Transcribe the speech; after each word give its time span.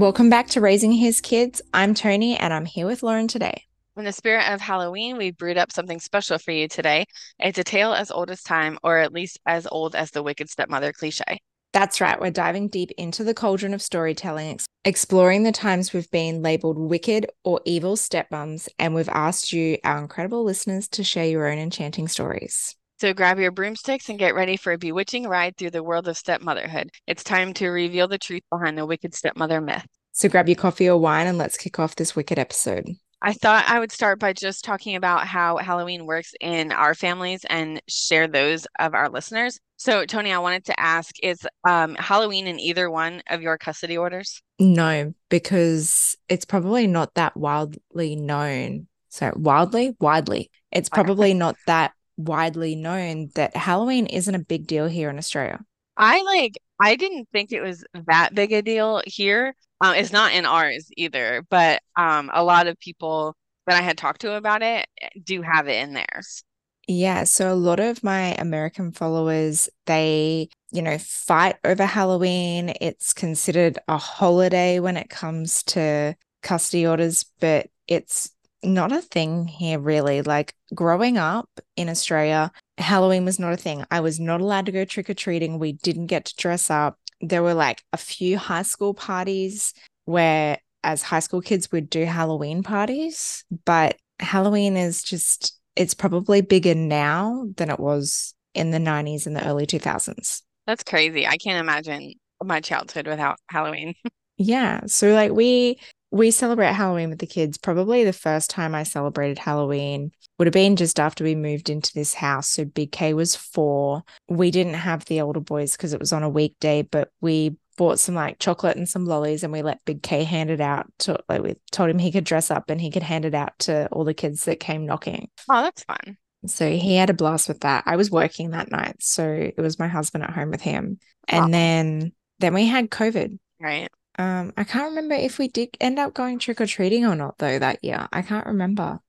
Welcome 0.00 0.30
back 0.30 0.46
to 0.52 0.62
Raising 0.62 0.92
His 0.92 1.20
Kids. 1.20 1.60
I'm 1.74 1.92
Toni 1.92 2.34
and 2.34 2.54
I'm 2.54 2.64
here 2.64 2.86
with 2.86 3.02
Lauren 3.02 3.28
today. 3.28 3.64
In 3.98 4.04
the 4.04 4.12
spirit 4.12 4.50
of 4.50 4.58
Halloween, 4.58 5.18
we 5.18 5.30
brewed 5.30 5.58
up 5.58 5.70
something 5.70 6.00
special 6.00 6.38
for 6.38 6.52
you 6.52 6.68
today. 6.68 7.04
It's 7.38 7.58
a 7.58 7.64
tale 7.64 7.92
as 7.92 8.10
old 8.10 8.30
as 8.30 8.42
time, 8.42 8.78
or 8.82 8.96
at 8.96 9.12
least 9.12 9.40
as 9.44 9.66
old 9.70 9.94
as 9.94 10.10
the 10.10 10.22
wicked 10.22 10.48
stepmother 10.48 10.94
cliche. 10.94 11.42
That's 11.74 12.00
right. 12.00 12.18
We're 12.18 12.30
diving 12.30 12.68
deep 12.68 12.92
into 12.96 13.24
the 13.24 13.34
cauldron 13.34 13.74
of 13.74 13.82
storytelling, 13.82 14.60
exploring 14.86 15.42
the 15.42 15.52
times 15.52 15.92
we've 15.92 16.10
been 16.10 16.40
labeled 16.40 16.78
wicked 16.78 17.26
or 17.44 17.60
evil 17.66 17.96
stepmoms, 17.96 18.70
and 18.78 18.94
we've 18.94 19.10
asked 19.10 19.52
you, 19.52 19.76
our 19.84 19.98
incredible 19.98 20.44
listeners, 20.44 20.88
to 20.88 21.04
share 21.04 21.26
your 21.26 21.46
own 21.46 21.58
enchanting 21.58 22.08
stories. 22.08 22.74
So 23.00 23.14
grab 23.14 23.38
your 23.38 23.50
broomsticks 23.50 24.10
and 24.10 24.18
get 24.18 24.34
ready 24.34 24.58
for 24.58 24.74
a 24.74 24.78
bewitching 24.78 25.26
ride 25.26 25.56
through 25.56 25.70
the 25.70 25.82
world 25.82 26.06
of 26.06 26.18
stepmotherhood. 26.18 26.90
It's 27.06 27.24
time 27.24 27.54
to 27.54 27.70
reveal 27.70 28.08
the 28.08 28.18
truth 28.18 28.42
behind 28.50 28.76
the 28.76 28.84
wicked 28.84 29.14
stepmother 29.14 29.62
myth. 29.62 29.86
So 30.12 30.28
grab 30.28 30.50
your 30.50 30.56
coffee 30.56 30.86
or 30.86 30.98
wine 30.98 31.26
and 31.26 31.38
let's 31.38 31.56
kick 31.56 31.78
off 31.78 31.96
this 31.96 32.14
wicked 32.14 32.38
episode. 32.38 32.86
I 33.22 33.32
thought 33.32 33.64
I 33.66 33.78
would 33.78 33.90
start 33.90 34.18
by 34.18 34.34
just 34.34 34.66
talking 34.66 34.96
about 34.96 35.26
how 35.26 35.56
Halloween 35.56 36.04
works 36.04 36.34
in 36.42 36.72
our 36.72 36.94
families 36.94 37.40
and 37.48 37.80
share 37.88 38.28
those 38.28 38.66
of 38.78 38.92
our 38.92 39.08
listeners. 39.08 39.58
So, 39.78 40.04
Toni, 40.04 40.30
I 40.30 40.38
wanted 40.38 40.66
to 40.66 40.78
ask 40.78 41.14
is 41.22 41.46
um, 41.66 41.94
Halloween 41.94 42.46
in 42.46 42.60
either 42.60 42.90
one 42.90 43.22
of 43.30 43.40
your 43.40 43.56
custody 43.56 43.96
orders? 43.96 44.42
No, 44.58 45.14
because 45.30 46.18
it's 46.28 46.44
probably 46.44 46.86
not 46.86 47.14
that 47.14 47.34
wildly 47.34 48.16
known. 48.16 48.88
So, 49.08 49.32
wildly, 49.36 49.96
widely. 50.00 50.50
It's 50.70 50.90
probably 50.90 51.32
not 51.34 51.56
that 51.66 51.92
widely 52.24 52.74
known 52.74 53.30
that 53.34 53.56
Halloween 53.56 54.06
isn't 54.06 54.34
a 54.34 54.38
big 54.38 54.66
deal 54.66 54.86
here 54.86 55.10
in 55.10 55.18
Australia. 55.18 55.60
I 55.96 56.22
like, 56.22 56.58
I 56.78 56.96
didn't 56.96 57.28
think 57.32 57.52
it 57.52 57.60
was 57.60 57.84
that 58.06 58.34
big 58.34 58.52
a 58.52 58.62
deal 58.62 59.02
here. 59.06 59.54
Um, 59.80 59.94
it's 59.94 60.12
not 60.12 60.32
in 60.32 60.46
ours 60.46 60.88
either, 60.96 61.44
but 61.50 61.82
um, 61.96 62.30
a 62.32 62.44
lot 62.44 62.66
of 62.66 62.78
people 62.78 63.34
that 63.66 63.76
I 63.76 63.82
had 63.82 63.98
talked 63.98 64.22
to 64.22 64.34
about 64.34 64.62
it 64.62 64.86
eh, 65.00 65.08
do 65.22 65.42
have 65.42 65.68
it 65.68 65.82
in 65.82 65.94
theirs. 65.94 66.42
Yeah, 66.86 67.24
so 67.24 67.52
a 67.52 67.54
lot 67.54 67.78
of 67.78 68.02
my 68.02 68.34
American 68.34 68.90
followers, 68.90 69.68
they, 69.86 70.48
you 70.72 70.82
know, 70.82 70.98
fight 70.98 71.56
over 71.64 71.86
Halloween. 71.86 72.74
It's 72.80 73.12
considered 73.12 73.78
a 73.86 73.96
holiday 73.96 74.80
when 74.80 74.96
it 74.96 75.08
comes 75.08 75.62
to 75.64 76.16
custody 76.42 76.86
orders, 76.86 77.26
but 77.38 77.68
it's 77.86 78.30
not 78.62 78.92
a 78.92 79.00
thing 79.00 79.46
here 79.46 79.78
really. 79.78 80.22
Like 80.22 80.54
growing 80.74 81.18
up 81.18 81.48
in 81.76 81.88
Australia, 81.88 82.52
Halloween 82.78 83.24
was 83.24 83.38
not 83.38 83.52
a 83.52 83.56
thing. 83.56 83.84
I 83.90 84.00
was 84.00 84.20
not 84.20 84.40
allowed 84.40 84.66
to 84.66 84.72
go 84.72 84.84
trick 84.84 85.10
or 85.10 85.14
treating. 85.14 85.58
We 85.58 85.72
didn't 85.72 86.06
get 86.06 86.26
to 86.26 86.36
dress 86.36 86.70
up 86.70 86.98
there 87.20 87.42
were 87.42 87.54
like 87.54 87.82
a 87.92 87.96
few 87.96 88.38
high 88.38 88.62
school 88.62 88.94
parties 88.94 89.74
where 90.04 90.58
as 90.82 91.02
high 91.02 91.20
school 91.20 91.42
kids 91.42 91.70
we'd 91.70 91.90
do 91.90 92.04
Halloween 92.04 92.62
parties, 92.62 93.44
but 93.64 93.96
Halloween 94.18 94.76
is 94.76 95.02
just 95.02 95.58
it's 95.76 95.94
probably 95.94 96.40
bigger 96.40 96.74
now 96.74 97.46
than 97.56 97.70
it 97.70 97.78
was 97.78 98.34
in 98.54 98.70
the 98.70 98.78
90s 98.78 99.26
and 99.26 99.36
the 99.36 99.46
early 99.46 99.66
2000s. 99.66 100.42
That's 100.66 100.82
crazy. 100.82 101.26
I 101.26 101.36
can't 101.36 101.60
imagine 101.60 102.14
my 102.42 102.60
childhood 102.60 103.06
without 103.06 103.38
Halloween. 103.48 103.94
yeah, 104.36 104.80
so 104.86 105.12
like 105.12 105.32
we 105.32 105.78
we 106.10 106.30
celebrate 106.30 106.72
Halloween 106.72 107.10
with 107.10 107.20
the 107.20 107.26
kids. 107.26 107.56
Probably 107.56 108.04
the 108.04 108.12
first 108.12 108.50
time 108.50 108.74
I 108.74 108.82
celebrated 108.82 109.38
Halloween 109.38 110.10
would 110.38 110.46
have 110.46 110.52
been 110.52 110.76
just 110.76 110.98
after 110.98 111.22
we 111.22 111.34
moved 111.34 111.70
into 111.70 111.92
this 111.94 112.14
house. 112.14 112.48
So 112.48 112.64
Big 112.64 112.92
K 112.92 113.14
was 113.14 113.36
four. 113.36 114.02
We 114.28 114.50
didn't 114.50 114.74
have 114.74 115.04
the 115.04 115.20
older 115.20 115.40
boys 115.40 115.72
because 115.72 115.92
it 115.92 116.00
was 116.00 116.12
on 116.12 116.22
a 116.22 116.28
weekday, 116.28 116.82
but 116.82 117.10
we 117.20 117.56
bought 117.76 118.00
some 118.00 118.14
like 118.14 118.38
chocolate 118.38 118.76
and 118.76 118.88
some 118.88 119.06
lollies 119.06 119.42
and 119.42 119.52
we 119.52 119.62
let 119.62 119.84
Big 119.84 120.02
K 120.02 120.24
hand 120.24 120.50
it 120.50 120.60
out 120.60 120.86
to 120.98 121.18
like 121.28 121.42
we 121.42 121.54
told 121.70 121.90
him 121.90 121.98
he 121.98 122.12
could 122.12 122.24
dress 122.24 122.50
up 122.50 122.70
and 122.70 122.80
he 122.80 122.90
could 122.90 123.02
hand 123.02 123.24
it 123.24 123.34
out 123.34 123.58
to 123.60 123.86
all 123.92 124.04
the 124.04 124.14
kids 124.14 124.44
that 124.44 124.60
came 124.60 124.86
knocking. 124.86 125.28
Oh, 125.48 125.62
that's 125.62 125.84
fun. 125.84 126.16
So 126.46 126.70
he 126.70 126.96
had 126.96 127.10
a 127.10 127.14
blast 127.14 127.48
with 127.48 127.60
that. 127.60 127.84
I 127.86 127.96
was 127.96 128.10
working 128.10 128.50
that 128.50 128.70
night, 128.70 128.96
so 129.00 129.24
it 129.24 129.60
was 129.60 129.78
my 129.78 129.88
husband 129.88 130.24
at 130.24 130.30
home 130.30 130.50
with 130.50 130.62
him. 130.62 130.98
And 131.28 131.44
oh. 131.46 131.48
then 131.50 132.12
then 132.40 132.54
we 132.54 132.66
had 132.66 132.90
COVID. 132.90 133.38
Right. 133.60 133.88
Um, 134.20 134.52
I 134.54 134.64
can't 134.64 134.90
remember 134.90 135.14
if 135.14 135.38
we 135.38 135.48
did 135.48 135.78
end 135.80 135.98
up 135.98 136.12
going 136.12 136.38
trick 136.38 136.60
or 136.60 136.66
treating 136.66 137.06
or 137.06 137.16
not 137.16 137.38
though 137.38 137.58
that 137.58 137.82
year. 137.82 138.06
I 138.12 138.20
can't 138.20 138.46
remember. 138.46 139.00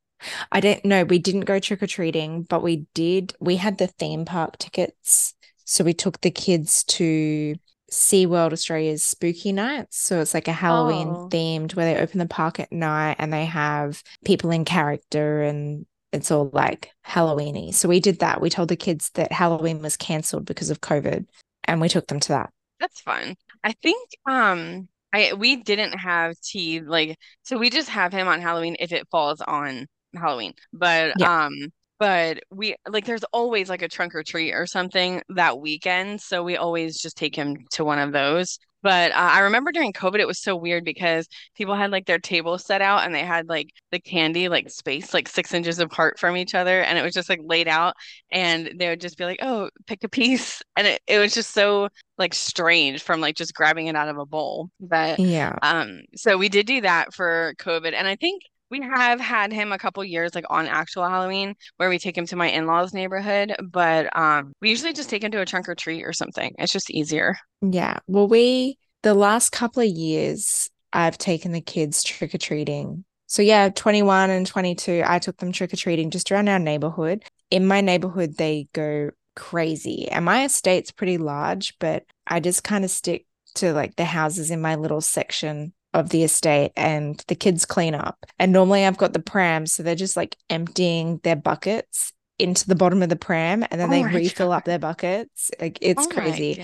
I 0.53 0.61
don't 0.61 0.85
know. 0.85 1.03
We 1.03 1.19
didn't 1.19 1.41
go 1.41 1.59
trick 1.59 1.83
or 1.83 1.87
treating, 1.87 2.43
but 2.43 2.63
we 2.63 2.85
did. 2.93 3.33
We 3.41 3.57
had 3.57 3.77
the 3.77 3.87
theme 3.87 4.23
park 4.23 4.57
tickets. 4.57 5.33
So 5.65 5.83
we 5.83 5.93
took 5.93 6.21
the 6.21 6.31
kids 6.31 6.85
to 6.85 7.55
SeaWorld 7.91 8.53
Australia's 8.53 9.03
spooky 9.03 9.51
nights. 9.51 9.97
So 9.97 10.21
it's 10.21 10.33
like 10.33 10.47
a 10.47 10.53
Halloween 10.53 11.09
oh. 11.09 11.27
themed 11.29 11.75
where 11.75 11.93
they 11.93 11.99
open 11.99 12.19
the 12.19 12.25
park 12.25 12.61
at 12.61 12.71
night 12.71 13.17
and 13.19 13.33
they 13.33 13.43
have 13.43 14.01
people 14.23 14.49
in 14.49 14.63
character 14.63 15.41
and 15.41 15.85
it's 16.13 16.31
all 16.31 16.49
like 16.53 16.89
Halloweeny. 17.05 17.73
So 17.73 17.89
we 17.89 17.99
did 17.99 18.19
that. 18.19 18.39
We 18.39 18.49
told 18.49 18.69
the 18.69 18.77
kids 18.77 19.09
that 19.15 19.33
Halloween 19.33 19.81
was 19.81 19.97
cancelled 19.97 20.45
because 20.45 20.69
of 20.69 20.79
COVID 20.79 21.25
and 21.65 21.81
we 21.81 21.89
took 21.89 22.07
them 22.07 22.21
to 22.21 22.29
that. 22.29 22.53
That's 22.79 23.01
fun. 23.01 23.35
I 23.61 23.73
think 23.73 24.09
um 24.25 24.87
I 25.13 25.33
we 25.33 25.57
didn't 25.57 25.93
have 25.93 26.39
tea 26.41 26.81
like 26.81 27.17
so 27.43 27.57
we 27.57 27.69
just 27.69 27.89
have 27.89 28.13
him 28.13 28.27
on 28.27 28.41
Halloween 28.41 28.75
if 28.79 28.91
it 28.91 29.07
falls 29.11 29.41
on 29.41 29.87
Halloween. 30.15 30.53
But 30.73 31.13
yeah. 31.17 31.45
um 31.45 31.53
but 31.99 32.39
we 32.49 32.75
like 32.89 33.05
there's 33.05 33.23
always 33.25 33.69
like 33.69 33.81
a 33.83 33.87
trunk 33.87 34.15
or 34.15 34.23
treat 34.23 34.53
or 34.53 34.65
something 34.65 35.21
that 35.29 35.59
weekend, 35.59 36.21
so 36.21 36.43
we 36.43 36.57
always 36.57 36.99
just 36.99 37.17
take 37.17 37.35
him 37.35 37.57
to 37.73 37.85
one 37.85 37.99
of 37.99 38.11
those. 38.11 38.57
But 38.81 39.11
uh, 39.11 39.15
I 39.15 39.39
remember 39.39 39.71
during 39.71 39.93
COVID, 39.93 40.19
it 40.19 40.27
was 40.27 40.39
so 40.39 40.55
weird 40.55 40.83
because 40.85 41.27
people 41.55 41.75
had 41.75 41.91
like 41.91 42.05
their 42.05 42.19
table 42.19 42.57
set 42.57 42.81
out 42.81 43.03
and 43.03 43.13
they 43.13 43.23
had 43.23 43.47
like 43.49 43.69
the 43.91 43.99
candy 43.99 44.49
like 44.49 44.69
spaced 44.69 45.13
like 45.13 45.27
six 45.27 45.53
inches 45.53 45.79
apart 45.79 46.19
from 46.19 46.35
each 46.37 46.55
other. 46.55 46.81
And 46.81 46.97
it 46.97 47.03
was 47.03 47.13
just 47.13 47.29
like 47.29 47.41
laid 47.43 47.67
out. 47.67 47.95
And 48.31 48.71
they 48.75 48.89
would 48.89 49.01
just 49.01 49.17
be 49.17 49.25
like, 49.25 49.39
oh, 49.41 49.69
pick 49.87 50.03
a 50.03 50.09
piece. 50.09 50.61
And 50.77 50.87
it, 50.87 51.01
it 51.05 51.19
was 51.19 51.33
just 51.33 51.51
so 51.51 51.89
like 52.17 52.33
strange 52.33 53.03
from 53.03 53.21
like 53.21 53.35
just 53.35 53.53
grabbing 53.53 53.87
it 53.87 53.95
out 53.95 54.07
of 54.07 54.17
a 54.17 54.25
bowl. 54.25 54.69
But 54.79 55.19
yeah. 55.19 55.53
Um, 55.61 56.01
so 56.15 56.37
we 56.37 56.49
did 56.49 56.65
do 56.65 56.81
that 56.81 57.13
for 57.13 57.53
COVID. 57.59 57.93
And 57.93 58.07
I 58.07 58.15
think 58.15 58.43
we 58.71 58.81
have 58.81 59.19
had 59.19 59.51
him 59.51 59.71
a 59.71 59.77
couple 59.77 60.03
years 60.03 60.33
like 60.33 60.45
on 60.49 60.65
actual 60.65 61.07
Halloween 61.07 61.55
where 61.77 61.89
we 61.89 61.99
take 61.99 62.17
him 62.17 62.25
to 62.27 62.35
my 62.35 62.49
in-laws 62.49 62.93
neighborhood, 62.93 63.53
but 63.61 64.15
um 64.17 64.53
we 64.61 64.69
usually 64.69 64.93
just 64.93 65.09
take 65.09 65.23
him 65.23 65.31
to 65.31 65.41
a 65.41 65.45
trunk 65.45 65.69
or 65.69 65.75
treat 65.75 66.03
or 66.03 66.13
something. 66.13 66.55
It's 66.57 66.71
just 66.71 66.89
easier. 66.89 67.37
Yeah. 67.61 67.99
Well, 68.07 68.27
we 68.27 68.77
the 69.03 69.13
last 69.13 69.51
couple 69.51 69.83
of 69.83 69.89
years 69.89 70.69
I've 70.93 71.17
taken 71.17 71.51
the 71.51 71.61
kids 71.61 72.01
trick 72.03 72.33
or 72.33 72.37
treating. 72.37 73.03
So 73.27 73.41
yeah, 73.41 73.69
21 73.69 74.29
and 74.29 74.45
22, 74.45 75.03
I 75.05 75.19
took 75.19 75.37
them 75.37 75.51
trick 75.51 75.71
or 75.73 75.77
treating 75.77 76.09
just 76.09 76.31
around 76.31 76.49
our 76.49 76.59
neighborhood. 76.59 77.23
In 77.49 77.65
my 77.65 77.79
neighborhood, 77.79 78.35
they 78.37 78.67
go 78.73 79.11
crazy. 79.35 80.09
And 80.09 80.25
my 80.25 80.43
estate's 80.43 80.91
pretty 80.91 81.17
large, 81.17 81.73
but 81.79 82.03
I 82.27 82.41
just 82.41 82.63
kind 82.65 82.83
of 82.83 82.91
stick 82.91 83.25
to 83.55 83.73
like 83.73 83.95
the 83.95 84.05
houses 84.05 84.51
in 84.51 84.61
my 84.61 84.75
little 84.75 85.01
section 85.01 85.73
of 85.93 86.09
the 86.09 86.23
estate 86.23 86.71
and 86.75 87.23
the 87.27 87.35
kids 87.35 87.65
clean 87.65 87.95
up. 87.95 88.25
And 88.39 88.51
normally 88.51 88.85
I've 88.85 88.97
got 88.97 89.13
the 89.13 89.21
pram, 89.21 89.65
so 89.65 89.83
they're 89.83 89.95
just 89.95 90.17
like 90.17 90.37
emptying 90.49 91.19
their 91.23 91.35
buckets 91.35 92.13
into 92.39 92.67
the 92.67 92.75
bottom 92.75 93.03
of 93.03 93.09
the 93.09 93.15
pram 93.15 93.63
and 93.69 93.79
then 93.79 93.89
oh 93.89 93.91
they 93.91 94.03
refill 94.03 94.49
God. 94.49 94.57
up 94.57 94.65
their 94.65 94.79
buckets. 94.79 95.51
Like 95.59 95.77
it's 95.81 96.07
oh 96.07 96.09
crazy. 96.09 96.55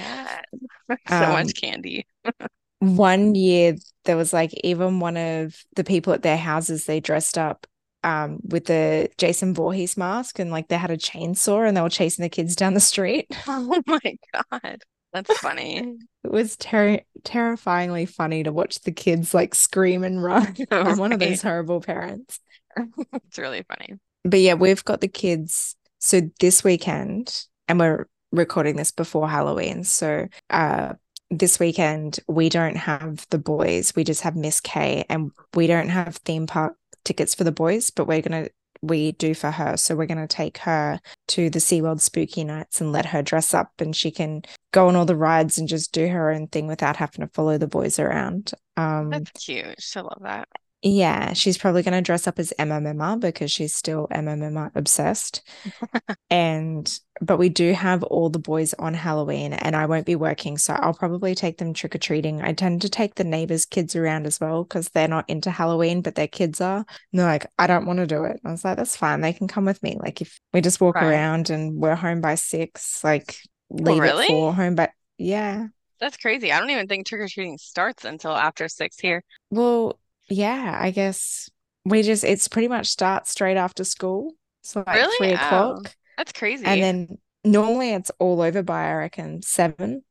so 1.07 1.15
um, 1.15 1.33
much 1.33 1.53
candy. 1.59 2.07
one 2.79 3.35
year 3.35 3.75
there 4.05 4.17
was 4.17 4.33
like 4.33 4.53
even 4.63 4.99
one 4.99 5.17
of 5.17 5.55
the 5.75 5.83
people 5.83 6.13
at 6.13 6.21
their 6.21 6.37
houses 6.37 6.85
they 6.85 6.99
dressed 6.99 7.37
up 7.37 7.67
um, 8.03 8.39
with 8.43 8.65
the 8.65 9.09
Jason 9.17 9.53
Voorhees 9.53 9.97
mask 9.97 10.39
and 10.39 10.51
like 10.51 10.67
they 10.67 10.77
had 10.77 10.91
a 10.91 10.97
chainsaw 10.97 11.67
and 11.67 11.75
they 11.75 11.81
were 11.81 11.89
chasing 11.89 12.23
the 12.23 12.29
kids 12.29 12.55
down 12.55 12.73
the 12.73 12.79
street. 12.79 13.27
Oh 13.47 13.81
my 13.85 14.17
god. 14.33 14.81
That's 15.13 15.37
funny. 15.39 15.97
it 16.23 16.31
was 16.31 16.57
ter- 16.57 17.01
terrifyingly 17.23 18.05
funny 18.05 18.43
to 18.43 18.51
watch 18.51 18.81
the 18.81 18.91
kids 18.91 19.33
like 19.33 19.55
scream 19.55 20.03
and 20.03 20.23
run. 20.23 20.55
Oh, 20.71 20.81
I'm 20.81 20.97
one 20.97 21.13
of 21.13 21.19
those 21.19 21.41
horrible 21.41 21.81
parents. 21.81 22.39
it's 22.75 23.37
really 23.37 23.63
funny. 23.63 23.99
But 24.23 24.41
yeah, 24.41 24.55
we've 24.55 24.83
got 24.83 25.01
the 25.01 25.07
kids. 25.07 25.75
So 25.99 26.21
this 26.39 26.63
weekend, 26.63 27.45
and 27.67 27.79
we're 27.79 28.07
recording 28.31 28.75
this 28.75 28.91
before 28.91 29.29
Halloween. 29.29 29.83
So 29.83 30.27
uh 30.49 30.93
this 31.29 31.59
weekend 31.59 32.19
we 32.27 32.49
don't 32.49 32.77
have 32.77 33.25
the 33.29 33.39
boys. 33.39 33.93
We 33.95 34.03
just 34.03 34.21
have 34.21 34.35
Miss 34.35 34.61
K 34.61 35.05
and 35.09 35.31
we 35.55 35.67
don't 35.67 35.89
have 35.89 36.17
theme 36.17 36.47
park 36.47 36.75
tickets 37.03 37.33
for 37.35 37.43
the 37.43 37.51
boys, 37.51 37.89
but 37.89 38.05
we're 38.07 38.21
gonna 38.21 38.49
we 38.81 39.13
do 39.13 39.33
for 39.33 39.51
her. 39.51 39.77
So 39.77 39.95
we're 39.95 40.05
going 40.05 40.25
to 40.25 40.27
take 40.27 40.59
her 40.59 40.99
to 41.29 41.49
the 41.49 41.59
SeaWorld 41.59 42.01
spooky 42.01 42.43
nights 42.43 42.81
and 42.81 42.91
let 42.91 43.07
her 43.07 43.21
dress 43.21 43.53
up 43.53 43.71
and 43.79 43.95
she 43.95 44.11
can 44.11 44.43
go 44.71 44.87
on 44.87 44.95
all 44.95 45.05
the 45.05 45.15
rides 45.15 45.57
and 45.57 45.67
just 45.67 45.91
do 45.91 46.07
her 46.07 46.31
own 46.31 46.47
thing 46.47 46.67
without 46.67 46.97
having 46.97 47.21
to 47.21 47.33
follow 47.33 47.57
the 47.57 47.67
boys 47.67 47.99
around. 47.99 48.51
Um, 48.75 49.09
That's 49.09 49.31
cute. 49.31 49.65
I 49.95 49.99
love 50.01 50.21
that. 50.21 50.47
Yeah, 50.83 51.33
she's 51.33 51.57
probably 51.57 51.81
going 51.81 51.95
to 51.95 52.01
dress 52.01 52.27
up 52.27 52.37
as 52.37 52.53
Emma 52.59 52.79
Memma 52.79 53.19
because 53.19 53.51
she's 53.51 53.73
still 53.73 54.07
Emma 54.11 54.35
Memma 54.35 54.71
obsessed. 54.75 55.41
and 56.29 56.99
but 57.19 57.37
we 57.37 57.49
do 57.49 57.73
have 57.73 58.03
all 58.03 58.29
the 58.29 58.37
boys 58.37 58.75
on 58.75 58.93
Halloween 58.93 59.53
and 59.53 59.75
I 59.75 59.87
won't 59.87 60.05
be 60.05 60.15
working, 60.15 60.59
so 60.59 60.73
I'll 60.73 60.93
probably 60.93 61.33
take 61.33 61.57
them 61.57 61.73
trick 61.73 61.95
or 61.95 61.97
treating. 61.97 62.43
I 62.43 62.53
tend 62.53 62.83
to 62.83 62.89
take 62.89 63.15
the 63.15 63.23
neighbors' 63.23 63.65
kids 63.65 63.95
around 63.95 64.27
as 64.27 64.39
well 64.39 64.63
because 64.63 64.89
they're 64.89 65.07
not 65.07 65.27
into 65.27 65.49
Halloween, 65.49 66.01
but 66.01 66.13
their 66.13 66.27
kids 66.27 66.61
are. 66.61 66.77
And 66.77 67.19
they're 67.19 67.25
like, 67.25 67.47
I 67.57 67.65
don't 67.65 67.87
want 67.87 67.97
to 67.97 68.05
do 68.05 68.23
it. 68.25 68.39
I 68.45 68.51
was 68.51 68.63
like, 68.63 68.77
that's 68.77 68.95
fine. 68.95 69.21
They 69.21 69.33
can 69.33 69.47
come 69.47 69.65
with 69.65 69.81
me. 69.81 69.97
Like 69.99 70.21
if 70.21 70.39
we 70.53 70.61
just 70.61 70.79
walk 70.79 70.95
right. 70.95 71.05
around 71.05 71.49
and 71.49 71.77
we're 71.77 71.95
home 71.95 72.21
by 72.21 72.35
six, 72.35 73.03
like 73.03 73.35
oh, 73.71 73.77
leave 73.77 73.97
oh, 73.97 74.01
really? 74.01 74.25
it 74.25 74.29
for 74.29 74.53
home 74.53 74.75
but 74.75 74.91
yeah. 75.17 75.67
That's 75.99 76.17
crazy. 76.17 76.51
I 76.51 76.59
don't 76.59 76.69
even 76.69 76.87
think 76.87 77.07
trick 77.07 77.21
or 77.21 77.27
treating 77.27 77.57
starts 77.57 78.05
until 78.05 78.31
after 78.31 78.67
six 78.67 78.99
here. 78.99 79.23
Well, 79.49 79.99
yeah, 80.29 80.77
I 80.79 80.91
guess 80.91 81.49
we 81.85 82.01
just 82.01 82.23
it's 82.23 82.47
pretty 82.47 82.67
much 82.67 82.87
starts 82.87 83.31
straight 83.31 83.57
after 83.57 83.83
school. 83.83 84.33
So 84.61 84.83
like 84.85 84.95
really? 84.95 85.17
three 85.17 85.31
oh, 85.31 85.35
o'clock. 85.35 85.81
Oh, 85.85 85.89
that's 86.17 86.33
crazy. 86.33 86.65
And 86.65 86.81
then 86.81 87.17
normally 87.43 87.93
it's 87.93 88.11
all 88.19 88.41
over 88.41 88.63
by 88.63 88.89
I 88.89 88.93
reckon 88.95 89.41
seven. 89.41 90.03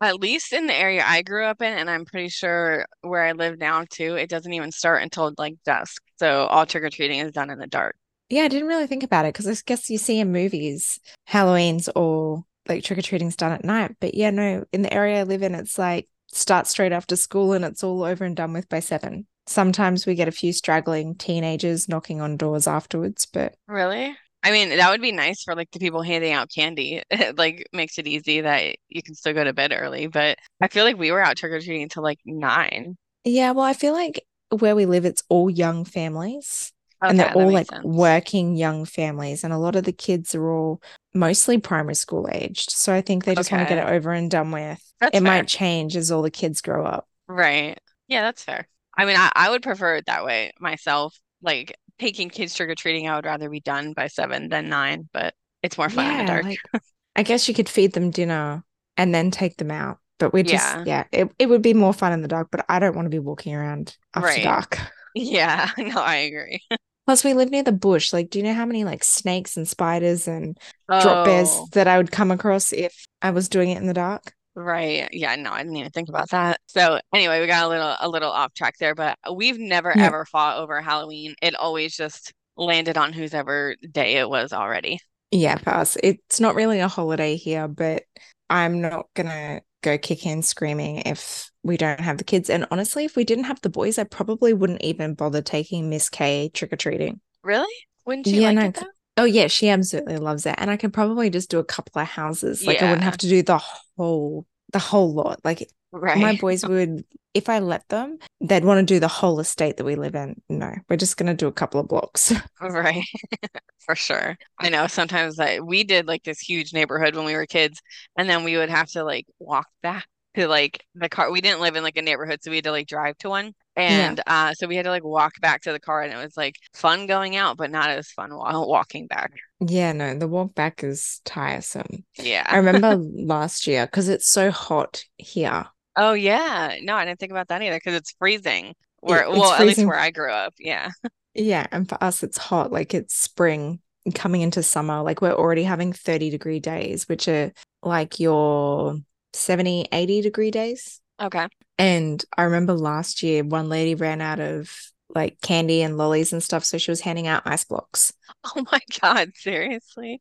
At 0.00 0.20
least 0.20 0.52
in 0.52 0.66
the 0.66 0.74
area 0.74 1.02
I 1.04 1.22
grew 1.22 1.44
up 1.44 1.62
in, 1.62 1.72
and 1.72 1.88
I'm 1.88 2.04
pretty 2.04 2.28
sure 2.28 2.86
where 3.00 3.24
I 3.24 3.32
live 3.32 3.58
now 3.58 3.84
too, 3.88 4.16
it 4.16 4.28
doesn't 4.28 4.52
even 4.52 4.70
start 4.70 5.02
until 5.02 5.32
like 5.38 5.54
dusk. 5.64 6.02
So 6.18 6.46
all 6.46 6.66
trick 6.66 6.84
or 6.84 6.90
treating 6.90 7.20
is 7.20 7.32
done 7.32 7.50
in 7.50 7.58
the 7.58 7.66
dark. 7.66 7.96
Yeah, 8.28 8.42
I 8.42 8.48
didn't 8.48 8.68
really 8.68 8.86
think 8.86 9.02
about 9.02 9.24
it 9.24 9.34
because 9.34 9.46
I 9.48 9.54
guess 9.64 9.88
you 9.88 9.98
see 9.98 10.18
in 10.18 10.32
movies 10.32 11.00
Halloween's 11.26 11.88
or 11.94 12.44
like 12.68 12.84
trick 12.84 12.98
or 12.98 13.02
treating's 13.02 13.36
done 13.36 13.52
at 13.52 13.64
night. 13.64 13.96
But 14.00 14.14
yeah, 14.14 14.30
no, 14.30 14.64
in 14.72 14.82
the 14.82 14.92
area 14.92 15.20
I 15.20 15.22
live 15.22 15.42
in, 15.42 15.54
it's 15.54 15.78
like 15.78 16.08
start 16.28 16.66
straight 16.66 16.92
after 16.92 17.16
school 17.16 17.52
and 17.52 17.64
it's 17.64 17.84
all 17.84 18.02
over 18.02 18.24
and 18.24 18.36
done 18.36 18.52
with 18.52 18.68
by 18.68 18.80
seven. 18.80 19.26
Sometimes 19.46 20.06
we 20.06 20.14
get 20.14 20.28
a 20.28 20.32
few 20.32 20.52
straggling 20.52 21.14
teenagers 21.14 21.88
knocking 21.88 22.20
on 22.20 22.36
doors 22.36 22.66
afterwards, 22.66 23.26
but 23.26 23.54
really? 23.68 24.16
I 24.44 24.50
mean, 24.50 24.68
that 24.76 24.90
would 24.90 25.00
be 25.00 25.10
nice 25.10 25.42
for 25.42 25.54
like 25.54 25.70
the 25.70 25.78
people 25.78 26.02
handing 26.02 26.32
out 26.32 26.50
candy. 26.54 27.02
It 27.10 27.38
like 27.38 27.66
makes 27.72 27.98
it 27.98 28.06
easy 28.06 28.42
that 28.42 28.76
you 28.88 29.02
can 29.02 29.14
still 29.14 29.32
go 29.32 29.42
to 29.42 29.54
bed 29.54 29.72
early. 29.74 30.06
But 30.06 30.38
I 30.60 30.68
feel 30.68 30.84
like 30.84 30.98
we 30.98 31.10
were 31.10 31.22
out 31.22 31.36
trick 31.36 31.52
or 31.52 31.60
treating 31.60 31.82
until 31.82 32.02
like 32.02 32.18
nine. 32.26 32.96
Yeah, 33.24 33.52
well, 33.52 33.64
I 33.64 33.72
feel 33.72 33.94
like 33.94 34.22
where 34.50 34.76
we 34.76 34.84
live, 34.84 35.06
it's 35.06 35.22
all 35.30 35.48
young 35.48 35.86
families. 35.86 36.72
Okay, 37.02 37.10
and 37.10 37.18
they're 37.18 37.32
all 37.32 37.50
like 37.50 37.68
sense. 37.68 37.84
working 37.84 38.54
young 38.54 38.84
families. 38.84 39.44
And 39.44 39.52
a 39.52 39.58
lot 39.58 39.76
of 39.76 39.84
the 39.84 39.92
kids 39.92 40.34
are 40.34 40.50
all 40.50 40.82
mostly 41.14 41.58
primary 41.58 41.94
school 41.94 42.28
aged. 42.30 42.70
So 42.70 42.92
I 42.92 43.00
think 43.00 43.24
they 43.24 43.34
just 43.34 43.48
okay. 43.48 43.56
want 43.56 43.68
to 43.68 43.74
get 43.74 43.86
it 43.86 43.90
over 43.92 44.12
and 44.12 44.30
done 44.30 44.50
with. 44.50 44.92
That's 45.00 45.16
it 45.16 45.22
fair. 45.22 45.22
might 45.22 45.48
change 45.48 45.96
as 45.96 46.10
all 46.10 46.22
the 46.22 46.30
kids 46.30 46.60
grow 46.60 46.84
up. 46.84 47.08
Right. 47.28 47.78
Yeah, 48.08 48.22
that's 48.22 48.44
fair. 48.44 48.68
I 48.96 49.04
mean, 49.04 49.16
I, 49.16 49.30
I 49.34 49.50
would 49.50 49.62
prefer 49.62 49.96
it 49.96 50.06
that 50.06 50.24
way 50.24 50.52
myself. 50.60 51.18
Like 51.42 51.76
taking 51.98 52.30
kids 52.30 52.54
trick 52.54 52.70
or 52.70 52.74
treating, 52.74 53.08
I 53.08 53.16
would 53.16 53.26
rather 53.26 53.50
be 53.50 53.60
done 53.60 53.92
by 53.92 54.06
seven 54.06 54.48
than 54.48 54.68
nine, 54.68 55.08
but 55.12 55.34
it's 55.62 55.78
more 55.78 55.90
fun 55.90 56.06
yeah, 56.06 56.20
in 56.20 56.26
the 56.26 56.32
dark. 56.32 56.44
Like, 56.44 56.58
I 57.16 57.22
guess 57.22 57.48
you 57.48 57.54
could 57.54 57.68
feed 57.68 57.92
them 57.92 58.10
dinner 58.10 58.64
and 58.96 59.14
then 59.14 59.30
take 59.30 59.56
them 59.56 59.70
out. 59.70 59.98
But 60.18 60.32
we 60.32 60.42
just, 60.42 60.76
yeah, 60.78 60.84
yeah 60.86 61.04
it, 61.12 61.30
it 61.38 61.48
would 61.48 61.60
be 61.60 61.74
more 61.74 61.92
fun 61.92 62.12
in 62.12 62.22
the 62.22 62.28
dark, 62.28 62.48
but 62.50 62.64
I 62.68 62.78
don't 62.78 62.94
want 62.94 63.06
to 63.06 63.10
be 63.10 63.18
walking 63.18 63.54
around 63.54 63.96
after 64.14 64.28
right. 64.28 64.42
dark. 64.42 64.78
Yeah, 65.16 65.70
no, 65.78 66.00
I 66.00 66.16
agree. 66.16 66.60
Plus, 67.06 67.22
we 67.22 67.34
live 67.34 67.50
near 67.50 67.62
the 67.62 67.70
bush. 67.70 68.12
Like, 68.12 68.30
do 68.30 68.40
you 68.40 68.44
know 68.44 68.52
how 68.52 68.66
many 68.66 68.82
like 68.82 69.04
snakes 69.04 69.56
and 69.56 69.68
spiders 69.68 70.26
and 70.26 70.58
oh. 70.88 71.00
drop 71.00 71.26
bears 71.26 71.56
that 71.70 71.86
I 71.86 71.98
would 71.98 72.10
come 72.10 72.32
across 72.32 72.72
if 72.72 73.06
I 73.22 73.30
was 73.30 73.48
doing 73.48 73.70
it 73.70 73.78
in 73.78 73.86
the 73.86 73.94
dark? 73.94 74.34
Right. 74.56 75.08
Yeah, 75.12 75.34
no, 75.36 75.50
I 75.50 75.62
didn't 75.62 75.76
even 75.76 75.90
think 75.90 76.08
about 76.08 76.30
that. 76.30 76.60
So 76.66 77.00
anyway, 77.12 77.40
we 77.40 77.46
got 77.46 77.64
a 77.64 77.68
little 77.68 77.96
a 77.98 78.08
little 78.08 78.30
off 78.30 78.54
track 78.54 78.76
there, 78.78 78.94
but 78.94 79.18
we've 79.34 79.58
never 79.58 79.92
yeah. 79.94 80.06
ever 80.06 80.24
fought 80.24 80.58
over 80.58 80.80
Halloween. 80.80 81.34
It 81.42 81.56
always 81.56 81.96
just 81.96 82.32
landed 82.56 82.96
on 82.96 83.12
whose 83.12 83.34
ever 83.34 83.74
day 83.90 84.16
it 84.16 84.28
was 84.28 84.52
already. 84.52 85.00
Yeah, 85.32 85.56
pass. 85.56 85.96
It's 86.02 86.38
not 86.38 86.54
really 86.54 86.78
a 86.78 86.88
holiday 86.88 87.34
here, 87.36 87.66
but 87.66 88.04
I'm 88.48 88.80
not 88.80 89.06
gonna 89.14 89.62
go 89.82 89.98
kicking 89.98 90.42
screaming 90.42 90.98
if 90.98 91.50
we 91.64 91.76
don't 91.76 92.00
have 92.00 92.18
the 92.18 92.24
kids. 92.24 92.48
And 92.48 92.66
honestly, 92.70 93.04
if 93.04 93.16
we 93.16 93.24
didn't 93.24 93.44
have 93.44 93.60
the 93.60 93.70
boys, 93.70 93.98
I 93.98 94.04
probably 94.04 94.52
wouldn't 94.52 94.82
even 94.82 95.14
bother 95.14 95.42
taking 95.42 95.90
Miss 95.90 96.08
K 96.08 96.50
trick 96.54 96.72
or 96.72 96.76
treating. 96.76 97.20
Really? 97.42 97.74
Wouldn't 98.06 98.26
you 98.28 98.42
yeah, 98.42 98.52
like 98.52 98.80
no? 98.80 98.88
Oh 99.16 99.24
yeah, 99.24 99.46
she 99.46 99.68
absolutely 99.68 100.16
loves 100.16 100.44
it. 100.46 100.56
And 100.58 100.70
I 100.70 100.76
could 100.76 100.92
probably 100.92 101.30
just 101.30 101.50
do 101.50 101.58
a 101.58 101.64
couple 101.64 102.00
of 102.00 102.08
houses. 102.08 102.66
Like 102.66 102.80
yeah. 102.80 102.86
I 102.86 102.90
wouldn't 102.90 103.04
have 103.04 103.18
to 103.18 103.28
do 103.28 103.42
the 103.42 103.58
whole 103.58 104.46
the 104.72 104.78
whole 104.78 105.12
lot. 105.12 105.40
Like 105.44 105.68
right. 105.92 106.18
my 106.18 106.36
boys 106.36 106.66
would 106.66 107.04
if 107.32 107.48
I 107.48 107.58
let 107.58 107.88
them, 107.88 108.18
they'd 108.40 108.64
want 108.64 108.86
to 108.86 108.94
do 108.94 109.00
the 109.00 109.08
whole 109.08 109.40
estate 109.40 109.76
that 109.76 109.84
we 109.84 109.96
live 109.96 110.14
in. 110.14 110.40
No, 110.48 110.72
we're 110.88 110.96
just 110.96 111.16
gonna 111.16 111.34
do 111.34 111.48
a 111.48 111.52
couple 111.52 111.80
of 111.80 111.88
blocks. 111.88 112.32
Right. 112.60 113.04
For 113.80 113.94
sure. 113.94 114.38
I 114.58 114.70
know 114.70 114.86
sometimes 114.86 115.38
I, 115.38 115.60
we 115.60 115.84
did 115.84 116.06
like 116.06 116.22
this 116.22 116.40
huge 116.40 116.72
neighborhood 116.72 117.14
when 117.14 117.26
we 117.26 117.34
were 117.34 117.44
kids, 117.44 117.82
and 118.16 118.28
then 118.28 118.42
we 118.42 118.56
would 118.56 118.70
have 118.70 118.88
to 118.92 119.04
like 119.04 119.26
walk 119.38 119.66
back 119.82 120.06
to 120.36 120.48
like 120.48 120.82
the 120.94 121.08
car. 121.08 121.30
We 121.30 121.42
didn't 121.42 121.60
live 121.60 121.76
in 121.76 121.82
like 121.82 121.98
a 121.98 122.02
neighborhood, 122.02 122.42
so 122.42 122.50
we 122.50 122.58
had 122.58 122.64
to 122.64 122.70
like 122.70 122.86
drive 122.86 123.18
to 123.18 123.28
one. 123.28 123.54
And 123.76 124.20
yeah. 124.24 124.50
uh, 124.50 124.54
so 124.54 124.68
we 124.68 124.76
had 124.76 124.84
to 124.84 124.90
like 124.90 125.04
walk 125.04 125.40
back 125.40 125.62
to 125.62 125.72
the 125.72 125.80
car, 125.80 126.02
and 126.02 126.12
it 126.12 126.22
was 126.22 126.36
like 126.36 126.56
fun 126.74 127.06
going 127.06 127.34
out, 127.34 127.56
but 127.56 127.70
not 127.70 127.90
as 127.90 128.08
fun 128.08 128.34
while 128.34 128.68
walking 128.68 129.06
back. 129.06 129.32
Yeah, 129.60 129.92
no, 129.92 130.16
the 130.16 130.28
walk 130.28 130.54
back 130.54 130.84
is 130.84 131.20
tiresome. 131.24 132.04
Yeah. 132.16 132.46
I 132.46 132.58
remember 132.58 132.96
last 133.14 133.66
year 133.66 133.86
because 133.86 134.08
it's 134.08 134.28
so 134.28 134.50
hot 134.50 135.04
here. 135.16 135.66
Oh 135.96 136.12
yeah. 136.12 136.76
No, 136.82 136.94
I 136.94 137.04
didn't 137.04 137.20
think 137.20 137.32
about 137.32 137.48
that 137.48 137.62
either 137.62 137.76
because 137.76 137.94
it's 137.94 138.14
freezing. 138.18 138.74
Where 139.00 139.28
well, 139.28 139.50
freezing. 139.50 139.60
at 139.60 139.66
least 139.66 139.86
where 139.86 139.98
I 139.98 140.10
grew 140.10 140.30
up. 140.30 140.54
Yeah. 140.58 140.90
Yeah. 141.36 141.66
And 141.72 141.88
for 141.88 141.98
us 142.00 142.22
it's 142.22 142.38
hot. 142.38 142.70
Like 142.70 142.94
it's 142.94 143.16
spring 143.16 143.80
coming 144.14 144.42
into 144.42 144.62
summer. 144.62 145.02
Like 145.02 145.20
we're 145.20 145.32
already 145.32 145.64
having 145.64 145.92
30 145.92 146.30
degree 146.30 146.60
days, 146.60 147.08
which 147.08 147.26
are 147.26 147.50
like 147.82 148.20
your 148.20 148.98
70, 149.32 149.86
80 149.90 150.20
degree 150.20 150.52
days. 150.52 151.00
Okay. 151.20 151.48
And 151.78 152.24
I 152.36 152.44
remember 152.44 152.74
last 152.74 153.22
year, 153.22 153.42
one 153.42 153.68
lady 153.68 153.94
ran 153.94 154.20
out 154.20 154.40
of 154.40 154.70
like 155.14 155.40
candy 155.40 155.82
and 155.82 155.96
lollies 155.96 156.32
and 156.32 156.42
stuff. 156.42 156.64
So 156.64 156.78
she 156.78 156.90
was 156.90 157.00
handing 157.00 157.26
out 157.26 157.42
ice 157.46 157.64
blocks. 157.64 158.12
Oh 158.56 158.62
my 158.70 158.80
God, 159.00 159.30
seriously? 159.36 160.20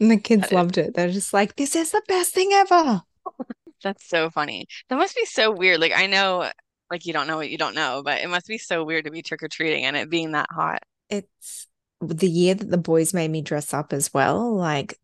And 0.00 0.10
the 0.10 0.16
kids 0.16 0.44
that 0.48 0.52
loved 0.52 0.78
is... 0.78 0.86
it. 0.86 0.94
They're 0.94 1.10
just 1.10 1.34
like, 1.34 1.56
this 1.56 1.76
is 1.76 1.90
the 1.90 2.00
best 2.08 2.32
thing 2.32 2.48
ever. 2.54 3.02
That's 3.84 4.08
so 4.08 4.30
funny. 4.30 4.66
That 4.88 4.96
must 4.96 5.14
be 5.14 5.26
so 5.26 5.50
weird. 5.50 5.78
Like, 5.78 5.92
I 5.94 6.06
know, 6.06 6.50
like, 6.90 7.04
you 7.04 7.12
don't 7.12 7.26
know 7.26 7.36
what 7.36 7.50
you 7.50 7.58
don't 7.58 7.74
know, 7.74 8.00
but 8.02 8.22
it 8.22 8.30
must 8.30 8.46
be 8.46 8.56
so 8.56 8.82
weird 8.82 9.04
to 9.04 9.10
be 9.10 9.20
trick 9.20 9.42
or 9.42 9.48
treating 9.48 9.84
and 9.84 9.94
it 9.94 10.08
being 10.08 10.32
that 10.32 10.48
hot. 10.50 10.78
It's 11.10 11.66
the 12.00 12.30
year 12.30 12.54
that 12.54 12.70
the 12.70 12.78
boys 12.78 13.12
made 13.12 13.30
me 13.30 13.42
dress 13.42 13.74
up 13.74 13.92
as 13.92 14.14
well. 14.14 14.54
Like, 14.54 14.96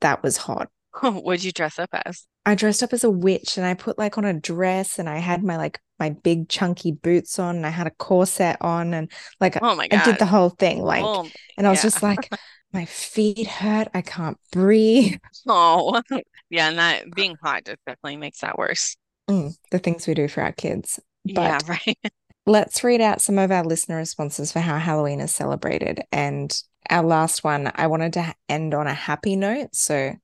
that 0.00 0.22
was 0.22 0.38
hot. 0.38 0.70
What'd 1.02 1.44
you 1.44 1.52
dress 1.52 1.78
up 1.78 1.90
as? 1.92 2.26
I 2.46 2.54
dressed 2.54 2.82
up 2.82 2.92
as 2.92 3.04
a 3.04 3.10
witch 3.10 3.56
and 3.56 3.66
I 3.66 3.74
put 3.74 3.98
like 3.98 4.18
on 4.18 4.24
a 4.24 4.38
dress 4.38 4.98
and 4.98 5.08
I 5.08 5.18
had 5.18 5.42
my 5.42 5.56
like 5.56 5.80
my 5.98 6.10
big 6.10 6.48
chunky 6.48 6.92
boots 6.92 7.38
on 7.38 7.56
and 7.56 7.66
I 7.66 7.70
had 7.70 7.86
a 7.86 7.90
corset 7.92 8.56
on 8.60 8.92
and 8.92 9.10
like 9.40 9.56
oh 9.62 9.74
my 9.74 9.88
God. 9.88 10.00
I 10.00 10.04
did 10.04 10.18
the 10.18 10.26
whole 10.26 10.50
thing 10.50 10.82
like 10.82 11.04
oh, 11.04 11.28
and 11.56 11.66
I 11.66 11.70
was 11.70 11.78
yeah. 11.78 11.82
just 11.84 12.02
like 12.02 12.30
my 12.72 12.84
feet 12.84 13.46
hurt 13.46 13.88
I 13.94 14.02
can't 14.02 14.36
breathe 14.52 15.18
oh 15.48 16.02
yeah 16.50 16.68
and 16.68 16.78
that 16.78 17.10
being 17.14 17.36
hot 17.42 17.64
just 17.64 17.78
definitely 17.86 18.16
makes 18.16 18.40
that 18.40 18.58
worse 18.58 18.96
mm, 19.30 19.54
the 19.70 19.78
things 19.78 20.06
we 20.06 20.14
do 20.14 20.28
for 20.28 20.42
our 20.42 20.52
kids 20.52 20.98
but 21.24 21.42
yeah 21.42 21.58
right 21.68 22.12
let's 22.46 22.84
read 22.84 23.00
out 23.00 23.22
some 23.22 23.38
of 23.38 23.50
our 23.50 23.64
listener 23.64 23.96
responses 23.96 24.52
for 24.52 24.60
how 24.60 24.76
Halloween 24.76 25.20
is 25.20 25.34
celebrated 25.34 26.02
and 26.12 26.60
our 26.90 27.04
last 27.04 27.42
one 27.44 27.72
I 27.74 27.86
wanted 27.86 28.12
to 28.14 28.34
end 28.48 28.74
on 28.74 28.86
a 28.86 28.92
happy 28.92 29.36
note 29.36 29.74
so 29.74 30.14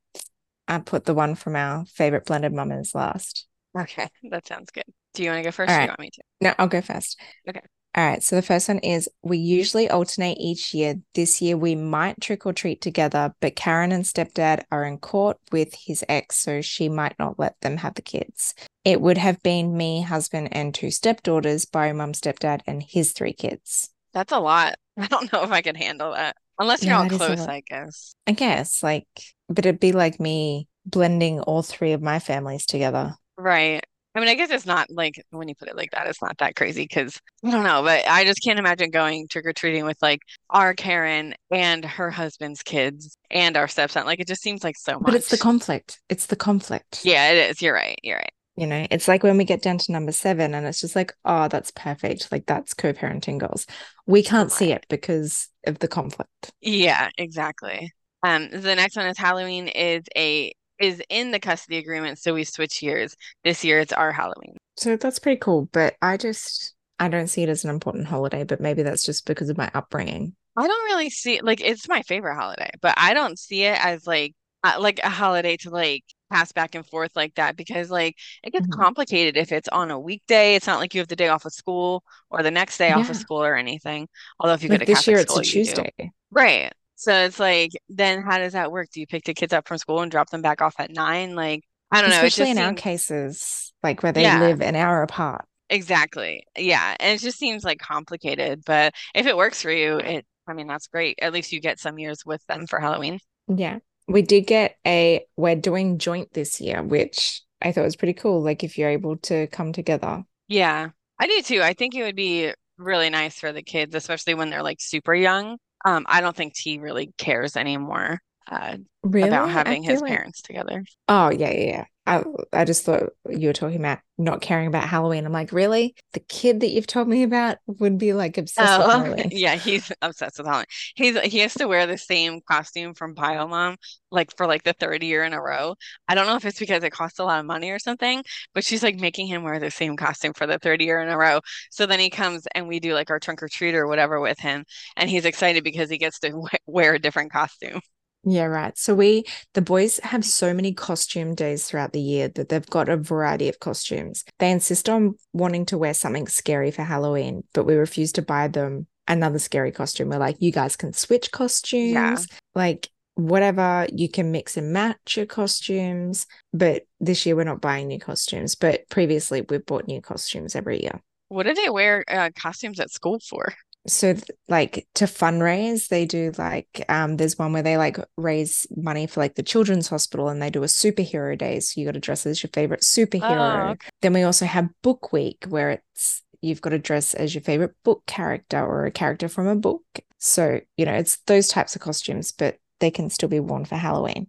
I 0.70 0.78
put 0.78 1.04
the 1.04 1.14
one 1.14 1.34
from 1.34 1.56
our 1.56 1.84
favorite 1.84 2.26
blended 2.26 2.52
mamas 2.52 2.94
last. 2.94 3.46
Okay, 3.78 4.08
that 4.30 4.46
sounds 4.46 4.70
good. 4.70 4.84
Do 5.14 5.24
you 5.24 5.30
want 5.30 5.40
to 5.40 5.42
go 5.42 5.50
first 5.50 5.68
right. 5.68 5.80
or 5.80 5.82
you 5.82 5.88
want 5.88 6.00
me 6.00 6.10
to? 6.10 6.22
No, 6.40 6.54
I'll 6.58 6.68
go 6.68 6.80
first. 6.80 7.20
Okay. 7.48 7.60
All 7.96 8.06
right. 8.06 8.22
So 8.22 8.36
the 8.36 8.42
first 8.42 8.68
one 8.68 8.78
is 8.78 9.08
we 9.22 9.38
usually 9.38 9.90
alternate 9.90 10.38
each 10.38 10.72
year. 10.72 10.94
This 11.14 11.42
year 11.42 11.56
we 11.56 11.74
might 11.74 12.20
trick 12.20 12.46
or 12.46 12.52
treat 12.52 12.80
together, 12.80 13.34
but 13.40 13.56
Karen 13.56 13.90
and 13.90 14.04
stepdad 14.04 14.62
are 14.70 14.84
in 14.84 14.98
court 14.98 15.38
with 15.50 15.74
his 15.74 16.04
ex, 16.08 16.36
so 16.36 16.60
she 16.60 16.88
might 16.88 17.18
not 17.18 17.36
let 17.36 17.60
them 17.62 17.78
have 17.78 17.94
the 17.94 18.02
kids. 18.02 18.54
It 18.84 19.00
would 19.00 19.18
have 19.18 19.42
been 19.42 19.76
me, 19.76 20.02
husband, 20.02 20.50
and 20.52 20.72
two 20.72 20.92
stepdaughters, 20.92 21.64
by 21.64 21.92
mum, 21.92 22.12
stepdad, 22.12 22.60
and 22.64 22.80
his 22.80 23.10
three 23.10 23.32
kids. 23.32 23.90
That's 24.12 24.32
a 24.32 24.38
lot. 24.38 24.76
I 24.96 25.08
don't 25.08 25.32
know 25.32 25.42
if 25.42 25.50
I 25.50 25.62
could 25.62 25.76
handle 25.76 26.12
that. 26.12 26.36
Unless 26.60 26.84
you're 26.84 26.92
yeah, 26.92 27.02
all 27.02 27.08
close, 27.08 27.40
I 27.40 27.62
guess. 27.66 28.14
I 28.26 28.32
guess. 28.32 28.82
Like 28.82 29.08
but 29.50 29.66
it'd 29.66 29.80
be 29.80 29.92
like 29.92 30.20
me 30.20 30.68
blending 30.86 31.40
all 31.40 31.62
three 31.62 31.92
of 31.92 32.00
my 32.00 32.20
families 32.20 32.64
together. 32.64 33.14
Right. 33.36 33.84
I 34.14 34.18
mean, 34.18 34.28
I 34.28 34.34
guess 34.34 34.50
it's 34.50 34.66
not 34.66 34.90
like 34.90 35.22
when 35.30 35.48
you 35.48 35.54
put 35.54 35.68
it 35.68 35.76
like 35.76 35.90
that, 35.92 36.06
it's 36.06 36.22
not 36.22 36.38
that 36.38 36.56
crazy 36.56 36.82
because 36.82 37.20
I 37.44 37.50
don't 37.50 37.62
know, 37.62 37.82
but 37.82 38.08
I 38.08 38.24
just 38.24 38.42
can't 38.42 38.58
imagine 38.58 38.90
going 38.90 39.28
trick 39.28 39.46
or 39.46 39.52
treating 39.52 39.84
with 39.84 39.98
like 40.02 40.20
our 40.48 40.74
Karen 40.74 41.34
and 41.50 41.84
her 41.84 42.10
husband's 42.10 42.62
kids 42.62 43.16
and 43.30 43.56
our 43.56 43.68
stepson. 43.68 44.06
Like 44.06 44.18
it 44.18 44.26
just 44.26 44.42
seems 44.42 44.64
like 44.64 44.76
so 44.76 44.94
much. 44.94 45.02
But 45.04 45.14
it's 45.14 45.30
the 45.30 45.38
conflict. 45.38 46.00
It's 46.08 46.26
the 46.26 46.36
conflict. 46.36 47.04
Yeah, 47.04 47.30
it 47.30 47.50
is. 47.50 47.62
You're 47.62 47.74
right. 47.74 47.98
You're 48.02 48.16
right. 48.16 48.32
You 48.56 48.66
know, 48.66 48.86
it's 48.90 49.08
like 49.08 49.22
when 49.22 49.36
we 49.36 49.44
get 49.44 49.62
down 49.62 49.78
to 49.78 49.92
number 49.92 50.12
seven 50.12 50.54
and 50.54 50.66
it's 50.66 50.80
just 50.80 50.96
like, 50.96 51.14
oh, 51.24 51.48
that's 51.48 51.70
perfect. 51.70 52.30
Like 52.30 52.46
that's 52.46 52.74
co 52.74 52.92
parenting 52.92 53.38
goals. 53.38 53.66
We 54.06 54.22
can't 54.22 54.52
see 54.52 54.72
it 54.72 54.86
because 54.88 55.48
of 55.66 55.78
the 55.78 55.88
conflict. 55.88 56.50
Yeah, 56.60 57.08
exactly. 57.16 57.92
Um, 58.22 58.50
the 58.50 58.74
next 58.74 58.96
one 58.96 59.06
is 59.06 59.16
Halloween 59.16 59.68
is 59.68 60.04
a 60.16 60.52
is 60.78 61.02
in 61.10 61.30
the 61.30 61.40
custody 61.40 61.78
agreement, 61.78 62.18
so 62.18 62.34
we 62.34 62.44
switch 62.44 62.82
years. 62.82 63.14
This 63.44 63.64
year 63.64 63.80
it's 63.80 63.92
our 63.92 64.12
Halloween. 64.12 64.56
So 64.76 64.96
that's 64.96 65.18
pretty 65.18 65.38
cool. 65.38 65.68
But 65.72 65.94
I 66.02 66.16
just 66.16 66.74
I 66.98 67.08
don't 67.08 67.28
see 67.28 67.42
it 67.42 67.48
as 67.48 67.64
an 67.64 67.70
important 67.70 68.06
holiday, 68.06 68.44
but 68.44 68.60
maybe 68.60 68.82
that's 68.82 69.04
just 69.04 69.26
because 69.26 69.48
of 69.48 69.56
my 69.56 69.70
upbringing. 69.74 70.34
I 70.56 70.66
don't 70.66 70.84
really 70.84 71.10
see 71.10 71.40
like 71.40 71.60
it's 71.60 71.88
my 71.88 72.02
favorite 72.02 72.36
holiday, 72.36 72.70
but 72.82 72.94
I 72.96 73.14
don't 73.14 73.38
see 73.38 73.62
it 73.64 73.82
as 73.82 74.06
like 74.06 74.34
uh, 74.64 74.76
like 74.78 75.00
a 75.02 75.08
holiday 75.08 75.56
to 75.58 75.70
like 75.70 76.04
pass 76.30 76.52
back 76.52 76.74
and 76.74 76.86
forth 76.86 77.12
like 77.16 77.34
that 77.34 77.56
because 77.56 77.90
like 77.90 78.16
it 78.42 78.52
gets 78.52 78.66
mm-hmm. 78.66 78.80
complicated 78.80 79.36
if 79.36 79.52
it's 79.52 79.68
on 79.68 79.90
a 79.90 79.98
weekday. 79.98 80.54
It's 80.54 80.66
not 80.66 80.78
like 80.78 80.94
you 80.94 81.00
have 81.00 81.08
the 81.08 81.16
day 81.16 81.28
off 81.28 81.44
of 81.44 81.52
school 81.52 82.02
or 82.30 82.42
the 82.42 82.50
next 82.50 82.78
day 82.78 82.88
yeah. 82.88 82.98
off 82.98 83.10
of 83.10 83.16
school 83.16 83.42
or 83.42 83.56
anything. 83.56 84.08
Although 84.38 84.54
if 84.54 84.62
you 84.62 84.68
like 84.68 84.80
go 84.80 84.84
to 84.84 84.92
this 84.92 84.98
Catholic 84.98 85.16
year, 85.16 85.22
school, 85.24 85.38
it's 85.38 85.48
a 85.48 85.52
Tuesday, 85.52 86.12
right? 86.30 86.72
So 86.94 87.14
it's 87.14 87.40
like 87.40 87.72
then 87.88 88.22
how 88.22 88.38
does 88.38 88.52
that 88.52 88.70
work? 88.72 88.88
Do 88.92 89.00
you 89.00 89.06
pick 89.06 89.24
the 89.24 89.34
kids 89.34 89.52
up 89.52 89.66
from 89.66 89.78
school 89.78 90.00
and 90.00 90.10
drop 90.10 90.30
them 90.30 90.42
back 90.42 90.62
off 90.62 90.74
at 90.78 90.90
nine? 90.90 91.34
Like 91.34 91.64
I 91.90 92.00
don't 92.00 92.10
Especially 92.10 92.20
know. 92.20 92.26
Especially 92.26 92.50
in 92.50 92.56
seems... 92.56 92.66
our 92.66 92.74
cases, 92.74 93.72
like 93.82 94.02
where 94.02 94.12
they 94.12 94.22
yeah. 94.22 94.40
live 94.40 94.60
an 94.60 94.76
hour 94.76 95.02
apart. 95.02 95.44
Exactly. 95.68 96.44
Yeah, 96.56 96.96
and 96.98 97.14
it 97.14 97.20
just 97.20 97.38
seems 97.38 97.64
like 97.64 97.78
complicated. 97.78 98.62
But 98.64 98.94
if 99.14 99.26
it 99.26 99.36
works 99.36 99.62
for 99.62 99.70
you, 99.70 99.98
it 99.98 100.26
I 100.46 100.52
mean 100.52 100.66
that's 100.66 100.88
great. 100.88 101.18
At 101.22 101.32
least 101.32 101.52
you 101.52 101.60
get 101.60 101.78
some 101.78 101.98
years 101.98 102.24
with 102.24 102.44
them 102.46 102.66
for 102.66 102.80
Halloween. 102.80 103.18
Yeah 103.48 103.78
we 104.10 104.22
did 104.22 104.42
get 104.42 104.76
a 104.86 105.24
we're 105.36 105.56
doing 105.56 105.98
joint 105.98 106.32
this 106.32 106.60
year, 106.60 106.82
which 106.82 107.42
I 107.62 107.72
thought 107.72 107.84
was 107.84 107.96
pretty 107.96 108.14
cool. 108.14 108.42
Like 108.42 108.64
if 108.64 108.76
you're 108.76 108.90
able 108.90 109.16
to 109.18 109.46
come 109.48 109.72
together. 109.72 110.24
Yeah, 110.48 110.90
I 111.18 111.26
do 111.26 111.42
too. 111.42 111.62
I 111.62 111.74
think 111.74 111.94
it 111.94 112.02
would 112.02 112.16
be 112.16 112.52
really 112.76 113.10
nice 113.10 113.38
for 113.38 113.52
the 113.52 113.62
kids, 113.62 113.94
especially 113.94 114.34
when 114.34 114.50
they're 114.50 114.62
like 114.62 114.80
super 114.80 115.14
young. 115.14 115.58
Um, 115.84 116.04
I 116.08 116.20
don't 116.20 116.36
think 116.36 116.54
T 116.54 116.78
really 116.78 117.12
cares 117.18 117.56
anymore 117.56 118.18
uh, 118.50 118.76
really? 119.02 119.28
about 119.28 119.50
having 119.50 119.82
his 119.82 120.00
like... 120.00 120.10
parents 120.10 120.42
together. 120.42 120.84
Oh 121.08 121.30
yeah, 121.30 121.50
yeah, 121.50 121.66
yeah. 121.66 121.84
I, 122.06 122.24
I 122.52 122.64
just 122.64 122.84
thought 122.84 123.10
you 123.28 123.46
were 123.46 123.52
talking 123.52 123.78
about 123.78 124.00
not 124.18 124.40
caring 124.40 124.66
about 124.66 124.88
Halloween. 124.88 125.24
I'm 125.24 125.32
like, 125.32 125.52
really? 125.52 125.94
The 126.12 126.20
kid 126.20 126.60
that 126.60 126.70
you've 126.70 126.86
told 126.86 127.06
me 127.06 127.22
about 127.22 127.58
would 127.66 127.98
be 127.98 128.14
like 128.14 128.36
obsessed 128.36 128.80
oh, 128.80 128.86
with 128.86 128.90
Halloween. 129.06 129.28
Yeah, 129.30 129.54
he's 129.54 129.92
obsessed 130.02 130.38
with 130.38 130.46
Halloween. 130.46 130.66
He's 130.96 131.20
he 131.20 131.38
has 131.38 131.54
to 131.54 131.68
wear 131.68 131.86
the 131.86 131.98
same 131.98 132.40
costume 132.40 132.94
from 132.94 133.14
Bio 133.14 133.46
Mom 133.46 133.76
like 134.10 134.36
for 134.36 134.46
like 134.46 134.64
the 134.64 134.72
third 134.72 135.02
year 135.02 135.24
in 135.24 135.34
a 135.34 135.40
row. 135.40 135.76
I 136.08 136.14
don't 136.14 136.26
know 136.26 136.36
if 136.36 136.44
it's 136.44 136.58
because 136.58 136.82
it 136.82 136.90
costs 136.90 137.18
a 137.18 137.24
lot 137.24 137.38
of 137.38 137.46
money 137.46 137.70
or 137.70 137.78
something, 137.78 138.24
but 138.54 138.64
she's 138.64 138.82
like 138.82 138.96
making 138.98 139.26
him 139.26 139.42
wear 139.44 139.60
the 139.60 139.70
same 139.70 139.96
costume 139.96 140.32
for 140.32 140.46
the 140.46 140.58
third 140.58 140.80
year 140.80 141.00
in 141.00 141.08
a 141.08 141.16
row. 141.16 141.40
So 141.70 141.86
then 141.86 142.00
he 142.00 142.10
comes 142.10 142.46
and 142.54 142.66
we 142.66 142.80
do 142.80 142.94
like 142.94 143.10
our 143.10 143.20
trunk 143.20 143.42
or 143.42 143.48
treat 143.48 143.74
or 143.74 143.86
whatever 143.86 144.20
with 144.20 144.38
him, 144.38 144.64
and 144.96 145.08
he's 145.08 145.26
excited 145.26 145.64
because 145.64 145.90
he 145.90 145.98
gets 145.98 146.18
to 146.20 146.42
wear 146.66 146.94
a 146.94 146.98
different 146.98 147.30
costume. 147.32 147.80
Yeah, 148.24 148.44
right. 148.44 148.76
So 148.76 148.94
we, 148.94 149.24
the 149.54 149.62
boys 149.62 149.98
have 150.02 150.24
so 150.24 150.52
many 150.52 150.74
costume 150.74 151.34
days 151.34 151.66
throughout 151.66 151.92
the 151.92 152.00
year 152.00 152.28
that 152.28 152.50
they've 152.50 152.66
got 152.66 152.88
a 152.88 152.96
variety 152.96 153.48
of 153.48 153.60
costumes. 153.60 154.24
They 154.38 154.50
insist 154.50 154.88
on 154.88 155.14
wanting 155.32 155.66
to 155.66 155.78
wear 155.78 155.94
something 155.94 156.26
scary 156.26 156.70
for 156.70 156.82
Halloween, 156.82 157.44
but 157.54 157.64
we 157.64 157.74
refuse 157.74 158.12
to 158.12 158.22
buy 158.22 158.48
them 158.48 158.86
another 159.08 159.38
scary 159.38 159.72
costume. 159.72 160.10
We're 160.10 160.18
like, 160.18 160.36
you 160.40 160.52
guys 160.52 160.76
can 160.76 160.92
switch 160.92 161.32
costumes, 161.32 161.92
yeah. 161.92 162.16
like 162.54 162.90
whatever, 163.14 163.86
you 163.92 164.08
can 164.08 164.30
mix 164.30 164.56
and 164.56 164.72
match 164.72 165.16
your 165.16 165.26
costumes. 165.26 166.26
But 166.52 166.82
this 167.00 167.24
year 167.24 167.36
we're 167.36 167.44
not 167.44 167.62
buying 167.62 167.88
new 167.88 167.98
costumes, 167.98 168.54
but 168.54 168.82
previously 168.90 169.44
we've 169.48 169.64
bought 169.64 169.86
new 169.86 170.02
costumes 170.02 170.54
every 170.54 170.82
year. 170.82 171.00
What 171.28 171.46
do 171.46 171.54
they 171.54 171.70
wear 171.70 172.04
uh, 172.08 172.30
costumes 172.36 172.80
at 172.80 172.90
school 172.90 173.20
for? 173.20 173.54
So 173.86 174.14
like 174.48 174.86
to 174.94 175.06
fundraise 175.06 175.88
they 175.88 176.04
do 176.04 176.32
like 176.36 176.84
um 176.88 177.16
there's 177.16 177.38
one 177.38 177.52
where 177.52 177.62
they 177.62 177.78
like 177.78 177.98
raise 178.16 178.66
money 178.76 179.06
for 179.06 179.20
like 179.20 179.36
the 179.36 179.42
children's 179.42 179.88
hospital 179.88 180.28
and 180.28 180.42
they 180.42 180.50
do 180.50 180.62
a 180.62 180.66
superhero 180.66 181.36
day. 181.36 181.60
So 181.60 181.80
you 181.80 181.86
got 181.86 181.92
to 181.92 182.00
dress 182.00 182.26
as 182.26 182.42
your 182.42 182.50
favorite 182.52 182.82
superhero. 182.82 183.68
Oh, 183.68 183.70
okay. 183.72 183.88
then 184.02 184.12
we 184.12 184.22
also 184.22 184.44
have 184.44 184.68
book 184.82 185.12
week 185.12 185.46
where 185.48 185.70
it's 185.70 186.22
you've 186.42 186.60
got 186.60 186.70
to 186.70 186.78
dress 186.78 187.14
as 187.14 187.34
your 187.34 187.42
favorite 187.42 187.74
book 187.84 188.04
character 188.06 188.58
or 188.64 188.86
a 188.86 188.90
character 188.90 189.28
from 189.28 189.46
a 189.46 189.56
book. 189.56 189.82
So 190.18 190.60
you 190.76 190.84
know 190.84 190.94
it's 190.94 191.16
those 191.26 191.48
types 191.48 191.74
of 191.74 191.80
costumes 191.80 192.32
but 192.32 192.58
they 192.80 192.90
can 192.90 193.08
still 193.08 193.28
be 193.28 193.40
worn 193.40 193.64
for 193.64 193.76
halloween. 193.76 194.28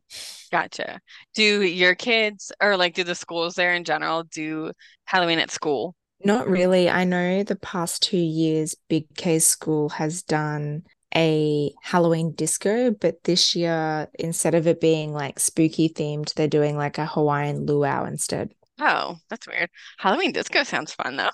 Gotcha. 0.51 0.99
Do 1.33 1.61
your 1.61 1.95
kids 1.95 2.51
or 2.61 2.77
like 2.77 2.93
do 2.93 3.03
the 3.03 3.15
schools 3.15 3.55
there 3.55 3.73
in 3.73 3.83
general 3.83 4.23
do 4.23 4.71
halloween 5.05 5.39
at 5.39 5.51
school 5.51 5.95
not 6.23 6.47
really. 6.47 6.89
I 6.89 7.03
know 7.03 7.43
the 7.43 7.55
past 7.55 8.03
two 8.03 8.17
years, 8.17 8.75
Big 8.89 9.13
K 9.15 9.39
School 9.39 9.89
has 9.89 10.23
done 10.23 10.83
a 11.15 11.73
Halloween 11.81 12.33
disco, 12.33 12.91
but 12.91 13.23
this 13.23 13.55
year, 13.55 14.07
instead 14.17 14.55
of 14.55 14.67
it 14.67 14.79
being 14.79 15.13
like 15.13 15.39
spooky 15.39 15.89
themed, 15.89 16.33
they're 16.33 16.47
doing 16.47 16.77
like 16.77 16.97
a 16.97 17.05
Hawaiian 17.05 17.65
luau 17.65 18.05
instead. 18.05 18.53
Oh, 18.79 19.17
that's 19.29 19.47
weird. 19.47 19.69
Halloween 19.97 20.31
disco 20.31 20.63
sounds 20.63 20.93
fun 20.93 21.17
though. 21.17 21.29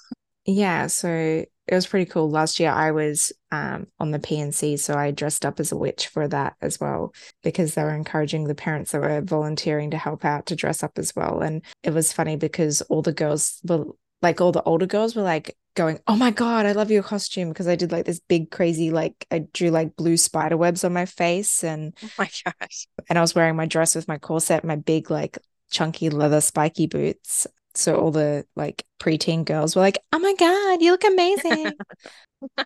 Yeah, 0.46 0.88
so 0.88 1.10
it 1.10 1.76
was 1.76 1.88
pretty 1.88 2.10
cool. 2.10 2.30
Last 2.30 2.60
year 2.60 2.72
I 2.72 2.92
was 2.92 3.34
um, 3.52 3.88
on 4.00 4.12
the 4.12 4.20
P&C, 4.20 4.78
so 4.78 4.96
I 4.96 5.12
dressed 5.12 5.46
up 5.46 5.60
as 5.60 5.74
a 5.74 5.78
witch 5.78 6.08
for 6.08 6.28
that 6.30 6.56
as 6.62 6.80
well 6.80 7.14
because 7.44 7.74
they 7.74 7.84
were 7.84 7.94
encouraging 7.94 8.46
the 8.46 8.56
parents 8.56 8.92
that 8.92 9.02
were 9.02 9.22
volunteering 9.22 9.92
to 9.92 9.98
help 9.98 10.24
out 10.24 10.46
to 10.48 10.56
dress 10.56 10.84
up 10.84 10.98
as 10.98 11.14
well. 11.16 11.42
And 11.42 11.62
it 11.84 11.94
was 11.94 12.14
funny 12.14 12.38
because 12.38 12.82
all 12.84 13.02
the 13.02 13.12
girls 13.12 13.60
were 13.66 13.86
like 14.22 14.42
all 14.42 14.52
the 14.52 14.64
older 14.64 14.86
girls 14.86 15.16
were 15.16 15.22
like 15.22 15.56
going, 15.76 16.00
"Oh 16.08 16.16
my 16.16 16.32
god, 16.32 16.66
I 16.66 16.72
love 16.72 16.92
your 16.92 17.04
costume!" 17.04 17.50
Because 17.50 17.68
I 17.68 17.76
did 17.76 17.92
like 17.92 18.06
this 18.06 18.20
big 18.20 18.52
crazy 18.52 18.92
like 18.92 19.26
I 19.32 19.46
drew 19.54 19.70
like 19.70 19.96
blue 19.96 20.18
spider 20.18 20.58
webs 20.58 20.84
on 20.84 20.94
my 20.94 21.06
face 21.06 21.64
and 21.64 21.96
oh 22.04 22.10
my 22.18 22.30
gosh, 22.46 22.88
and 23.10 23.18
I 23.18 23.22
was 23.22 23.36
wearing 23.36 23.56
my 23.56 23.66
dress 23.66 23.96
with 23.96 24.08
my 24.08 24.18
corset, 24.18 24.64
my 24.64 24.76
big 24.76 25.12
like 25.12 25.38
chunky 25.70 26.10
leather 26.10 26.42
spiky 26.42 26.88
boots. 26.88 27.48
So 27.74 28.00
all 28.00 28.12
the 28.12 28.46
like 28.56 28.84
preteen 29.00 29.46
girls 29.46 29.76
were 29.76 29.82
like, 29.82 30.00
"Oh 30.12 30.20
my 30.20 30.34
god, 30.38 30.82
you 30.82 30.92
look 30.92 31.04
amazing!" 31.04 31.74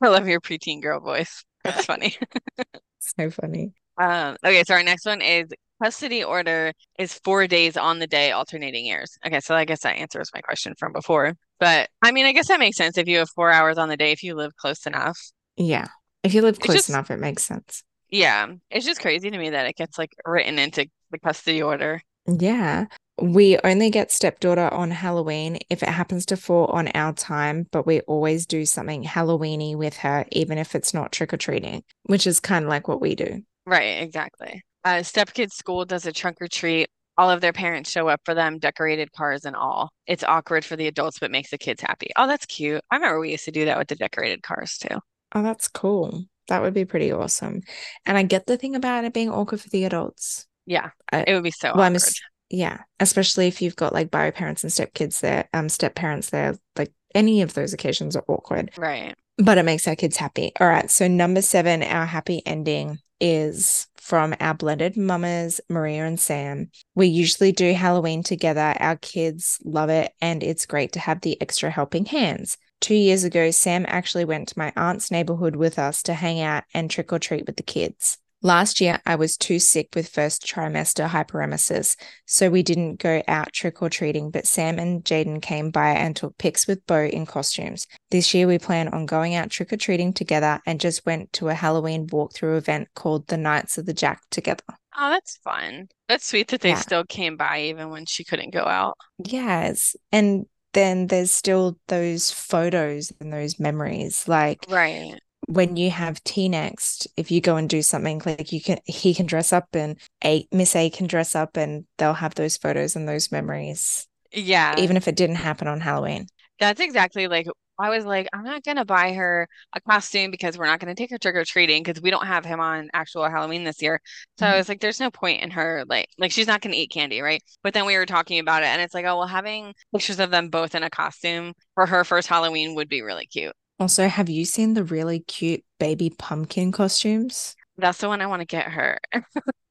I 0.00 0.08
love 0.08 0.28
your 0.28 0.40
preteen 0.40 0.80
girl 0.80 1.00
voice. 1.00 1.44
That's 1.64 1.84
funny. 1.84 2.16
so 2.98 3.30
funny. 3.30 3.72
Um, 3.98 4.36
okay, 4.44 4.64
so 4.64 4.74
our 4.74 4.82
next 4.82 5.06
one 5.06 5.20
is 5.20 5.48
custody 5.82 6.22
order 6.22 6.72
is 6.98 7.14
four 7.24 7.46
days 7.46 7.76
on 7.76 7.98
the 7.98 8.06
day, 8.06 8.30
alternating 8.30 8.86
years. 8.86 9.18
Okay, 9.26 9.40
so 9.40 9.54
I 9.54 9.64
guess 9.64 9.82
that 9.82 9.96
answers 9.96 10.30
my 10.34 10.40
question 10.40 10.74
from 10.78 10.92
before. 10.92 11.34
But 11.58 11.88
I 12.02 12.12
mean, 12.12 12.26
I 12.26 12.32
guess 12.32 12.48
that 12.48 12.60
makes 12.60 12.76
sense 12.76 12.98
if 12.98 13.08
you 13.08 13.18
have 13.18 13.30
four 13.30 13.50
hours 13.50 13.78
on 13.78 13.88
the 13.88 13.96
day 13.96 14.12
if 14.12 14.22
you 14.22 14.34
live 14.34 14.56
close 14.56 14.86
enough. 14.86 15.18
Yeah. 15.56 15.88
If 16.22 16.34
you 16.34 16.42
live 16.42 16.60
close 16.60 16.76
just, 16.76 16.88
enough, 16.88 17.10
it 17.10 17.18
makes 17.18 17.44
sense. 17.44 17.82
Yeah. 18.08 18.46
It's 18.70 18.86
just 18.86 19.00
crazy 19.00 19.30
to 19.30 19.38
me 19.38 19.50
that 19.50 19.66
it 19.66 19.76
gets 19.76 19.98
like 19.98 20.12
written 20.24 20.58
into 20.58 20.88
the 21.10 21.18
custody 21.18 21.62
order. 21.62 22.00
Yeah. 22.26 22.86
We 23.20 23.58
only 23.62 23.90
get 23.90 24.10
stepdaughter 24.10 24.72
on 24.72 24.90
Halloween 24.90 25.58
if 25.68 25.82
it 25.82 25.88
happens 25.88 26.26
to 26.26 26.36
fall 26.36 26.66
on 26.66 26.88
our 26.94 27.12
time, 27.12 27.66
but 27.70 27.86
we 27.86 28.00
always 28.02 28.46
do 28.46 28.64
something 28.64 29.04
Halloweeny 29.04 29.76
with 29.76 29.98
her, 29.98 30.24
even 30.32 30.58
if 30.58 30.74
it's 30.74 30.94
not 30.94 31.12
trick 31.12 31.32
or 31.32 31.36
treating, 31.36 31.82
which 32.04 32.26
is 32.26 32.40
kind 32.40 32.64
of 32.64 32.68
like 32.68 32.88
what 32.88 33.00
we 33.00 33.14
do. 33.14 33.42
Right, 33.66 34.02
exactly. 34.02 34.62
Uh, 34.84 35.00
stepkids 35.02 35.52
school 35.52 35.84
does 35.84 36.06
a 36.06 36.12
trunk 36.12 36.38
or 36.40 36.48
treat. 36.48 36.88
All 37.18 37.30
of 37.30 37.40
their 37.40 37.52
parents 37.52 37.90
show 37.90 38.08
up 38.08 38.20
for 38.24 38.34
them 38.34 38.58
decorated 38.58 39.12
cars 39.12 39.44
and 39.44 39.54
all. 39.54 39.90
It's 40.06 40.24
awkward 40.24 40.64
for 40.64 40.76
the 40.76 40.86
adults 40.86 41.18
but 41.18 41.30
makes 41.30 41.50
the 41.50 41.58
kids 41.58 41.82
happy. 41.82 42.08
Oh 42.16 42.26
that's 42.26 42.46
cute. 42.46 42.80
I 42.90 42.96
remember 42.96 43.20
we 43.20 43.30
used 43.32 43.44
to 43.44 43.50
do 43.52 43.66
that 43.66 43.78
with 43.78 43.88
the 43.88 43.96
decorated 43.96 44.42
cars 44.42 44.78
too. 44.78 44.98
Oh 45.34 45.42
that's 45.42 45.68
cool. 45.68 46.24
That 46.48 46.62
would 46.62 46.74
be 46.74 46.84
pretty 46.86 47.12
awesome. 47.12 47.60
And 48.06 48.16
i 48.16 48.22
get 48.22 48.46
the 48.46 48.56
thing 48.56 48.74
about 48.74 49.04
it 49.04 49.12
being 49.12 49.30
awkward 49.30 49.60
for 49.60 49.68
the 49.68 49.84
adults. 49.84 50.46
Yeah 50.66 50.90
I, 51.12 51.24
it 51.26 51.34
would 51.34 51.44
be 51.44 51.50
so 51.50 51.72
well, 51.76 51.94
awkward. 51.94 52.02
yeah 52.50 52.78
especially 52.98 53.46
if 53.46 53.60
you've 53.60 53.76
got 53.76 53.92
like 53.92 54.10
bio 54.10 54.30
parents 54.30 54.64
and 54.64 54.72
stepkids 54.72 55.20
there 55.20 55.48
um 55.52 55.68
step 55.68 55.94
parents 55.94 56.30
there 56.30 56.56
like 56.76 56.92
any 57.14 57.42
of 57.42 57.52
those 57.54 57.74
occasions 57.74 58.16
are 58.16 58.24
awkward. 58.26 58.70
Right. 58.78 59.14
But 59.36 59.58
it 59.58 59.64
makes 59.64 59.86
our 59.86 59.96
kids 59.96 60.16
happy. 60.16 60.52
All 60.58 60.66
right 60.66 60.90
so 60.90 61.06
number 61.08 61.42
seven 61.42 61.82
our 61.82 62.06
happy 62.06 62.42
ending 62.46 62.98
is 63.22 63.86
from 63.96 64.34
our 64.40 64.52
blended 64.52 64.96
mamas, 64.96 65.60
Maria 65.68 66.04
and 66.04 66.18
Sam. 66.18 66.70
We 66.96 67.06
usually 67.06 67.52
do 67.52 67.72
Halloween 67.72 68.24
together. 68.24 68.74
Our 68.80 68.96
kids 68.96 69.60
love 69.64 69.90
it, 69.90 70.12
and 70.20 70.42
it's 70.42 70.66
great 70.66 70.92
to 70.92 70.98
have 70.98 71.20
the 71.20 71.40
extra 71.40 71.70
helping 71.70 72.04
hands. 72.04 72.58
Two 72.80 72.96
years 72.96 73.22
ago, 73.22 73.52
Sam 73.52 73.84
actually 73.86 74.24
went 74.24 74.48
to 74.48 74.58
my 74.58 74.72
aunt's 74.76 75.12
neighborhood 75.12 75.54
with 75.54 75.78
us 75.78 76.02
to 76.02 76.14
hang 76.14 76.40
out 76.40 76.64
and 76.74 76.90
trick 76.90 77.12
or 77.12 77.20
treat 77.20 77.46
with 77.46 77.56
the 77.56 77.62
kids. 77.62 78.18
Last 78.44 78.80
year, 78.80 79.00
I 79.06 79.14
was 79.14 79.36
too 79.36 79.60
sick 79.60 79.90
with 79.94 80.08
first 80.08 80.44
trimester 80.44 81.08
hyperemesis, 81.08 81.96
so 82.26 82.50
we 82.50 82.64
didn't 82.64 82.96
go 82.96 83.22
out 83.28 83.52
trick 83.52 83.80
or 83.80 83.88
treating, 83.88 84.32
but 84.32 84.48
Sam 84.48 84.80
and 84.80 85.04
Jaden 85.04 85.40
came 85.40 85.70
by 85.70 85.90
and 85.90 86.16
took 86.16 86.36
pics 86.38 86.66
with 86.66 86.84
Bo 86.86 87.04
in 87.04 87.24
costumes. 87.24 87.86
This 88.10 88.34
year, 88.34 88.48
we 88.48 88.58
plan 88.58 88.88
on 88.88 89.06
going 89.06 89.36
out 89.36 89.50
trick 89.50 89.72
or 89.72 89.76
treating 89.76 90.12
together 90.12 90.60
and 90.66 90.80
just 90.80 91.06
went 91.06 91.32
to 91.34 91.50
a 91.50 91.54
Halloween 91.54 92.08
walkthrough 92.08 92.58
event 92.58 92.88
called 92.96 93.28
the 93.28 93.36
Nights 93.36 93.78
of 93.78 93.86
the 93.86 93.94
Jack 93.94 94.22
together. 94.32 94.64
Oh, 94.98 95.10
that's 95.10 95.36
fun. 95.38 95.88
That's 96.08 96.26
sweet 96.26 96.48
that 96.48 96.62
they 96.62 96.70
Yeah. 96.70 96.80
still 96.80 97.04
came 97.04 97.36
by 97.36 97.62
even 97.62 97.90
when 97.90 98.06
she 98.06 98.24
couldn't 98.24 98.50
go 98.50 98.64
out. 98.64 98.98
Yes. 99.24 99.94
And 100.10 100.46
then 100.72 101.06
there's 101.06 101.30
still 101.30 101.78
those 101.88 102.30
photos 102.30 103.12
and 103.20 103.32
those 103.32 103.60
memories. 103.60 104.26
Like 104.26 104.66
Right. 104.68 105.14
When 105.48 105.76
you 105.76 105.90
have 105.90 106.22
T 106.24 106.48
next, 106.48 107.08
if 107.16 107.30
you 107.30 107.40
go 107.40 107.56
and 107.56 107.68
do 107.68 107.82
something 107.82 108.22
like 108.24 108.52
you 108.52 108.60
can 108.62 108.78
he 108.86 109.14
can 109.14 109.26
dress 109.26 109.52
up 109.52 109.68
and 109.74 109.98
A 110.24 110.46
Miss 110.52 110.76
A 110.76 110.90
can 110.90 111.06
dress 111.06 111.34
up 111.34 111.56
and 111.56 111.86
they'll 111.98 112.14
have 112.14 112.34
those 112.34 112.56
photos 112.56 112.96
and 112.96 113.08
those 113.08 113.32
memories, 113.32 114.08
Yeah. 114.32 114.76
even 114.76 114.96
if 114.98 115.08
it 115.08 115.16
didn't 115.16 115.36
happen 115.36 115.68
on 115.68 115.80
Halloween. 115.80 116.28
That's 116.60 116.80
exactly 116.80 117.28
like 117.28 117.46
I 117.78 117.88
was 117.90 118.04
like, 118.04 118.28
I'm 118.32 118.44
not 118.44 118.62
gonna 118.64 118.84
buy 118.84 119.12
her 119.14 119.48
a 119.72 119.80
costume 119.80 120.30
because 120.30 120.56
we're 120.56 120.66
not 120.66 120.78
gonna 120.80 120.94
take 120.94 121.10
her 121.10 121.18
trick 121.18 121.34
or 121.34 121.44
treating 121.44 121.82
because 121.82 122.00
we 122.02 122.10
don't 122.10 122.26
have 122.26 122.44
him 122.44 122.60
on 122.60 122.90
actual 122.92 123.28
Halloween 123.28 123.64
this 123.64 123.82
year. 123.82 124.00
So 124.38 124.46
I 124.46 124.56
Mhm. 124.56 124.58
was 124.58 124.68
like, 124.68 124.80
there's 124.80 125.00
no 125.00 125.10
point 125.10 125.42
in 125.42 125.50
her 125.52 125.84
like 125.88 126.08
like 126.18 126.30
she's 126.32 126.46
not 126.46 126.60
gonna 126.60 126.76
eat 126.76 126.90
candy, 126.92 127.20
right? 127.20 127.42
But 127.62 127.74
then 127.74 127.86
we 127.86 127.96
were 127.96 128.06
talking 128.06 128.38
about 128.38 128.62
it 128.62 128.66
and 128.66 128.80
it's 128.82 128.94
like, 128.94 129.04
oh 129.06 129.18
well, 129.18 129.26
having 129.26 129.74
pictures 129.92 130.20
of 130.20 130.30
them 130.30 130.48
both 130.50 130.74
in 130.74 130.82
a 130.82 130.90
costume 130.90 131.54
for 131.74 131.86
her 131.86 132.04
first 132.04 132.28
Halloween 132.28 132.74
would 132.76 132.88
be 132.88 133.02
really 133.02 133.26
cute. 133.26 133.54
Also, 133.82 134.08
have 134.08 134.28
you 134.30 134.44
seen 134.44 134.74
the 134.74 134.84
really 134.84 135.20
cute 135.20 135.64
baby 135.78 136.08
pumpkin 136.10 136.72
costumes? 136.72 137.56
That's 137.78 137.98
the 137.98 138.08
one 138.08 138.20
I 138.20 138.26
want 138.26 138.40
to 138.40 138.46
get 138.46 138.68
her. 138.68 138.98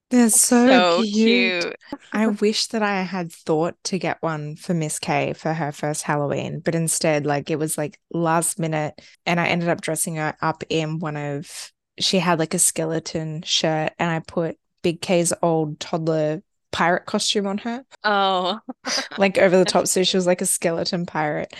They're 0.10 0.30
so, 0.30 0.82
So 0.82 1.06
cute. 1.06 1.66
cute. 1.66 1.76
I 2.12 2.28
wish 2.28 2.68
that 2.68 2.84
I 2.84 3.02
had 3.04 3.32
thought 3.32 3.76
to 3.86 3.98
get 3.98 4.22
one 4.22 4.58
for 4.58 4.74
Miss 4.74 5.00
K 5.00 5.32
for 5.34 5.54
her 5.54 5.72
first 5.72 6.04
Halloween, 6.04 6.60
but 6.60 6.76
instead, 6.76 7.26
like 7.26 7.50
it 7.50 7.56
was 7.58 7.78
like 7.78 7.98
last 8.12 8.60
minute, 8.60 9.00
and 9.26 9.40
I 9.40 9.48
ended 9.48 9.70
up 9.70 9.80
dressing 9.82 10.16
her 10.18 10.36
up 10.42 10.64
in 10.70 11.00
one 11.00 11.16
of 11.16 11.72
she 11.98 12.20
had 12.20 12.40
like 12.40 12.54
a 12.54 12.60
skeleton 12.60 13.42
shirt, 13.44 13.94
and 13.98 14.12
I 14.12 14.20
put 14.20 14.58
Big 14.82 15.02
K's 15.02 15.32
old 15.42 15.80
toddler 15.80 16.44
pirate 16.72 17.06
costume 17.06 17.48
on 17.48 17.60
her, 17.60 17.86
Oh, 18.04 18.60
like 19.18 19.38
over 19.38 19.58
the 19.58 19.66
top. 19.66 19.88
So 19.88 20.04
she 20.04 20.18
was 20.18 20.28
like 20.28 20.42
a 20.42 20.46
skeleton 20.46 21.06
pirate, 21.06 21.54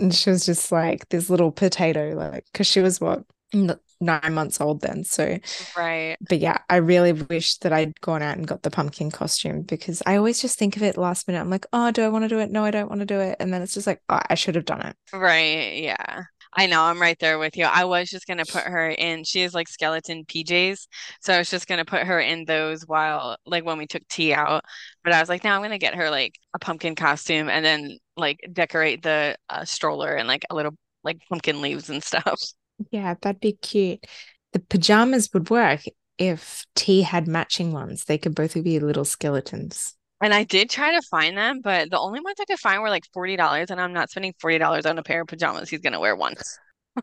and 0.00 0.14
she 0.14 0.30
was 0.30 0.46
just 0.46 0.72
like 0.72 1.08
this 1.08 1.30
little 1.30 1.52
potato, 1.52 2.14
like 2.16 2.44
because 2.52 2.66
she 2.66 2.80
was 2.80 3.00
what 3.00 3.24
nine 3.52 4.34
months 4.34 4.60
old 4.60 4.80
then. 4.80 5.04
So 5.04 5.38
right. 5.76 6.16
but 6.28 6.38
yeah, 6.38 6.58
I 6.68 6.76
really 6.76 7.12
wish 7.12 7.58
that 7.58 7.72
I'd 7.72 8.00
gone 8.00 8.22
out 8.22 8.36
and 8.36 8.46
got 8.46 8.62
the 8.62 8.70
pumpkin 8.70 9.10
costume 9.10 9.62
because 9.62 10.02
I 10.06 10.16
always 10.16 10.40
just 10.40 10.58
think 10.58 10.76
of 10.76 10.82
it 10.82 10.96
last 10.96 11.28
minute. 11.28 11.40
I'm 11.40 11.50
like, 11.50 11.66
oh, 11.72 11.90
do 11.90 12.02
I 12.02 12.08
want 12.08 12.24
to 12.24 12.28
do 12.28 12.38
it? 12.38 12.50
No, 12.50 12.64
I 12.64 12.70
don't 12.70 12.88
want 12.88 13.00
to 13.00 13.06
do 13.06 13.20
it. 13.20 13.36
And 13.40 13.52
then 13.52 13.62
it's 13.62 13.74
just 13.74 13.86
like, 13.86 14.00
oh, 14.08 14.20
I 14.28 14.34
should 14.34 14.54
have 14.54 14.64
done 14.64 14.82
it. 14.82 14.96
Right. 15.12 15.82
Yeah. 15.82 16.22
I 16.56 16.66
know. 16.66 16.82
I'm 16.82 17.00
right 17.00 17.18
there 17.20 17.38
with 17.38 17.56
you. 17.56 17.64
I 17.64 17.84
was 17.84 18.10
just 18.10 18.26
gonna 18.26 18.44
put 18.44 18.64
her 18.64 18.88
in. 18.90 19.22
She 19.22 19.42
is 19.42 19.54
like 19.54 19.68
skeleton 19.68 20.24
PJs, 20.24 20.88
so 21.20 21.32
I 21.32 21.38
was 21.38 21.48
just 21.48 21.68
gonna 21.68 21.84
put 21.84 22.02
her 22.02 22.18
in 22.18 22.44
those 22.44 22.82
while 22.86 23.36
like 23.46 23.64
when 23.64 23.78
we 23.78 23.86
took 23.86 24.06
tea 24.08 24.34
out. 24.34 24.64
But 25.04 25.12
I 25.12 25.20
was 25.20 25.28
like, 25.28 25.44
now 25.44 25.54
I'm 25.54 25.62
gonna 25.62 25.78
get 25.78 25.94
her 25.94 26.10
like 26.10 26.34
a 26.54 26.58
pumpkin 26.58 26.96
costume 26.96 27.48
and 27.48 27.64
then 27.64 27.98
like 28.16 28.40
decorate 28.52 29.02
the 29.02 29.36
uh, 29.48 29.64
stroller 29.64 30.14
and 30.14 30.28
like 30.28 30.44
a 30.50 30.54
little 30.54 30.74
like 31.04 31.18
pumpkin 31.28 31.60
leaves 31.60 31.90
and 31.90 32.02
stuff. 32.02 32.40
Yeah, 32.90 33.14
that'd 33.20 33.40
be 33.42 33.52
cute. 33.52 34.06
The 34.54 34.58
pajamas 34.58 35.28
would 35.34 35.50
work 35.50 35.82
if 36.16 36.64
T 36.74 37.02
had 37.02 37.28
matching 37.28 37.72
ones. 37.72 38.06
They 38.06 38.16
could 38.16 38.34
both 38.34 38.54
be 38.54 38.80
little 38.80 39.04
skeletons. 39.04 39.94
And 40.22 40.32
I 40.32 40.44
did 40.44 40.70
try 40.70 40.94
to 40.94 41.02
find 41.10 41.36
them, 41.36 41.60
but 41.62 41.90
the 41.90 41.98
only 41.98 42.20
ones 42.20 42.36
I 42.40 42.46
could 42.46 42.58
find 42.58 42.80
were 42.80 42.88
like 42.88 43.04
$40, 43.14 43.70
and 43.70 43.78
I'm 43.78 43.92
not 43.92 44.08
spending 44.10 44.32
$40 44.42 44.86
on 44.86 44.96
a 44.98 45.02
pair 45.02 45.20
of 45.20 45.28
pajamas 45.28 45.68
he's 45.68 45.80
gonna 45.80 46.00
wear 46.00 46.16
once. 46.16 46.58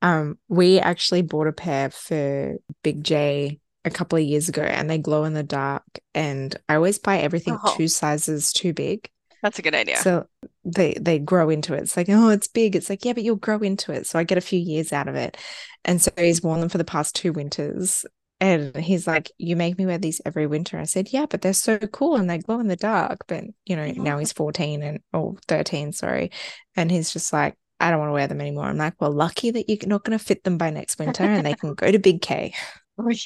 Um, 0.00 0.38
we 0.48 0.78
actually 0.78 1.22
bought 1.22 1.48
a 1.48 1.52
pair 1.52 1.90
for 1.90 2.56
Big 2.82 3.02
J 3.02 3.58
a 3.84 3.90
couple 3.90 4.18
of 4.18 4.24
years 4.24 4.48
ago 4.48 4.62
and 4.62 4.88
they 4.88 4.98
glow 4.98 5.24
in 5.24 5.34
the 5.34 5.42
dark. 5.42 5.82
And 6.14 6.56
I 6.68 6.76
always 6.76 6.98
buy 6.98 7.18
everything 7.18 7.58
Oh. 7.62 7.74
two 7.76 7.88
sizes 7.88 8.52
too 8.52 8.72
big. 8.72 9.10
That's 9.42 9.58
a 9.58 9.62
good 9.62 9.74
idea. 9.74 9.98
So 9.98 10.26
they 10.64 10.94
they 11.00 11.18
grow 11.18 11.50
into 11.50 11.74
it. 11.74 11.82
It's 11.82 11.96
like, 11.96 12.08
oh, 12.08 12.28
it's 12.30 12.48
big. 12.48 12.76
It's 12.76 12.90
like, 12.90 13.04
yeah, 13.04 13.12
but 13.12 13.22
you'll 13.22 13.36
grow 13.36 13.58
into 13.58 13.92
it. 13.92 14.06
So 14.06 14.18
I 14.18 14.24
get 14.24 14.38
a 14.38 14.42
few 14.42 14.58
years 14.58 14.92
out 14.92 15.08
of 15.08 15.14
it. 15.14 15.36
And 15.84 16.02
so 16.02 16.10
he's 16.16 16.42
worn 16.42 16.60
them 16.60 16.68
for 16.68 16.78
the 16.78 16.84
past 16.84 17.14
two 17.14 17.32
winters. 17.32 18.04
And 18.40 18.76
he's 18.76 19.06
like, 19.06 19.30
You 19.38 19.56
make 19.56 19.78
me 19.78 19.86
wear 19.86 19.98
these 19.98 20.20
every 20.24 20.46
winter. 20.46 20.78
I 20.78 20.84
said, 20.84 21.08
Yeah, 21.12 21.26
but 21.26 21.42
they're 21.42 21.52
so 21.52 21.78
cool 21.78 22.16
and 22.16 22.28
they 22.28 22.38
glow 22.38 22.60
in 22.60 22.68
the 22.68 22.76
dark. 22.76 23.24
But 23.26 23.44
you 23.64 23.76
know, 23.76 23.82
mm-hmm. 23.82 24.02
now 24.02 24.18
he's 24.18 24.32
14 24.32 24.82
and 24.82 25.00
or 25.12 25.36
13, 25.48 25.92
sorry. 25.92 26.30
And 26.76 26.90
he's 26.90 27.12
just 27.12 27.32
like, 27.32 27.54
I 27.80 27.90
don't 27.90 28.00
want 28.00 28.10
to 28.10 28.14
wear 28.14 28.26
them 28.26 28.40
anymore. 28.40 28.64
I'm 28.64 28.76
like, 28.76 29.00
well, 29.00 29.12
lucky 29.12 29.50
that 29.52 29.68
you're 29.68 29.78
not 29.88 30.04
going 30.04 30.18
to 30.18 30.24
fit 30.24 30.44
them 30.44 30.58
by 30.58 30.70
next 30.70 30.98
winter 30.98 31.22
and 31.22 31.46
they 31.46 31.54
can 31.54 31.74
go 31.74 31.90
to 31.90 31.98
Big 31.98 32.22
K. 32.22 32.54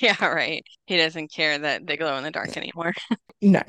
Yeah, 0.03 0.27
right. 0.27 0.63
He 0.85 0.99
doesn't 0.99 1.33
care 1.33 1.59
that 1.59 1.87
they 1.87 1.97
glow 1.97 2.19
in 2.19 2.25
the 2.25 2.31
dark 2.31 2.59
anymore. 2.59 2.93
No, 3.41 3.63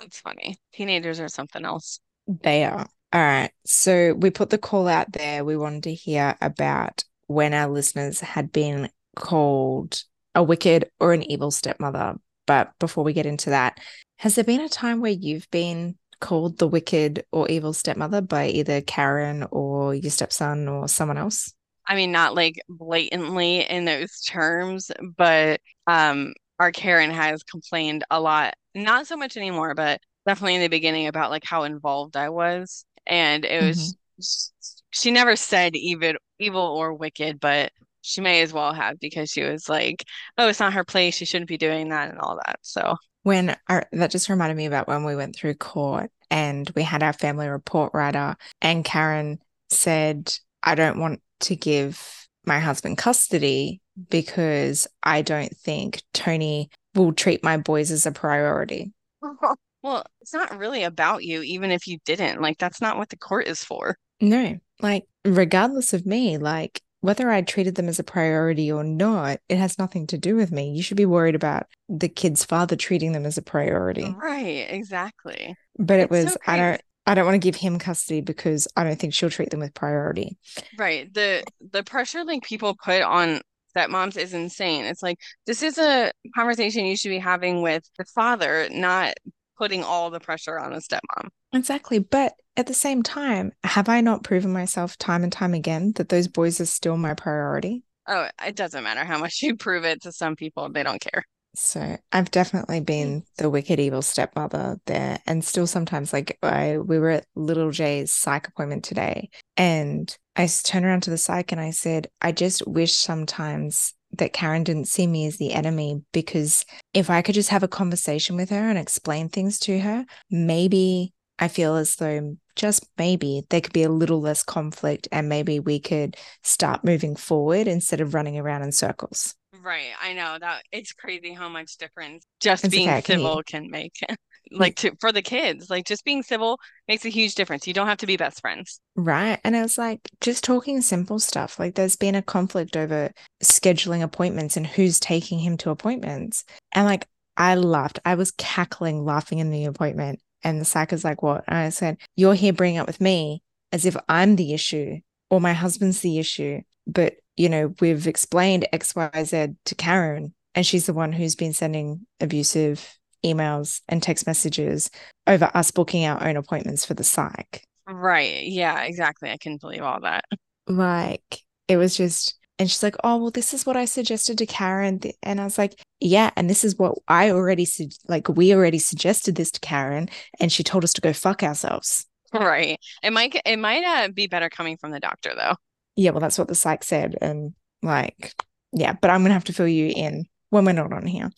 That's 0.00 0.20
funny. 0.20 0.58
Teenagers 0.72 1.20
are 1.20 1.28
something 1.28 1.64
else. 1.64 2.00
they 2.26 2.64
are. 2.64 2.86
All 3.12 3.20
right. 3.20 3.50
So 3.64 4.14
we 4.14 4.30
put 4.30 4.50
the 4.50 4.58
call 4.58 4.86
out 4.86 5.12
there. 5.12 5.44
We 5.44 5.56
wanted 5.56 5.84
to 5.84 5.94
hear 5.94 6.36
about 6.40 7.04
when 7.26 7.54
our 7.54 7.68
listeners 7.68 8.20
had 8.20 8.52
been 8.52 8.90
called 9.16 10.02
a 10.34 10.42
wicked 10.42 10.90
or 11.00 11.12
an 11.12 11.22
evil 11.22 11.50
stepmother. 11.50 12.16
But 12.46 12.72
before 12.78 13.04
we 13.04 13.12
get 13.12 13.26
into 13.26 13.50
that, 13.50 13.78
has 14.16 14.34
there 14.34 14.44
been 14.44 14.60
a 14.60 14.68
time 14.68 15.00
where 15.00 15.12
you've 15.12 15.50
been 15.50 15.96
called 16.20 16.58
the 16.58 16.68
wicked 16.68 17.24
or 17.32 17.48
evil 17.48 17.72
stepmother 17.72 18.20
by 18.20 18.48
either 18.48 18.80
Karen 18.80 19.46
or 19.50 19.94
your 19.94 20.10
stepson 20.10 20.68
or 20.68 20.88
someone 20.88 21.18
else? 21.18 21.52
I 21.86 21.94
mean, 21.94 22.12
not 22.12 22.34
like 22.34 22.60
blatantly 22.68 23.60
in 23.60 23.84
those 23.86 24.20
terms, 24.20 24.90
but 25.16 25.60
um, 25.86 26.34
our 26.58 26.72
Karen 26.72 27.10
has 27.10 27.42
complained 27.42 28.04
a 28.10 28.20
lot, 28.20 28.54
not 28.84 29.06
so 29.06 29.16
much 29.16 29.36
anymore, 29.36 29.74
but 29.74 30.00
definitely 30.26 30.54
in 30.56 30.60
the 30.60 30.68
beginning 30.68 31.06
about 31.06 31.30
like 31.30 31.44
how 31.44 31.64
involved 31.64 32.16
I 32.16 32.28
was. 32.28 32.84
And 33.06 33.44
it 33.44 33.62
mm-hmm. 33.62 33.90
was, 34.16 34.52
she 34.90 35.10
never 35.10 35.36
said 35.36 35.76
evil, 35.76 36.14
evil 36.38 36.62
or 36.62 36.94
wicked, 36.94 37.40
but 37.40 37.72
she 38.02 38.20
may 38.20 38.42
as 38.42 38.52
well 38.52 38.72
have 38.72 38.98
because 39.00 39.30
she 39.30 39.42
was 39.42 39.68
like, 39.68 40.04
oh, 40.36 40.48
it's 40.48 40.60
not 40.60 40.72
her 40.72 40.84
place. 40.84 41.14
She 41.14 41.24
shouldn't 41.24 41.48
be 41.48 41.58
doing 41.58 41.88
that 41.90 42.10
and 42.10 42.18
all 42.18 42.36
that. 42.44 42.58
So, 42.62 42.96
When 43.22 43.56
our, 43.68 43.86
that 43.92 44.10
just 44.10 44.28
reminded 44.28 44.56
me 44.56 44.66
about 44.66 44.88
when 44.88 45.04
we 45.04 45.16
went 45.16 45.36
through 45.36 45.54
court 45.54 46.10
and 46.30 46.70
we 46.74 46.82
had 46.82 47.02
our 47.02 47.12
family 47.12 47.48
report 47.48 47.92
writer, 47.92 48.36
and 48.62 48.84
Karen 48.84 49.38
said, 49.70 50.32
I 50.62 50.74
don't 50.74 50.98
want 50.98 51.20
to 51.40 51.56
give 51.56 52.26
my 52.44 52.58
husband 52.60 52.98
custody 52.98 53.80
because 54.08 54.86
I 55.02 55.22
don't 55.22 55.54
think 55.56 56.02
Toni 56.14 56.70
will 56.94 57.12
treat 57.12 57.42
my 57.44 57.56
boys 57.56 57.90
as 57.90 58.06
a 58.06 58.12
priority. 58.12 58.92
well, 59.82 60.04
it's 60.20 60.34
not 60.34 60.56
really 60.58 60.84
about 60.84 61.24
you, 61.24 61.42
even 61.42 61.70
if 61.70 61.86
you 61.86 61.98
didn't. 62.04 62.40
Like, 62.40 62.58
that's 62.58 62.80
not 62.80 62.96
what 62.96 63.08
the 63.08 63.16
court 63.16 63.46
is 63.46 63.62
for. 63.64 63.96
No, 64.20 64.58
like, 64.80 65.04
regardless 65.24 65.92
of 65.92 66.06
me, 66.06 66.38
like, 66.38 66.82
whether 67.00 67.30
I 67.30 67.42
treated 67.42 67.76
them 67.76 67.88
as 67.88 67.98
a 67.98 68.04
priority 68.04 68.72
or 68.72 68.82
not, 68.82 69.38
it 69.48 69.56
has 69.56 69.78
nothing 69.78 70.06
to 70.08 70.18
do 70.18 70.34
with 70.34 70.50
me. 70.50 70.72
You 70.72 70.82
should 70.82 70.96
be 70.96 71.06
worried 71.06 71.36
about 71.36 71.66
the 71.88 72.08
kid's 72.08 72.44
father 72.44 72.74
treating 72.74 73.12
them 73.12 73.24
as 73.24 73.38
a 73.38 73.42
priority. 73.42 74.14
Right, 74.20 74.66
exactly. 74.68 75.54
But 75.78 76.00
it 76.00 76.10
It's 76.10 76.24
so 76.24 76.24
was, 76.24 76.36
I 76.46 76.56
don't. 76.56 76.80
I 77.06 77.14
don't 77.14 77.24
want 77.24 77.36
to 77.36 77.38
give 77.38 77.56
him 77.56 77.78
custody 77.78 78.20
because 78.20 78.68
I 78.76 78.84
don't 78.84 78.98
think 78.98 79.14
she'll 79.14 79.30
treat 79.30 79.48
them 79.48 79.60
with 79.60 79.72
priority. 79.72 80.36
Right. 80.76 81.12
The 81.14 81.42
the 81.72 81.82
pressure 81.82 82.22
like 82.22 82.42
people 82.42 82.76
put 82.84 83.00
on 83.00 83.40
stepmoms 83.78 84.16
is 84.16 84.34
insane. 84.34 84.84
It's 84.84 85.02
like 85.02 85.18
this 85.46 85.62
is 85.62 85.78
a 85.78 86.10
conversation 86.34 86.86
you 86.86 86.96
should 86.96 87.10
be 87.10 87.18
having 87.18 87.62
with 87.62 87.84
the 87.98 88.04
father, 88.04 88.68
not 88.70 89.14
putting 89.56 89.82
all 89.82 90.10
the 90.10 90.20
pressure 90.20 90.58
on 90.58 90.72
a 90.72 90.78
stepmom. 90.78 91.28
Exactly. 91.52 91.98
But 91.98 92.34
at 92.56 92.66
the 92.66 92.74
same 92.74 93.02
time, 93.02 93.52
have 93.64 93.88
I 93.88 94.00
not 94.00 94.22
proven 94.24 94.52
myself 94.52 94.96
time 94.98 95.22
and 95.22 95.32
time 95.32 95.54
again 95.54 95.92
that 95.96 96.08
those 96.08 96.28
boys 96.28 96.60
are 96.60 96.66
still 96.66 96.96
my 96.96 97.14
priority? 97.14 97.84
Oh, 98.06 98.28
it 98.44 98.56
doesn't 98.56 98.84
matter 98.84 99.04
how 99.04 99.18
much 99.18 99.42
you 99.42 99.56
prove 99.56 99.84
it 99.84 100.02
to 100.02 100.12
some 100.12 100.36
people, 100.36 100.70
they 100.70 100.82
don't 100.82 101.00
care. 101.00 101.24
So 101.58 101.96
I've 102.12 102.30
definitely 102.30 102.80
been 102.80 103.22
mm. 103.22 103.24
the 103.36 103.50
wicked 103.50 103.80
evil 103.80 104.00
stepmother 104.00 104.78
there. 104.86 105.18
And 105.26 105.44
still 105.44 105.66
sometimes 105.66 106.12
like 106.12 106.38
I 106.42 106.78
we 106.78 106.98
were 106.98 107.10
at 107.10 107.26
little 107.34 107.72
Jay's 107.72 108.12
psych 108.12 108.46
appointment 108.46 108.84
today 108.84 109.28
and 109.56 110.16
I 110.36 110.46
turned 110.46 110.86
around 110.86 111.02
to 111.02 111.10
the 111.10 111.18
psych 111.18 111.50
and 111.50 111.60
I 111.60 111.70
said, 111.70 112.08
I 112.22 112.30
just 112.30 112.66
wish 112.66 112.92
sometimes 112.94 113.92
that 114.12 114.32
Karen 114.32 114.62
didn't 114.62 114.86
see 114.86 115.06
me 115.06 115.26
as 115.26 115.36
the 115.36 115.52
enemy 115.52 116.02
because 116.12 116.64
if 116.94 117.10
I 117.10 117.22
could 117.22 117.34
just 117.34 117.50
have 117.50 117.64
a 117.64 117.68
conversation 117.68 118.36
with 118.36 118.50
her 118.50 118.68
and 118.68 118.78
explain 118.78 119.28
things 119.28 119.58
to 119.60 119.80
her, 119.80 120.06
maybe 120.30 121.12
I 121.40 121.48
feel 121.48 121.74
as 121.74 121.96
though 121.96 122.36
just 122.54 122.88
maybe 122.96 123.42
there 123.50 123.60
could 123.60 123.72
be 123.72 123.82
a 123.82 123.90
little 123.90 124.20
less 124.20 124.44
conflict 124.44 125.08
and 125.10 125.28
maybe 125.28 125.58
we 125.58 125.80
could 125.80 126.16
start 126.44 126.84
moving 126.84 127.16
forward 127.16 127.66
instead 127.66 128.00
of 128.00 128.14
running 128.14 128.38
around 128.38 128.62
in 128.62 128.72
circles. 128.72 129.34
Right. 129.62 129.90
I 130.00 130.12
know 130.12 130.38
that 130.40 130.62
it's 130.72 130.92
crazy 130.92 131.32
how 131.32 131.48
much 131.48 131.76
difference 131.78 132.24
just 132.40 132.64
It's 132.64 132.74
being 132.74 132.88
okay, 132.88 132.98
I 132.98 133.00
can 133.00 133.18
civil 133.18 133.42
can 133.44 133.70
make. 133.70 133.94
Like 134.50 134.76
to 134.76 134.92
for 134.98 135.12
the 135.12 135.20
kids, 135.20 135.68
like 135.68 135.84
just 135.84 136.06
being 136.06 136.22
civil 136.22 136.58
makes 136.86 137.04
a 137.04 137.10
huge 137.10 137.34
difference. 137.34 137.66
You 137.66 137.74
don't 137.74 137.86
have 137.86 137.98
to 137.98 138.06
be 138.06 138.16
best 138.16 138.40
friends. 138.40 138.80
Right. 138.96 139.38
And 139.44 139.54
I 139.54 139.60
was 139.60 139.76
like, 139.76 140.08
just 140.22 140.42
talking 140.42 140.80
simple 140.80 141.18
stuff. 141.18 141.58
Like 141.58 141.74
there's 141.74 141.96
been 141.96 142.14
a 142.14 142.22
conflict 142.22 142.74
over 142.74 143.10
scheduling 143.44 144.02
appointments 144.02 144.56
and 144.56 144.66
who's 144.66 144.98
taking 144.98 145.38
him 145.38 145.58
to 145.58 145.70
appointments. 145.70 146.44
And 146.72 146.86
like, 146.86 147.06
I 147.36 147.56
laughed. 147.56 147.98
I 148.04 148.14
was 148.14 148.30
cackling, 148.32 149.04
laughing 149.04 149.38
in 149.38 149.50
the 149.50 149.66
appointment. 149.66 150.20
And 150.42 150.60
the 150.60 150.64
psych 150.64 150.92
is 150.92 151.04
like, 151.04 151.22
what? 151.22 151.44
And 151.46 151.58
I 151.58 151.68
said, 151.68 151.98
You're 152.16 152.34
here 152.34 152.52
bringing 152.52 152.78
up 152.78 152.86
with 152.86 153.00
me 153.00 153.42
as 153.72 153.84
if 153.84 153.96
I'm 154.08 154.36
the 154.36 154.54
issue 154.54 155.00
or 155.30 155.40
my 155.40 155.52
husband's 155.52 156.00
the 156.00 156.18
issue. 156.18 156.62
But, 156.86 157.16
you 157.38 157.48
know, 157.48 157.74
we've 157.80 158.06
explained 158.06 158.66
XYZ 158.72 159.56
to 159.64 159.74
Karen, 159.76 160.34
and 160.54 160.66
she's 160.66 160.86
the 160.86 160.92
one 160.92 161.12
who's 161.12 161.36
been 161.36 161.52
sending 161.52 162.06
abusive 162.20 162.98
emails 163.24 163.80
and 163.88 164.02
text 164.02 164.26
messages 164.26 164.90
over 165.26 165.50
us 165.54 165.70
booking 165.70 166.04
our 166.04 166.26
own 166.26 166.36
appointments 166.36 166.84
for 166.84 166.94
the 166.94 167.04
psych. 167.04 167.62
Right. 167.86 168.44
Yeah, 168.44 168.82
exactly. 168.82 169.30
I 169.30 169.36
couldn't 169.36 169.60
believe 169.60 169.82
all 169.82 170.00
that. 170.00 170.24
Like, 170.66 171.42
it 171.68 171.76
was 171.76 171.96
just, 171.96 172.36
and 172.58 172.68
she's 172.68 172.82
like, 172.82 172.96
oh, 173.04 173.16
well, 173.16 173.30
this 173.30 173.54
is 173.54 173.64
what 173.64 173.76
I 173.76 173.84
suggested 173.84 174.38
to 174.38 174.46
Karen. 174.46 175.00
And 175.22 175.40
I 175.40 175.44
was 175.44 175.58
like, 175.58 175.80
yeah. 176.00 176.30
And 176.36 176.50
this 176.50 176.64
is 176.64 176.76
what 176.76 176.98
I 177.06 177.30
already, 177.30 177.64
su- 177.64 177.88
like, 178.08 178.28
we 178.28 178.52
already 178.52 178.78
suggested 178.78 179.36
this 179.36 179.50
to 179.52 179.60
Karen. 179.60 180.08
And 180.40 180.52
she 180.52 180.64
told 180.64 180.84
us 180.84 180.92
to 180.94 181.00
go 181.00 181.12
fuck 181.12 181.42
ourselves. 181.42 182.04
Right. 182.34 182.78
It 183.02 183.12
might, 183.12 183.40
it 183.46 183.58
might 183.58 183.84
uh, 183.84 184.08
be 184.08 184.26
better 184.26 184.50
coming 184.50 184.76
from 184.76 184.90
the 184.90 185.00
doctor, 185.00 185.32
though. 185.34 185.54
Yeah. 185.98 186.12
Well, 186.12 186.20
that's 186.20 186.38
what 186.38 186.46
the 186.46 186.54
psych 186.54 186.84
said. 186.84 187.16
And 187.20 187.54
like, 187.82 188.32
yeah, 188.72 188.92
but 188.92 189.10
I'm 189.10 189.22
going 189.22 189.30
to 189.30 189.34
have 189.34 189.44
to 189.44 189.52
fill 189.52 189.66
you 189.66 189.92
in 189.94 190.26
when 190.50 190.64
we're 190.64 190.72
not 190.72 190.92
on 190.92 191.06
here. 191.06 191.28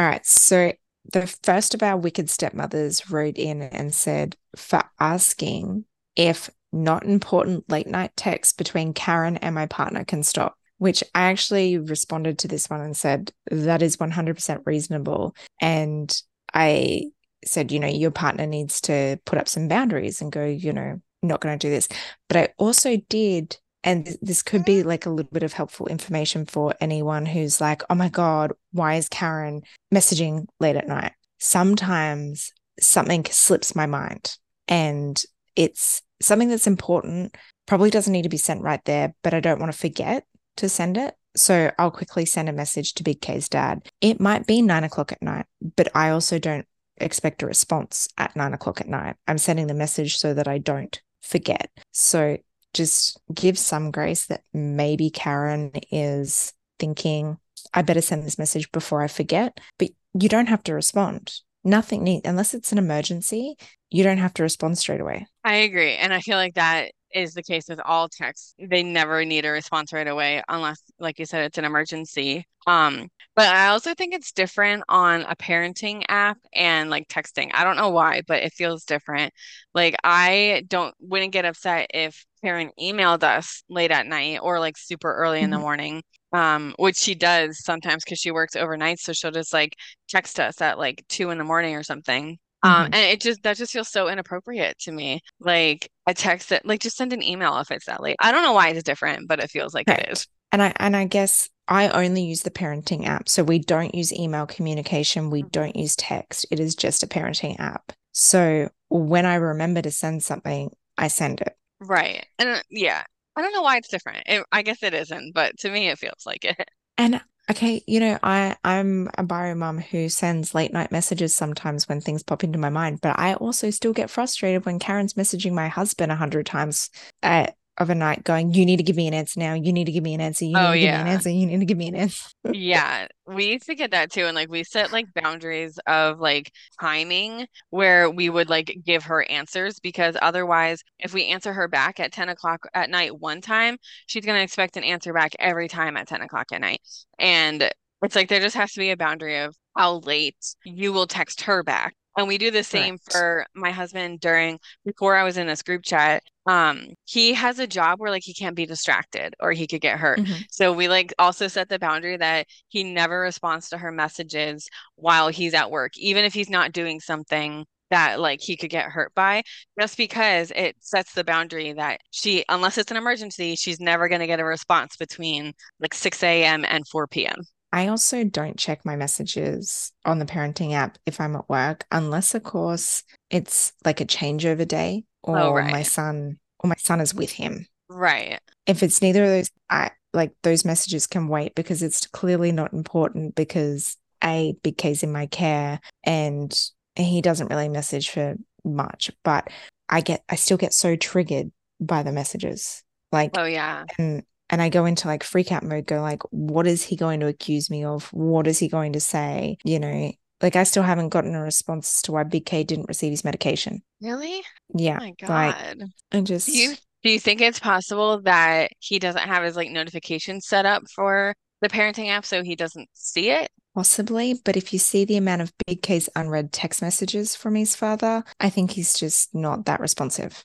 All 0.00 0.06
right. 0.06 0.26
So 0.26 0.72
the 1.12 1.32
first 1.44 1.74
of 1.74 1.82
our 1.84 1.96
wicked 1.96 2.28
stepmothers 2.28 3.08
wrote 3.08 3.38
in 3.38 3.62
and 3.62 3.94
said, 3.94 4.36
for 4.56 4.82
asking 4.98 5.84
if 6.16 6.50
not 6.72 7.04
important 7.04 7.70
late 7.70 7.86
night 7.86 8.10
texts 8.16 8.52
between 8.52 8.94
Karen 8.94 9.36
and 9.36 9.54
my 9.54 9.66
partner 9.66 10.04
can 10.04 10.24
stop, 10.24 10.56
which 10.78 11.04
I 11.14 11.30
actually 11.30 11.78
responded 11.78 12.40
to 12.40 12.48
this 12.48 12.68
one 12.68 12.80
and 12.80 12.96
said, 12.96 13.32
that 13.52 13.80
is 13.80 13.96
100% 13.98 14.62
reasonable. 14.66 15.36
And 15.60 16.20
I 16.52 17.04
said, 17.44 17.70
you 17.70 17.78
know, 17.78 17.86
your 17.86 18.10
partner 18.10 18.46
needs 18.46 18.80
to 18.82 19.20
put 19.24 19.38
up 19.38 19.48
some 19.48 19.68
boundaries 19.68 20.20
and 20.20 20.32
go, 20.32 20.44
you 20.44 20.72
know, 20.72 21.00
not 21.22 21.40
going 21.40 21.56
to 21.56 21.64
do 21.64 21.70
this. 21.70 21.88
But 22.28 22.36
I 22.36 22.48
also 22.58 22.96
did 23.08 23.56
and 23.82 24.16
this 24.20 24.42
could 24.42 24.64
be 24.64 24.82
like 24.82 25.06
a 25.06 25.10
little 25.10 25.30
bit 25.32 25.42
of 25.42 25.52
helpful 25.52 25.86
information 25.86 26.46
for 26.46 26.74
anyone 26.80 27.26
who's 27.26 27.60
like, 27.60 27.82
oh 27.88 27.94
my 27.94 28.08
God, 28.08 28.52
why 28.72 28.94
is 28.94 29.08
Karen 29.08 29.62
messaging 29.92 30.46
late 30.58 30.76
at 30.76 30.88
night? 30.88 31.12
Sometimes 31.38 32.52
something 32.78 33.24
slips 33.30 33.74
my 33.74 33.86
mind 33.86 34.36
and 34.68 35.22
it's 35.56 36.02
something 36.20 36.48
that's 36.48 36.66
important, 36.66 37.36
probably 37.66 37.90
doesn't 37.90 38.12
need 38.12 38.22
to 38.22 38.28
be 38.28 38.36
sent 38.36 38.62
right 38.62 38.84
there, 38.84 39.14
but 39.22 39.34
I 39.34 39.40
don't 39.40 39.60
want 39.60 39.72
to 39.72 39.78
forget 39.78 40.24
to 40.56 40.68
send 40.68 40.96
it. 40.96 41.14
So 41.36 41.70
I'll 41.78 41.90
quickly 41.90 42.26
send 42.26 42.48
a 42.48 42.52
message 42.52 42.94
to 42.94 43.04
Big 43.04 43.20
K's 43.20 43.48
dad. 43.48 43.88
It 44.00 44.20
might 44.20 44.46
be 44.46 44.62
nine 44.62 44.84
o'clock 44.84 45.12
at 45.12 45.22
night, 45.22 45.46
but 45.76 45.88
I 45.94 46.10
also 46.10 46.38
don't 46.38 46.66
expect 46.98 47.42
a 47.42 47.46
response 47.46 48.08
at 48.18 48.36
nine 48.36 48.52
o'clock 48.52 48.80
at 48.80 48.88
night. 48.88 49.16
I'm 49.26 49.38
sending 49.38 49.68
the 49.68 49.74
message 49.74 50.18
so 50.18 50.34
that 50.34 50.48
I 50.48 50.58
don't 50.58 51.00
forget. 51.22 51.70
So 51.92 52.36
just 52.74 53.20
give 53.32 53.58
some 53.58 53.90
grace 53.90 54.26
that 54.26 54.42
maybe 54.52 55.10
Karen 55.10 55.72
is 55.90 56.52
thinking, 56.78 57.38
I 57.74 57.82
better 57.82 58.00
send 58.00 58.24
this 58.24 58.38
message 58.38 58.70
before 58.72 59.02
I 59.02 59.08
forget. 59.08 59.58
But 59.78 59.90
you 60.14 60.28
don't 60.28 60.48
have 60.48 60.62
to 60.64 60.74
respond. 60.74 61.32
Nothing 61.62 62.04
need 62.04 62.26
unless 62.26 62.54
it's 62.54 62.72
an 62.72 62.78
emergency, 62.78 63.56
you 63.90 64.02
don't 64.02 64.18
have 64.18 64.34
to 64.34 64.42
respond 64.42 64.78
straight 64.78 65.00
away. 65.00 65.26
I 65.44 65.56
agree. 65.56 65.94
And 65.96 66.14
I 66.14 66.20
feel 66.20 66.36
like 66.36 66.54
that 66.54 66.92
is 67.12 67.34
the 67.34 67.42
case 67.42 67.66
with 67.68 67.80
all 67.84 68.08
texts. 68.08 68.54
They 68.58 68.82
never 68.82 69.24
need 69.24 69.44
a 69.44 69.50
response 69.50 69.92
right 69.92 70.06
away 70.06 70.42
unless, 70.48 70.80
like 70.98 71.18
you 71.18 71.26
said, 71.26 71.44
it's 71.44 71.58
an 71.58 71.64
emergency. 71.64 72.46
Um, 72.66 73.08
but 73.34 73.54
I 73.54 73.68
also 73.68 73.94
think 73.94 74.14
it's 74.14 74.32
different 74.32 74.84
on 74.88 75.22
a 75.22 75.34
parenting 75.34 76.04
app 76.08 76.38
and 76.52 76.88
like 76.88 77.08
texting. 77.08 77.50
I 77.52 77.64
don't 77.64 77.76
know 77.76 77.90
why, 77.90 78.22
but 78.26 78.42
it 78.42 78.52
feels 78.52 78.84
different. 78.84 79.32
Like 79.74 79.96
I 80.04 80.64
don't 80.68 80.94
wouldn't 81.00 81.32
get 81.32 81.44
upset 81.44 81.90
if 81.94 82.24
Karen 82.42 82.70
emailed 82.80 83.22
us 83.22 83.62
late 83.68 83.90
at 83.90 84.06
night 84.06 84.40
or 84.42 84.58
like 84.58 84.76
super 84.78 85.12
early 85.14 85.38
mm-hmm. 85.38 85.44
in 85.44 85.50
the 85.50 85.56
mm-hmm. 85.56 85.62
morning. 85.62 86.02
Um, 86.32 86.76
which 86.78 86.96
she 86.96 87.16
does 87.16 87.64
sometimes 87.64 88.04
because 88.04 88.20
she 88.20 88.30
works 88.30 88.54
overnight. 88.54 89.00
So 89.00 89.12
she'll 89.12 89.32
just 89.32 89.52
like 89.52 89.74
text 90.08 90.38
us 90.38 90.60
at 90.60 90.78
like 90.78 91.04
two 91.08 91.30
in 91.30 91.38
the 91.38 91.44
morning 91.44 91.74
or 91.74 91.82
something. 91.82 92.38
Um, 92.62 92.72
mm-hmm. 92.72 92.94
and 92.94 92.94
it 92.94 93.20
just 93.20 93.42
that 93.42 93.56
just 93.56 93.72
feels 93.72 93.90
so 93.90 94.08
inappropriate 94.08 94.78
to 94.80 94.92
me. 94.92 95.22
Like 95.40 95.90
a 96.06 96.14
text 96.14 96.50
that 96.50 96.64
like 96.64 96.80
just 96.80 96.96
send 96.96 97.12
an 97.12 97.22
email 97.22 97.58
if 97.58 97.72
it's 97.72 97.86
that 97.86 98.00
late. 98.00 98.16
I 98.20 98.30
don't 98.30 98.44
know 98.44 98.52
why 98.52 98.68
it's 98.68 98.84
different, 98.84 99.26
but 99.26 99.40
it 99.40 99.50
feels 99.50 99.74
like 99.74 99.88
right. 99.88 99.98
it 99.98 100.12
is. 100.12 100.28
And 100.52 100.62
I 100.62 100.72
and 100.76 100.96
I 100.96 101.04
guess 101.04 101.48
I 101.66 101.88
only 101.88 102.22
use 102.22 102.42
the 102.42 102.50
parenting 102.50 103.06
app. 103.06 103.28
So 103.28 103.42
we 103.42 103.60
don't 103.60 103.94
use 103.94 104.12
email 104.12 104.46
communication, 104.46 105.30
we 105.30 105.42
mm-hmm. 105.42 105.48
don't 105.50 105.76
use 105.76 105.96
text. 105.96 106.46
It 106.50 106.60
is 106.60 106.74
just 106.74 107.02
a 107.02 107.06
parenting 107.06 107.58
app. 107.58 107.92
So 108.12 108.68
when 108.88 109.24
I 109.24 109.36
remember 109.36 109.80
to 109.82 109.90
send 109.90 110.22
something, 110.22 110.72
I 110.98 111.08
send 111.08 111.40
it. 111.40 111.56
Right. 111.80 112.26
And 112.38 112.62
yeah, 112.70 113.02
I 113.36 113.42
don't 113.42 113.52
know 113.52 113.62
why 113.62 113.78
it's 113.78 113.88
different. 113.88 114.22
It, 114.26 114.44
I 114.52 114.62
guess 114.62 114.82
it 114.82 114.94
isn't, 114.94 115.32
but 115.34 115.58
to 115.58 115.70
me, 115.70 115.88
it 115.88 115.98
feels 115.98 116.24
like 116.26 116.44
it. 116.44 116.68
And 116.98 117.18
okay, 117.50 117.82
you 117.86 117.98
know, 117.98 118.18
I 118.22 118.56
I'm 118.62 119.08
a 119.16 119.22
bio 119.22 119.54
mom 119.54 119.78
who 119.78 120.10
sends 120.10 120.54
late 120.54 120.70
night 120.70 120.92
messages 120.92 121.34
sometimes 121.34 121.88
when 121.88 122.02
things 122.02 122.22
pop 122.22 122.44
into 122.44 122.58
my 122.58 122.68
mind, 122.68 123.00
but 123.00 123.18
I 123.18 123.34
also 123.34 123.70
still 123.70 123.94
get 123.94 124.10
frustrated 124.10 124.66
when 124.66 124.78
Karen's 124.78 125.14
messaging 125.14 125.52
my 125.52 125.68
husband 125.68 126.12
a 126.12 126.16
hundred 126.16 126.44
times 126.44 126.90
at 127.22 127.56
of 127.80 127.88
a 127.88 127.94
night 127.94 128.22
going, 128.24 128.52
you 128.52 128.66
need 128.66 128.76
to 128.76 128.82
give 128.82 128.94
me 128.94 129.08
an 129.08 129.14
answer 129.14 129.40
now. 129.40 129.54
You 129.54 129.72
need 129.72 129.86
to 129.86 129.92
give 129.92 130.04
me 130.04 130.12
an 130.14 130.20
answer. 130.20 130.44
You 130.44 130.52
need 130.52 130.60
oh, 130.60 130.72
to 130.72 130.78
give 130.78 130.84
yeah. 130.84 131.02
me 131.02 131.08
an 131.10 131.14
answer. 131.14 131.30
You 131.30 131.46
need 131.46 131.60
to 131.60 131.64
give 131.64 131.78
me 131.78 131.88
an 131.88 131.96
answer. 131.96 132.28
yeah. 132.52 133.08
We 133.26 133.52
used 133.52 133.66
to 133.66 133.74
get 133.74 133.90
that 133.92 134.12
too. 134.12 134.26
And 134.26 134.34
like 134.34 134.50
we 134.50 134.64
set 134.64 134.92
like 134.92 135.06
boundaries 135.14 135.78
of 135.86 136.20
like 136.20 136.52
timing 136.78 137.46
where 137.70 138.10
we 138.10 138.28
would 138.28 138.50
like 138.50 138.78
give 138.84 139.04
her 139.04 139.22
answers 139.30 139.80
because 139.80 140.16
otherwise, 140.20 140.82
if 140.98 141.14
we 141.14 141.26
answer 141.26 141.54
her 141.54 141.68
back 141.68 141.98
at 141.98 142.12
10 142.12 142.28
o'clock 142.28 142.66
at 142.74 142.90
night 142.90 143.18
one 143.18 143.40
time, 143.40 143.78
she's 144.06 144.26
going 144.26 144.38
to 144.38 144.44
expect 144.44 144.76
an 144.76 144.84
answer 144.84 145.14
back 145.14 145.32
every 145.38 145.68
time 145.68 145.96
at 145.96 146.06
10 146.06 146.20
o'clock 146.20 146.48
at 146.52 146.60
night. 146.60 146.82
And 147.18 147.70
it's 148.02 148.14
like 148.14 148.28
there 148.28 148.40
just 148.40 148.56
has 148.56 148.72
to 148.72 148.80
be 148.80 148.90
a 148.90 148.96
boundary 148.96 149.38
of 149.38 149.56
how 149.76 150.00
late 150.00 150.36
you 150.64 150.92
will 150.92 151.06
text 151.06 151.42
her 151.42 151.62
back 151.62 151.94
and 152.20 152.28
we 152.28 152.36
do 152.36 152.50
the 152.50 152.62
same 152.62 152.98
Correct. 152.98 153.12
for 153.12 153.46
my 153.54 153.70
husband 153.70 154.20
during 154.20 154.60
before 154.84 155.16
I 155.16 155.24
was 155.24 155.38
in 155.38 155.46
this 155.46 155.62
group 155.62 155.82
chat. 155.82 156.22
Um, 156.46 156.88
he 157.06 157.32
has 157.32 157.58
a 157.58 157.66
job 157.66 157.98
where 157.98 158.10
like 158.10 158.22
he 158.24 158.34
can't 158.34 158.54
be 158.54 158.66
distracted 158.66 159.34
or 159.40 159.52
he 159.52 159.66
could 159.66 159.80
get 159.80 159.98
hurt. 159.98 160.18
Mm-hmm. 160.18 160.42
So 160.50 160.72
we 160.72 160.86
like 160.86 161.14
also 161.18 161.48
set 161.48 161.70
the 161.70 161.78
boundary 161.78 162.18
that 162.18 162.46
he 162.68 162.84
never 162.84 163.20
responds 163.20 163.70
to 163.70 163.78
her 163.78 163.90
messages 163.90 164.68
while 164.96 165.28
he's 165.28 165.54
at 165.54 165.70
work, 165.70 165.92
even 165.96 166.24
if 166.26 166.34
he's 166.34 166.50
not 166.50 166.72
doing 166.72 167.00
something 167.00 167.64
that 167.90 168.20
like 168.20 168.40
he 168.40 168.56
could 168.56 168.70
get 168.70 168.84
hurt 168.84 169.12
by 169.14 169.42
just 169.80 169.96
because 169.96 170.52
it 170.54 170.76
sets 170.78 171.12
the 171.14 171.24
boundary 171.24 171.72
that 171.72 172.00
she 172.12 172.44
unless 172.48 172.78
it's 172.78 172.92
an 172.92 172.96
emergency 172.96 173.56
she's 173.56 173.80
never 173.80 174.08
going 174.08 174.20
to 174.20 174.28
get 174.28 174.38
a 174.38 174.44
response 174.44 174.96
between 174.96 175.52
like 175.80 175.92
6 175.92 176.22
a.m 176.22 176.64
and 176.64 176.86
4 176.86 177.08
p.m 177.08 177.42
I 177.72 177.88
also 177.88 178.24
don't 178.24 178.58
check 178.58 178.84
my 178.84 178.96
messages 178.96 179.92
on 180.04 180.18
the 180.18 180.24
parenting 180.24 180.72
app 180.72 180.98
if 181.06 181.20
I'm 181.20 181.36
at 181.36 181.48
work, 181.48 181.84
unless, 181.90 182.34
of 182.34 182.42
course, 182.42 183.04
it's 183.30 183.72
like 183.84 184.00
a 184.00 184.06
changeover 184.06 184.66
day 184.66 185.04
oh, 185.24 185.32
or 185.32 185.38
oh, 185.38 185.52
right. 185.52 185.70
my 185.70 185.82
son 185.82 186.38
or 186.58 186.68
my 186.68 186.76
son 186.78 187.00
is 187.00 187.14
with 187.14 187.30
him. 187.30 187.66
Right. 187.88 188.40
If 188.66 188.82
it's 188.82 189.02
neither 189.02 189.24
of 189.24 189.30
those, 189.30 189.50
I 189.68 189.90
like 190.12 190.32
those 190.42 190.64
messages 190.64 191.06
can 191.06 191.28
wait 191.28 191.54
because 191.54 191.82
it's 191.82 192.06
clearly 192.06 192.52
not 192.52 192.72
important 192.72 193.34
because 193.34 193.96
a 194.22 194.54
big 194.62 194.76
K's 194.76 195.02
in 195.02 195.12
my 195.12 195.26
care 195.26 195.80
and 196.04 196.52
he 196.96 197.22
doesn't 197.22 197.48
really 197.48 197.68
message 197.68 198.10
for 198.10 198.36
much, 198.64 199.10
but 199.24 199.48
I 199.88 200.00
get 200.00 200.22
I 200.28 200.34
still 200.34 200.56
get 200.56 200.72
so 200.72 200.96
triggered 200.96 201.50
by 201.80 202.02
the 202.02 202.12
messages. 202.12 202.82
Like 203.12 203.32
oh 203.36 203.44
yeah. 203.44 203.84
And 203.98 204.24
and 204.50 204.60
I 204.60 204.68
go 204.68 204.84
into 204.84 205.08
like 205.08 205.24
freak 205.24 205.52
out 205.52 205.62
mode, 205.62 205.86
go 205.86 206.00
like, 206.00 206.22
what 206.30 206.66
is 206.66 206.82
he 206.82 206.96
going 206.96 207.20
to 207.20 207.26
accuse 207.26 207.70
me 207.70 207.84
of? 207.84 208.12
What 208.12 208.46
is 208.46 208.58
he 208.58 208.68
going 208.68 208.92
to 208.94 209.00
say? 209.00 209.56
You 209.64 209.78
know, 209.78 210.12
like 210.42 210.56
I 210.56 210.64
still 210.64 210.82
haven't 210.82 211.10
gotten 211.10 211.34
a 211.34 211.42
response 211.42 212.02
to 212.02 212.12
why 212.12 212.24
Big 212.24 212.46
K 212.46 212.64
didn't 212.64 212.88
receive 212.88 213.10
his 213.10 213.24
medication. 213.24 213.82
Really? 214.00 214.42
Yeah. 214.74 214.98
Oh 215.00 215.04
my 215.04 215.14
God. 215.20 215.78
Like, 215.78 215.90
I 216.12 216.20
just 216.22 216.46
do 216.46 216.56
you 216.56 216.74
do 217.02 217.10
you 217.10 217.20
think 217.20 217.40
it's 217.40 217.60
possible 217.60 218.20
that 218.22 218.72
he 218.78 218.98
doesn't 218.98 219.22
have 219.22 219.42
his 219.42 219.56
like 219.56 219.70
notifications 219.70 220.46
set 220.46 220.66
up 220.66 220.82
for 220.94 221.34
the 221.60 221.68
parenting 221.68 222.08
app 222.08 222.24
so 222.24 222.42
he 222.42 222.56
doesn't 222.56 222.88
see 222.92 223.30
it? 223.30 223.50
Possibly, 223.74 224.34
but 224.44 224.56
if 224.56 224.72
you 224.72 224.80
see 224.80 225.04
the 225.04 225.16
amount 225.16 225.42
of 225.42 225.52
Big 225.66 225.82
K's 225.82 226.08
unread 226.16 226.52
text 226.52 226.82
messages 226.82 227.36
from 227.36 227.54
his 227.54 227.76
father, 227.76 228.24
I 228.40 228.50
think 228.50 228.72
he's 228.72 228.94
just 228.94 229.32
not 229.32 229.66
that 229.66 229.80
responsive. 229.80 230.44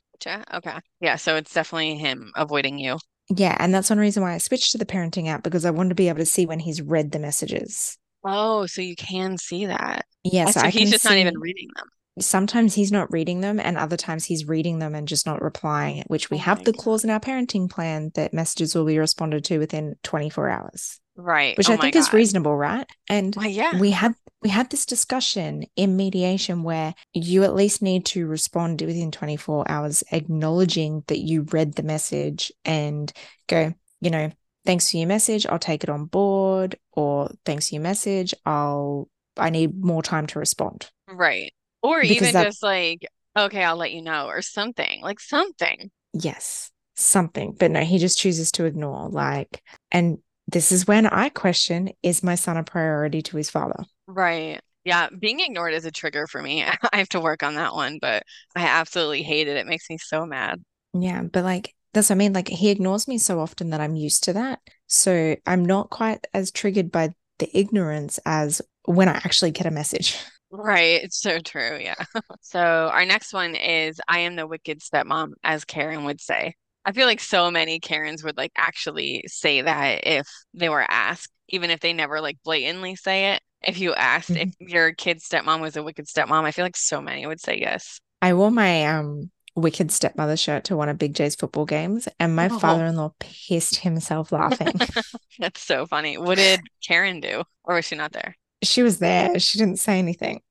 Okay. 0.54 0.80
Yeah, 1.02 1.18
so 1.18 1.36
it's 1.36 1.54
definitely 1.54 1.98
him 1.98 2.32
avoiding 2.36 2.80
you. 2.80 2.98
Yeah, 3.30 3.56
and 3.60 3.74
that's 3.74 3.90
one 3.90 4.00
reason 4.00 4.22
why 4.22 4.34
I 4.34 4.38
switched 4.38 4.72
to 4.74 4.78
the 4.78 4.86
parenting 4.86 5.28
app 5.28 5.44
because 5.44 5.66
I 5.66 5.72
wanted 5.72 5.90
to 5.90 5.96
be 5.96 6.10
able 6.10 6.20
to 6.20 6.26
see 6.26 6.46
when 6.46 6.60
he's 6.60 6.82
read 6.82 7.12
the 7.12 7.20
messages. 7.20 7.98
Oh, 8.24 8.66
so 8.66 8.82
you 8.82 8.96
can 8.96 9.38
see 9.38 9.66
that. 9.68 10.06
Yes, 10.24 10.56
so 10.56 10.68
he's 10.68 10.92
just 10.92 11.06
not 11.06 11.18
even 11.18 11.40
reading 11.40 11.68
them. 11.76 11.88
Sometimes 12.20 12.74
he's 12.74 12.92
not 12.92 13.12
reading 13.12 13.42
them, 13.42 13.60
and 13.60 13.78
other 13.78 13.98
times 13.98 14.26
he's 14.26 14.48
reading 14.48 14.80
them 14.80 14.96
and 14.96 15.08
just 15.08 15.26
not 15.26 15.42
replying. 15.42 16.04
Which 16.08 16.30
we 16.30 16.38
oh 16.38 16.42
have 16.42 16.64
the 16.64 16.72
God. 16.72 16.82
clause 16.82 17.04
in 17.04 17.10
our 17.10 17.20
parenting 17.20 17.70
plan 17.70 18.12
that 18.16 18.34
messages 18.34 18.74
will 18.74 18.86
be 18.86 18.98
responded 18.98 19.44
to 19.46 19.60
within 19.60 19.96
24 20.04 20.50
hours. 20.50 21.00
Right. 21.17 21.58
Which 21.58 21.69
oh 21.69 21.73
I 21.73 21.78
think 21.78 21.93
God. 21.93 21.99
is 21.99 22.13
reasonable, 22.13 22.56
right? 22.56 22.86
And 23.10 23.36
well, 23.36 23.47
yeah. 23.47 23.80
we 23.80 23.91
had 23.91 24.15
we 24.41 24.49
had 24.49 24.69
this 24.69 24.86
discussion 24.86 25.65
in 25.75 25.95
mediation 25.95 26.63
where 26.63 26.93
you 27.13 27.43
at 27.43 27.56
least 27.56 27.82
need 27.82 28.06
to 28.06 28.28
respond 28.28 28.82
within 28.82 29.12
24 29.12 29.69
hours, 29.71 30.04
acknowledging 30.12 31.04
that 31.08 31.19
you 31.19 31.43
read 31.51 31.73
the 31.73 31.84
message 31.84 32.51
and 32.63 33.12
go, 33.47 33.73
you 34.01 34.12
know, 34.12 34.32
thanks 34.65 34.91
for 34.91 34.97
your 34.97 35.08
message. 35.08 35.47
I'll 35.47 35.58
take 35.58 35.84
it 35.84 35.89
on 35.89 36.06
board. 36.06 36.75
Or 36.91 37.32
thanks 37.45 37.69
for 37.69 37.75
your 37.75 37.82
message. 37.82 38.34
I'll, 38.45 39.10
I 39.38 39.49
need 39.49 39.84
more 39.84 40.04
time 40.04 40.28
to 40.28 40.39
respond. 40.39 40.91
Right. 41.08 41.54
Or 41.82 42.01
because 42.01 42.17
even 42.17 42.34
that, 42.34 42.43
just 42.45 42.63
like, 42.63 43.08
okay, 43.36 43.63
I'll 43.63 43.78
let 43.78 43.91
you 43.91 44.01
know, 44.01 44.28
or 44.28 44.41
something 44.41 45.01
like 45.01 45.19
something. 45.19 45.91
Yes, 46.13 46.71
something. 46.95 47.56
But 47.58 47.71
no, 47.71 47.82
he 47.82 47.97
just 47.99 48.17
chooses 48.17 48.51
to 48.54 48.65
ignore. 48.65 49.10
Like, 49.10 49.62
and 49.91 50.19
this 50.56 50.72
is 50.72 50.88
when 50.88 51.06
I 51.06 51.28
question 51.28 51.89
is 52.02 52.24
my 52.24 52.36
son 52.36 52.56
a 52.56 52.63
priority 52.63 53.22
to 53.24 53.36
his 53.36 53.50
father? 53.50 53.84
Right. 54.08 54.62
Yeah, 54.86 55.10
being 55.10 55.41
ignored 55.41 55.74
is 55.74 55.84
a 55.84 55.91
trigger 55.91 56.28
for 56.28 56.41
me. 56.41 56.63
I 56.94 56.98
have 56.98 57.10
to 57.10 57.20
work 57.20 57.44
on 57.44 57.56
that 57.56 57.76
one, 57.76 58.00
but 58.02 58.24
I 58.56 58.62
absolutely 58.62 59.22
hate 59.22 59.50
it. 59.50 59.58
It 59.58 59.68
makes 59.68 59.89
me 59.89 59.98
so 59.98 60.26
mad. 60.26 60.63
Yeah, 60.94 61.24
but 61.24 61.44
like 61.44 61.76
that's 61.94 62.10
what 62.10 62.15
I 62.15 62.20
mean. 62.20 62.32
Like 62.32 62.48
he 62.48 62.70
ignores 62.70 63.06
me 63.06 63.18
so 63.18 63.41
often 63.41 63.72
that 63.72 63.82
I'm 63.82 63.98
used 63.98 64.24
to 64.24 64.34
that. 64.34 64.62
So 64.88 65.36
I'm 65.46 65.65
not 65.65 65.89
quite 65.89 66.26
as 66.34 66.52
triggered 66.52 66.89
by 66.89 67.10
the 67.39 67.50
ignorance 67.54 68.18
as 68.26 68.62
when 68.86 69.10
I 69.10 69.15
actually 69.15 69.52
get 69.52 69.68
a 69.68 69.72
message. 69.72 70.18
Right. 70.52 71.04
It's 71.04 71.20
so 71.20 71.39
true. 71.39 71.80
Yeah. 71.82 71.96
so 72.41 72.60
our 72.62 73.04
next 73.04 73.34
one 73.34 73.56
is 73.56 74.00
I 74.08 74.20
am 74.20 74.38
the 74.38 74.48
wicked 74.48 74.80
stepmom, 74.80 75.32
as 75.44 75.65
Karen 75.65 76.06
would 76.06 76.22
say. 76.22 76.54
I 76.86 76.91
feel 76.91 77.08
like 77.08 77.19
so 77.19 77.50
many 77.50 77.80
Karens 77.80 78.24
would 78.24 78.38
like 78.38 78.52
actually 78.56 79.24
say 79.28 79.62
that 79.62 80.06
if 80.06 80.28
they 80.54 80.69
were 80.69 80.86
asked, 80.88 81.32
even 81.50 81.71
if 81.71 81.80
they 81.80 81.93
never 81.93 82.21
like 82.21 82.38
blatantly 82.43 82.95
say 82.95 83.34
it. 83.34 83.41
If 83.63 83.80
you 83.80 83.95
asked 83.95 84.30
mm-hmm. 84.30 84.50
if 84.60 84.69
your 84.69 84.93
kid's 84.93 85.28
stepmom 85.28 85.60
was 85.60 85.76
a 85.76 85.82
wicked 85.82 86.06
stepmom, 86.06 86.43
I 86.43 86.52
feel 86.52 86.63
like 86.63 86.78
so 86.78 87.02
many 87.02 87.26
would 87.26 87.41
say 87.41 87.60
yes. 87.60 88.00
I 88.21 88.36
wore 88.36 88.52
my 88.52 88.86
um 88.86 89.32
wicked 89.56 89.91
stepmother 89.91 90.38
shirt 90.38 90.65
to 90.65 90.76
one 90.76 90.89
of 90.89 91.00
Big 91.00 91.15
J's 91.15 91.36
football 91.36 91.65
games, 91.65 92.08
and 92.19 92.36
my 92.36 92.48
oh. 92.50 92.60
father-in-law 92.60 93.13
pissed 93.19 93.78
himself 93.78 94.32
laughing. 94.32 94.74
That's 95.39 95.62
so 95.62 95.88
funny. 95.88 96.19
What 96.19 96.38
did 96.38 96.62
Karen 96.86 97.19
do, 97.19 97.43
or 97.63 97.76
was 97.76 97.86
she 97.86 97.95
not 97.95 98.12
there? 98.12 98.38
She 98.62 98.84
was 98.84 99.00
there. 99.00 99.39
She 99.39 99.58
didn't 99.58 99.80
say 99.80 99.98
anything. 99.98 100.41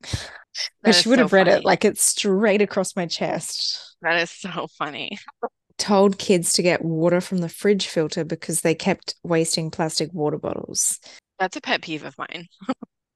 But 0.83 0.95
she 0.95 1.09
would 1.09 1.19
so 1.19 1.25
have 1.25 1.33
read 1.33 1.47
funny. 1.47 1.59
it 1.59 1.65
like 1.65 1.85
it's 1.85 2.03
straight 2.03 2.63
across 2.63 2.97
my 2.97 3.07
chest. 3.07 3.97
That 4.03 4.21
is 4.21 4.31
so 4.31 4.67
funny 4.77 5.19
told 5.79 6.19
kids 6.19 6.53
to 6.55 6.63
get 6.63 6.85
water 6.85 7.21
from 7.21 7.39
the 7.39 7.49
fridge 7.49 7.87
filter 7.87 8.25
because 8.25 8.61
they 8.61 8.75
kept 8.75 9.15
wasting 9.23 9.71
plastic 9.71 10.13
water 10.13 10.39
bottles. 10.39 11.01
That's 11.39 11.57
a 11.57 11.61
pet 11.61 11.83
peeve 11.83 12.05
of 12.05 12.17
mine. 12.19 12.49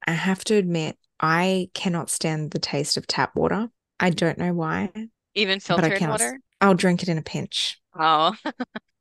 I 0.06 0.12
have 0.12 0.44
to 0.44 0.54
admit, 0.54 0.96
I 1.20 1.70
cannot 1.74 2.10
stand 2.10 2.50
the 2.50 2.58
taste 2.58 2.96
of 2.96 3.06
tap 3.06 3.36
water. 3.36 3.68
I 4.00 4.10
don't 4.10 4.38
know 4.38 4.52
why. 4.52 4.90
Even 5.34 5.60
filtered 5.60 6.00
water? 6.00 6.40
I'll 6.60 6.74
drink 6.74 7.02
it 7.02 7.08
in 7.08 7.18
a 7.18 7.22
pinch. 7.22 7.80
Oh. 7.98 8.34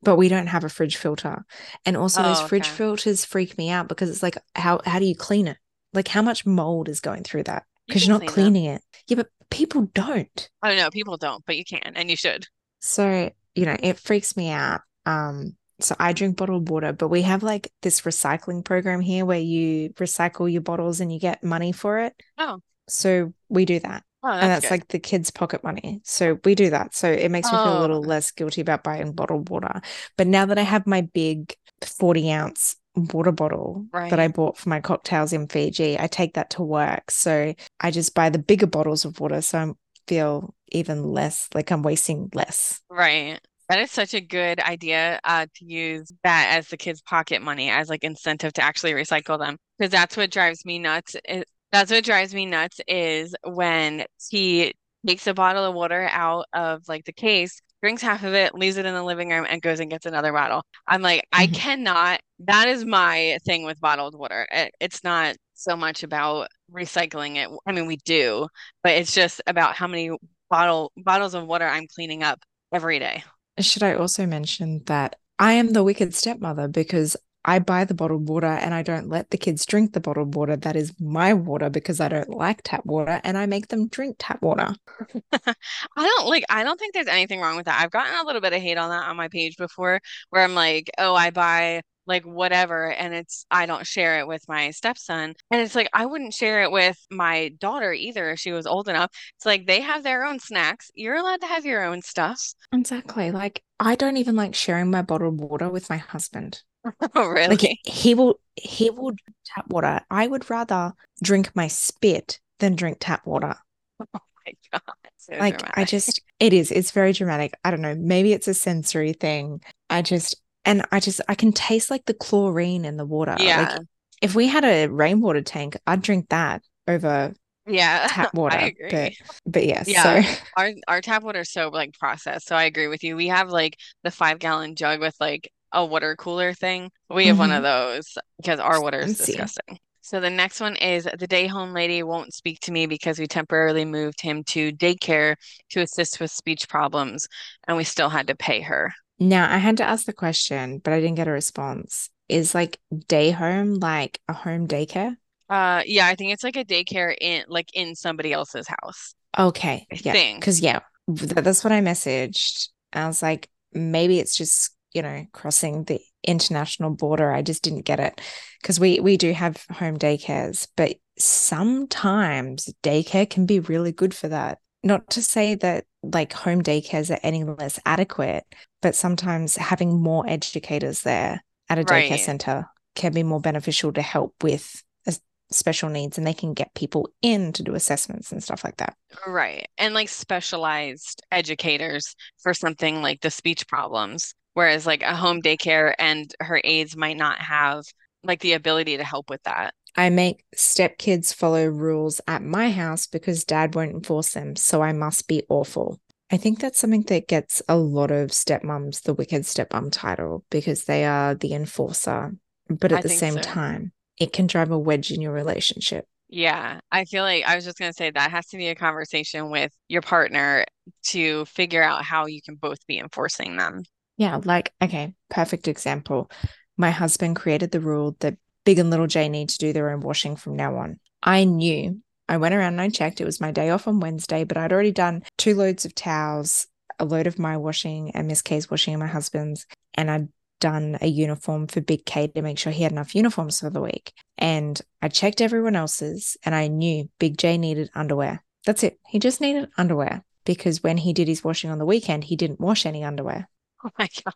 but 0.03 0.15
we 0.15 0.29
don't 0.29 0.47
have 0.47 0.63
a 0.63 0.69
fridge 0.69 0.97
filter. 0.97 1.45
And 1.85 1.97
also 1.97 2.21
oh, 2.21 2.23
those 2.23 2.41
fridge 2.41 2.67
okay. 2.67 2.75
filters 2.75 3.25
freak 3.25 3.57
me 3.57 3.69
out 3.69 3.87
because 3.87 4.09
it's 4.09 4.23
like 4.23 4.37
how 4.55 4.81
how 4.85 4.99
do 4.99 5.05
you 5.05 5.15
clean 5.15 5.47
it? 5.47 5.57
Like 5.93 6.07
how 6.07 6.21
much 6.21 6.45
mold 6.45 6.89
is 6.89 6.99
going 6.99 7.23
through 7.23 7.43
that? 7.43 7.63
Because 7.87 8.05
you 8.05 8.13
are 8.13 8.19
not 8.19 8.27
cleaning 8.27 8.65
them. 8.65 8.75
it. 8.75 8.81
Yeah, 9.07 9.15
but 9.15 9.29
people 9.49 9.89
don't. 9.93 10.49
Oh 10.63 10.75
no, 10.75 10.89
people 10.89 11.17
don't, 11.17 11.45
but 11.45 11.57
you 11.57 11.65
can 11.65 11.93
and 11.95 12.09
you 12.09 12.15
should. 12.15 12.47
So 12.79 13.31
you 13.57 13.65
know, 13.65 13.75
it 13.81 13.99
freaks 13.99 14.37
me 14.37 14.49
out. 14.49 14.81
Um, 15.05 15.55
so 15.79 15.95
I 15.99 16.13
drink 16.13 16.37
bottled 16.37 16.69
water, 16.69 16.93
but 16.93 17.09
we 17.09 17.23
have 17.23 17.43
like 17.43 17.71
this 17.81 18.01
recycling 18.01 18.63
program 18.63 18.99
here 18.99 19.25
where 19.25 19.39
you 19.39 19.89
recycle 19.91 20.51
your 20.51 20.61
bottles 20.61 21.01
and 21.01 21.11
you 21.11 21.19
get 21.19 21.43
money 21.43 21.71
for 21.71 21.99
it. 21.99 22.13
Oh. 22.37 22.59
So 22.87 23.33
we 23.49 23.65
do 23.65 23.79
that. 23.79 24.03
Oh, 24.23 24.29
that's 24.29 24.41
and 24.43 24.51
that's 24.51 24.65
good. 24.65 24.71
like 24.71 24.87
the 24.87 24.99
kids' 24.99 25.31
pocket 25.31 25.63
money. 25.63 26.01
So 26.03 26.39
we 26.43 26.55
do 26.55 26.71
that. 26.71 26.95
So 26.95 27.11
it 27.11 27.29
makes 27.29 27.51
me 27.51 27.57
feel 27.57 27.79
a 27.79 27.81
little 27.81 27.97
oh. 27.97 28.07
less 28.07 28.31
guilty 28.31 28.61
about 28.61 28.83
buying 28.83 29.11
bottled 29.11 29.49
water. 29.49 29.81
But 30.17 30.27
now 30.27 30.45
that 30.47 30.57
I 30.57 30.63
have 30.63 30.87
my 30.87 31.01
big 31.01 31.55
40 31.83 32.31
ounce 32.31 32.75
water 32.95 33.31
bottle 33.31 33.85
right. 33.93 34.09
that 34.09 34.19
I 34.19 34.27
bought 34.27 34.57
for 34.57 34.69
my 34.69 34.81
cocktails 34.81 35.33
in 35.33 35.47
Fiji, 35.47 35.99
I 35.99 36.07
take 36.07 36.33
that 36.33 36.49
to 36.51 36.63
work. 36.63 37.11
So 37.11 37.53
I 37.79 37.91
just 37.91 38.15
buy 38.15 38.29
the 38.29 38.39
bigger 38.39 38.67
bottles 38.67 39.05
of 39.05 39.19
water. 39.19 39.41
So 39.41 39.59
I 39.59 39.71
feel 40.07 40.55
even 40.71 41.11
less 41.11 41.49
like 41.53 41.71
I'm 41.71 41.83
wasting 41.83 42.29
less. 42.33 42.81
Right. 42.89 43.39
That 43.69 43.79
is 43.79 43.91
such 43.91 44.13
a 44.13 44.21
good 44.21 44.59
idea 44.61 45.19
uh, 45.25 45.45
to 45.55 45.65
use 45.65 46.09
that 46.23 46.55
as 46.57 46.69
the 46.69 46.77
kids' 46.77 47.01
pocket 47.01 47.41
money 47.41 47.69
as 47.69 47.89
like 47.89 48.03
incentive 48.03 48.53
to 48.53 48.61
actually 48.61 48.93
recycle 48.93 49.37
them 49.37 49.57
because 49.77 49.91
that's 49.91 50.15
what 50.15 50.31
drives 50.31 50.65
me 50.65 50.79
nuts. 50.79 51.15
It, 51.25 51.47
that's 51.71 51.91
what 51.91 52.05
drives 52.05 52.33
me 52.33 52.45
nuts 52.45 52.79
is 52.87 53.35
when 53.43 54.05
he 54.29 54.73
takes 55.05 55.27
a 55.27 55.33
bottle 55.33 55.65
of 55.65 55.75
water 55.75 56.07
out 56.11 56.45
of 56.53 56.83
like 56.87 57.03
the 57.03 57.11
case, 57.11 57.61
drinks 57.81 58.01
half 58.01 58.23
of 58.23 58.33
it, 58.33 58.55
leaves 58.55 58.77
it 58.77 58.85
in 58.85 58.93
the 58.93 59.03
living 59.03 59.29
room, 59.29 59.45
and 59.49 59.61
goes 59.61 59.81
and 59.81 59.89
gets 59.91 60.05
another 60.05 60.31
bottle. 60.31 60.63
I'm 60.87 61.01
like, 61.01 61.21
mm-hmm. 61.33 61.43
I 61.43 61.47
cannot. 61.47 62.21
That 62.39 62.69
is 62.69 62.85
my 62.85 63.37
thing 63.45 63.65
with 63.65 63.81
bottled 63.81 64.17
water. 64.17 64.47
It, 64.49 64.71
it's 64.79 65.03
not 65.03 65.35
so 65.57 65.75
much 65.75 66.03
about 66.03 66.47
recycling 66.71 67.35
it. 67.37 67.49
I 67.65 67.71
mean, 67.71 67.85
we 67.87 67.97
do, 67.97 68.47
but 68.83 68.93
it's 68.93 69.13
just 69.13 69.41
about 69.47 69.75
how 69.75 69.87
many 69.87 70.11
bottle 70.49 70.91
bottles 70.97 71.33
of 71.33 71.45
water 71.45 71.65
I'm 71.65 71.87
cleaning 71.87 72.23
up 72.23 72.39
every 72.71 72.99
day. 72.99 73.23
Should 73.59 73.83
I 73.83 73.95
also 73.95 74.25
mention 74.25 74.83
that 74.85 75.17
I 75.39 75.53
am 75.53 75.73
the 75.73 75.83
wicked 75.83 76.13
stepmother 76.15 76.67
because 76.67 77.17
I 77.45 77.59
buy 77.59 77.85
the 77.85 77.93
bottled 77.93 78.27
water 78.27 78.47
and 78.47 78.73
I 78.73 78.83
don't 78.83 79.07
let 79.09 79.29
the 79.29 79.37
kids 79.37 79.65
drink 79.65 79.93
the 79.93 79.99
bottled 79.99 80.35
water. 80.35 80.55
That 80.57 80.75
is 80.75 80.93
my 80.99 81.33
water 81.33 81.69
because 81.69 81.99
I 81.99 82.09
don't 82.09 82.29
like 82.29 82.61
tap 82.63 82.85
water 82.85 83.21
and 83.23 83.37
I 83.37 83.45
make 83.45 83.69
them 83.69 83.87
drink 83.87 84.17
tap 84.19 84.41
water. 84.41 84.75
I 85.31 85.53
don't 85.95 86.27
like, 86.27 86.43
I 86.49 86.63
don't 86.63 86.79
think 86.79 86.93
there's 86.93 87.07
anything 87.07 87.39
wrong 87.39 87.55
with 87.55 87.65
that. 87.65 87.81
I've 87.81 87.91
gotten 87.91 88.19
a 88.19 88.25
little 88.25 88.41
bit 88.41 88.53
of 88.53 88.61
hate 88.61 88.77
on 88.77 88.89
that 88.89 89.07
on 89.07 89.15
my 89.15 89.29
page 89.29 89.55
before 89.57 90.01
where 90.29 90.43
I'm 90.43 90.55
like, 90.55 90.89
oh, 90.97 91.15
I 91.15 91.31
buy 91.31 91.81
like 92.07 92.23
whatever 92.23 92.91
and 92.91 93.13
it's 93.13 93.45
I 93.51 93.65
don't 93.65 93.85
share 93.85 94.19
it 94.19 94.27
with 94.27 94.47
my 94.47 94.71
stepson 94.71 95.35
and 95.51 95.61
it's 95.61 95.75
like 95.75 95.89
I 95.93 96.05
wouldn't 96.05 96.33
share 96.33 96.63
it 96.63 96.71
with 96.71 96.97
my 97.11 97.49
daughter 97.59 97.91
either 97.93 98.31
if 98.31 98.39
she 98.39 98.53
was 98.53 98.65
old 98.65 98.87
enough 98.87 99.11
it's 99.35 99.45
like 99.45 99.67
they 99.67 99.81
have 99.81 100.03
their 100.03 100.25
own 100.25 100.39
snacks 100.39 100.89
you're 100.95 101.17
allowed 101.17 101.41
to 101.41 101.47
have 101.47 101.65
your 101.65 101.83
own 101.83 102.01
stuff 102.01 102.53
exactly 102.73 103.31
like 103.31 103.61
I 103.79 103.95
don't 103.95 104.17
even 104.17 104.35
like 104.35 104.55
sharing 104.55 104.89
my 104.89 105.01
bottled 105.01 105.39
water 105.39 105.69
with 105.69 105.89
my 105.89 105.97
husband 105.97 106.63
Oh, 107.15 107.27
really 107.27 107.55
like 107.55 107.77
he 107.85 108.13
will 108.13 108.39
he 108.55 108.89
will 108.89 109.13
tap 109.45 109.67
water 109.69 110.01
I 110.09 110.27
would 110.27 110.49
rather 110.49 110.93
drink 111.23 111.51
my 111.55 111.67
spit 111.67 112.39
than 112.59 112.75
drink 112.75 112.97
tap 112.99 113.25
water 113.25 113.55
oh 114.01 114.19
my 114.45 114.53
god 114.71 114.81
so 115.17 115.33
like 115.33 115.57
dramatic. 115.57 115.77
I 115.77 115.85
just 115.85 116.21
it 116.39 116.53
is 116.53 116.71
it's 116.71 116.91
very 116.91 117.13
dramatic 117.13 117.53
I 117.63 117.71
don't 117.71 117.81
know 117.81 117.95
maybe 117.95 118.33
it's 118.33 118.47
a 118.47 118.53
sensory 118.53 119.13
thing 119.13 119.61
I 119.89 120.01
just 120.01 120.35
and 120.67 120.85
I 120.91 120.99
just 120.99 121.21
I 121.27 121.33
can 121.33 121.53
taste 121.53 121.89
like 121.89 122.05
the 122.05 122.13
chlorine 122.13 122.85
in 122.85 122.97
the 122.97 123.05
water. 123.05 123.35
Yeah. 123.39 123.61
Like, 123.61 123.87
if 124.21 124.35
we 124.35 124.47
had 124.47 124.65
a 124.65 124.87
rainwater 124.87 125.41
tank, 125.41 125.77
I'd 125.87 126.01
drink 126.01 126.29
that 126.29 126.61
over 126.87 127.33
yeah 127.65 128.07
tap 128.11 128.33
water. 128.33 128.71
But 128.91 129.13
but 129.45 129.65
yeah, 129.65 129.83
yeah. 129.87 130.23
So 130.23 130.37
our 130.57 130.71
our 130.87 131.01
tap 131.01 131.23
water 131.23 131.39
is 131.39 131.51
so 131.51 131.69
like 131.69 131.97
processed. 131.97 132.47
So 132.47 132.55
I 132.55 132.65
agree 132.65 132.87
with 132.87 133.03
you. 133.03 133.15
We 133.15 133.27
have 133.27 133.49
like 133.49 133.77
the 134.03 134.11
five 134.11 134.39
gallon 134.39 134.75
jug 134.75 134.99
with 134.99 135.15
like 135.19 135.51
a 135.77 135.85
water 135.85 136.15
cooler 136.15 136.53
thing. 136.53 136.89
We 137.09 137.27
have 137.27 137.35
mm-hmm. 137.35 137.39
one 137.39 137.51
of 137.51 137.63
mm-hmm. 137.63 137.93
those 137.93 138.17
because 138.37 138.59
our 138.59 138.81
water 138.81 138.99
is 138.99 139.17
disgusting. 139.17 139.79
So 140.01 140.19
the 140.19 140.29
next 140.29 140.59
one 140.59 140.75
is 140.77 141.07
the 141.19 141.27
day 141.27 141.47
home 141.47 141.73
lady 141.73 142.01
won't 142.01 142.33
speak 142.33 142.61
to 142.61 142.71
me 142.71 142.85
because 142.85 143.19
we 143.19 143.27
temporarily 143.27 143.85
moved 143.85 144.21
him 144.21 144.43
to 144.45 144.71
daycare 144.71 145.35
to 145.71 145.81
assist 145.81 146.19
with 146.19 146.31
speech 146.31 146.67
problems 146.67 147.27
and 147.67 147.77
we 147.77 147.83
still 147.83 148.09
had 148.09 148.27
to 148.27 148.35
pay 148.35 148.61
her. 148.61 148.93
Now, 149.19 149.53
I 149.53 149.57
had 149.57 149.77
to 149.77 149.83
ask 149.83 150.05
the 150.05 150.13
question, 150.13 150.79
but 150.79 150.93
I 150.93 151.01
didn't 151.01 151.15
get 151.15 151.27
a 151.27 151.31
response. 151.31 152.09
Is 152.29 152.55
like 152.55 152.79
day 153.07 153.31
home 153.31 153.75
like 153.75 154.19
a 154.27 154.33
home 154.33 154.67
daycare? 154.67 155.15
Uh, 155.49 155.83
yeah, 155.85 156.07
I 156.07 156.15
think 156.15 156.33
it's 156.33 156.43
like 156.43 156.57
a 156.57 156.65
daycare 156.65 157.15
in 157.19 157.43
like 157.47 157.69
in 157.73 157.95
somebody 157.95 158.33
else's 158.33 158.67
house. 158.67 159.13
Okay, 159.37 159.87
I 159.91 159.99
yeah, 160.03 160.35
because 160.35 160.61
yeah, 160.61 160.79
that's 161.07 161.63
what 161.63 161.73
I 161.73 161.81
messaged. 161.81 162.69
I 162.93 163.07
was 163.07 163.21
like, 163.21 163.49
maybe 163.73 164.19
it's 164.19 164.35
just 164.35 164.76
you 164.93 165.01
know 165.01 165.25
crossing 165.31 165.83
the 165.85 165.99
international 166.23 166.91
border. 166.91 167.31
I 167.31 167.41
just 167.41 167.63
didn't 167.63 167.85
get 167.85 167.99
it 167.99 168.21
because 168.61 168.79
we 168.79 168.99
we 168.99 169.17
do 169.17 169.33
have 169.33 169.65
home 169.71 169.97
daycares, 169.97 170.67
but 170.75 170.95
sometimes 171.17 172.69
daycare 172.83 173.29
can 173.29 173.45
be 173.45 173.59
really 173.59 173.91
good 173.91 174.13
for 174.13 174.27
that. 174.27 174.59
Not 174.83 175.09
to 175.11 175.21
say 175.21 175.55
that 175.55 175.85
like 176.03 176.33
home 176.33 176.61
daycares 176.61 177.11
are 177.11 177.19
any 177.23 177.43
less 177.43 177.79
adequate, 177.85 178.45
but 178.81 178.95
sometimes 178.95 179.55
having 179.55 179.99
more 179.99 180.27
educators 180.27 181.01
there 181.01 181.43
at 181.69 181.79
a 181.79 181.83
daycare 181.83 182.11
right. 182.11 182.19
center 182.19 182.67
can 182.95 183.13
be 183.13 183.23
more 183.23 183.41
beneficial 183.41 183.91
to 183.93 184.01
help 184.01 184.33
with 184.41 184.83
uh, 185.07 185.11
special 185.51 185.89
needs 185.89 186.17
and 186.17 186.25
they 186.25 186.33
can 186.33 186.53
get 186.53 186.73
people 186.73 187.09
in 187.21 187.51
to 187.53 187.63
do 187.63 187.75
assessments 187.75 188.31
and 188.31 188.43
stuff 188.43 188.63
like 188.63 188.77
that. 188.77 188.95
Right. 189.25 189.67
And 189.77 189.93
like 189.93 190.09
specialized 190.09 191.21
educators 191.31 192.15
for 192.41 192.53
something 192.53 193.01
like 193.01 193.21
the 193.21 193.31
speech 193.31 193.67
problems, 193.67 194.33
whereas 194.57 194.87
like 194.87 195.03
a 195.03 195.15
home 195.15 195.39
daycare 195.39 195.93
and 195.99 196.33
her 196.39 196.59
aides 196.63 196.97
might 196.97 197.15
not 197.15 197.37
have 197.37 197.83
like 198.23 198.39
the 198.39 198.53
ability 198.53 198.97
to 198.97 199.03
help 199.03 199.29
with 199.29 199.43
that. 199.43 199.71
I 199.95 200.09
make 200.09 200.43
stepkids 200.55 201.31
follow 201.31 201.67
rules 201.67 202.21
at 202.27 202.41
my 202.41 202.71
house 202.71 203.05
because 203.05 203.43
dad 203.43 203.75
won't 203.75 203.91
enforce 203.91 204.33
them, 204.33 204.55
so 204.55 204.81
I 204.81 204.93
must 204.93 205.27
be 205.27 205.43
awful. 205.47 205.99
I 206.31 206.37
think 206.37 206.59
that's 206.59 206.79
something 206.79 207.03
that 207.03 207.27
gets 207.27 207.61
a 207.69 207.77
lot 207.77 208.09
of 208.09 208.31
stepmoms 208.31 209.03
the 209.03 209.13
wicked 209.13 209.43
stepmom 209.43 209.89
title 209.91 210.43
because 210.49 210.85
they 210.85 211.05
are 211.05 211.35
the 211.35 211.53
enforcer. 211.53 212.31
But 212.67 212.91
at 212.91 212.99
I 212.99 213.01
the 213.03 213.09
same 213.09 213.35
so. 213.35 213.41
time, 213.41 213.91
it 214.17 214.33
can 214.33 214.47
drive 214.47 214.71
a 214.71 214.79
wedge 214.79 215.11
in 215.11 215.21
your 215.21 215.33
relationship. 215.33 216.05
Yeah, 216.29 216.79
I 216.91 217.05
feel 217.05 217.21
like 217.21 217.45
I 217.45 217.55
was 217.55 217.63
just 217.63 217.77
gonna 217.77 217.93
say 217.93 218.09
that 218.09 218.31
has 218.31 218.47
to 218.47 218.57
be 218.57 218.69
a 218.69 218.75
conversation 218.75 219.51
with 219.51 219.71
your 219.87 220.01
partner 220.01 220.65
to 221.09 221.45
figure 221.45 221.83
out 221.83 222.03
how 222.03 222.25
you 222.25 222.41
can 222.41 222.55
both 222.55 222.79
be 222.87 222.97
enforcing 222.97 223.55
them. 223.55 223.83
Yeah, 224.17 224.39
like, 224.43 224.73
okay, 224.81 225.13
perfect 225.29 225.67
example. 225.67 226.29
My 226.75 226.91
husband 226.91 227.35
created 227.35 227.71
the 227.71 227.79
rule 227.79 228.17
that 228.19 228.37
Big 228.65 228.79
and 228.79 228.89
Little 228.89 229.07
J 229.07 229.29
need 229.29 229.49
to 229.49 229.57
do 229.57 229.73
their 229.73 229.91
own 229.91 230.01
washing 230.01 230.35
from 230.35 230.55
now 230.55 230.75
on. 230.77 230.99
I 231.23 231.45
knew. 231.45 232.01
I 232.27 232.37
went 232.37 232.53
around 232.53 232.73
and 232.73 232.81
I 232.81 232.89
checked. 232.89 233.21
It 233.21 233.25
was 233.25 233.39
my 233.39 233.51
day 233.51 233.69
off 233.69 233.87
on 233.87 233.99
Wednesday, 233.99 234.43
but 234.43 234.57
I'd 234.57 234.73
already 234.73 234.91
done 234.91 235.23
two 235.37 235.55
loads 235.55 235.85
of 235.85 235.95
towels, 235.95 236.67
a 236.99 237.05
load 237.05 237.27
of 237.27 237.39
my 237.39 237.57
washing 237.57 238.11
and 238.11 238.27
Miss 238.27 238.41
K's 238.41 238.69
washing 238.69 238.93
and 238.93 238.99
my 238.99 239.07
husband's, 239.07 239.65
and 239.93 240.11
I'd 240.11 240.27
done 240.59 240.97
a 241.01 241.07
uniform 241.07 241.67
for 241.67 241.81
Big 241.81 242.05
K 242.05 242.27
to 242.27 242.41
make 242.41 242.57
sure 242.57 242.71
he 242.71 242.83
had 242.83 242.91
enough 242.91 243.15
uniforms 243.15 243.59
for 243.59 243.69
the 243.69 243.81
week. 243.81 244.11
And 244.37 244.81
I 245.01 245.07
checked 245.07 245.39
everyone 245.39 245.75
else's 245.75 246.35
and 246.43 246.53
I 246.53 246.67
knew 246.67 247.09
Big 247.19 247.37
J 247.37 247.57
needed 247.57 247.91
underwear. 247.93 248.43
That's 248.65 248.83
it. 248.83 248.99
He 249.07 249.19
just 249.19 249.39
needed 249.39 249.69
underwear 249.77 250.23
because 250.45 250.83
when 250.83 250.97
he 250.97 251.13
did 251.13 251.27
his 251.27 251.43
washing 251.43 251.69
on 251.69 251.77
the 251.77 251.85
weekend, 251.85 252.25
he 252.25 252.35
didn't 252.35 252.59
wash 252.59 252.85
any 252.85 253.03
underwear. 253.03 253.47
Oh 253.85 253.89
my 253.97 254.07
God. 254.25 254.33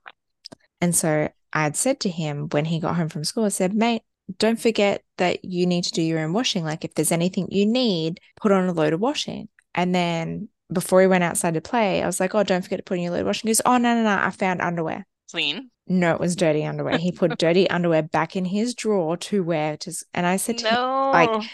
And 0.80 0.96
so 0.96 1.30
I 1.54 1.64
had 1.64 1.76
said 1.76 2.00
to 2.02 2.10
him 2.10 2.48
when 2.50 2.66
he 2.66 2.80
got 2.80 2.96
home 2.96 3.10
from 3.10 3.24
school, 3.24 3.46
I 3.46 3.50
said, 3.50 3.74
mate, 3.74 4.04
don't 4.38 4.60
forget 4.60 5.04
that 5.18 5.44
you 5.44 5.66
need 5.66 5.84
to 5.86 5.92
do 5.92 6.02
your 6.02 6.20
own 6.20 6.34
washing. 6.34 6.64
Like 6.64 6.86
if 6.86 6.94
there's 6.96 7.12
anything 7.12 7.48
you 7.52 7.66
need, 7.66 8.20
put 8.40 8.52
on 8.52 8.68
a 8.68 8.74
load 8.74 8.94
of 8.94 9.00
washing. 9.00 9.50
And 9.76 9.94
then 9.94 10.50
before 10.72 11.02
he 11.02 11.08
went 11.08 11.24
outside 11.24 11.56
to 11.56 11.62
play, 11.62 12.02
I 12.02 12.06
was 12.06 12.20
like, 12.20 12.34
oh, 12.34 12.44
don't 12.44 12.62
forget 12.62 12.80
to 12.80 12.84
put 12.84 12.98
in 12.98 13.04
your 13.04 13.14
load 13.14 13.22
of 13.22 13.26
washing. 13.28 13.48
He 13.48 13.52
goes, 13.52 13.62
oh, 13.66 13.78
no, 13.78 13.96
no, 13.96 14.04
no, 14.04 14.24
I 14.24 14.30
found 14.32 14.62
underwear. 14.62 15.06
Clean. 15.30 15.70
No, 15.88 16.14
it 16.14 16.20
was 16.20 16.36
dirty 16.36 16.64
underwear. 16.66 16.98
He 16.98 17.12
put 17.12 17.38
dirty 17.40 17.70
underwear 17.70 18.04
back 18.04 18.36
in 18.36 18.46
his 18.46 18.74
drawer 18.76 19.18
to 19.18 19.44
wear. 19.44 19.78
To, 19.78 19.94
and 20.14 20.26
I 20.26 20.38
said 20.38 20.60
to 20.60 20.68
him, 20.68 20.74
No. 20.76 21.12
like, 21.12 21.52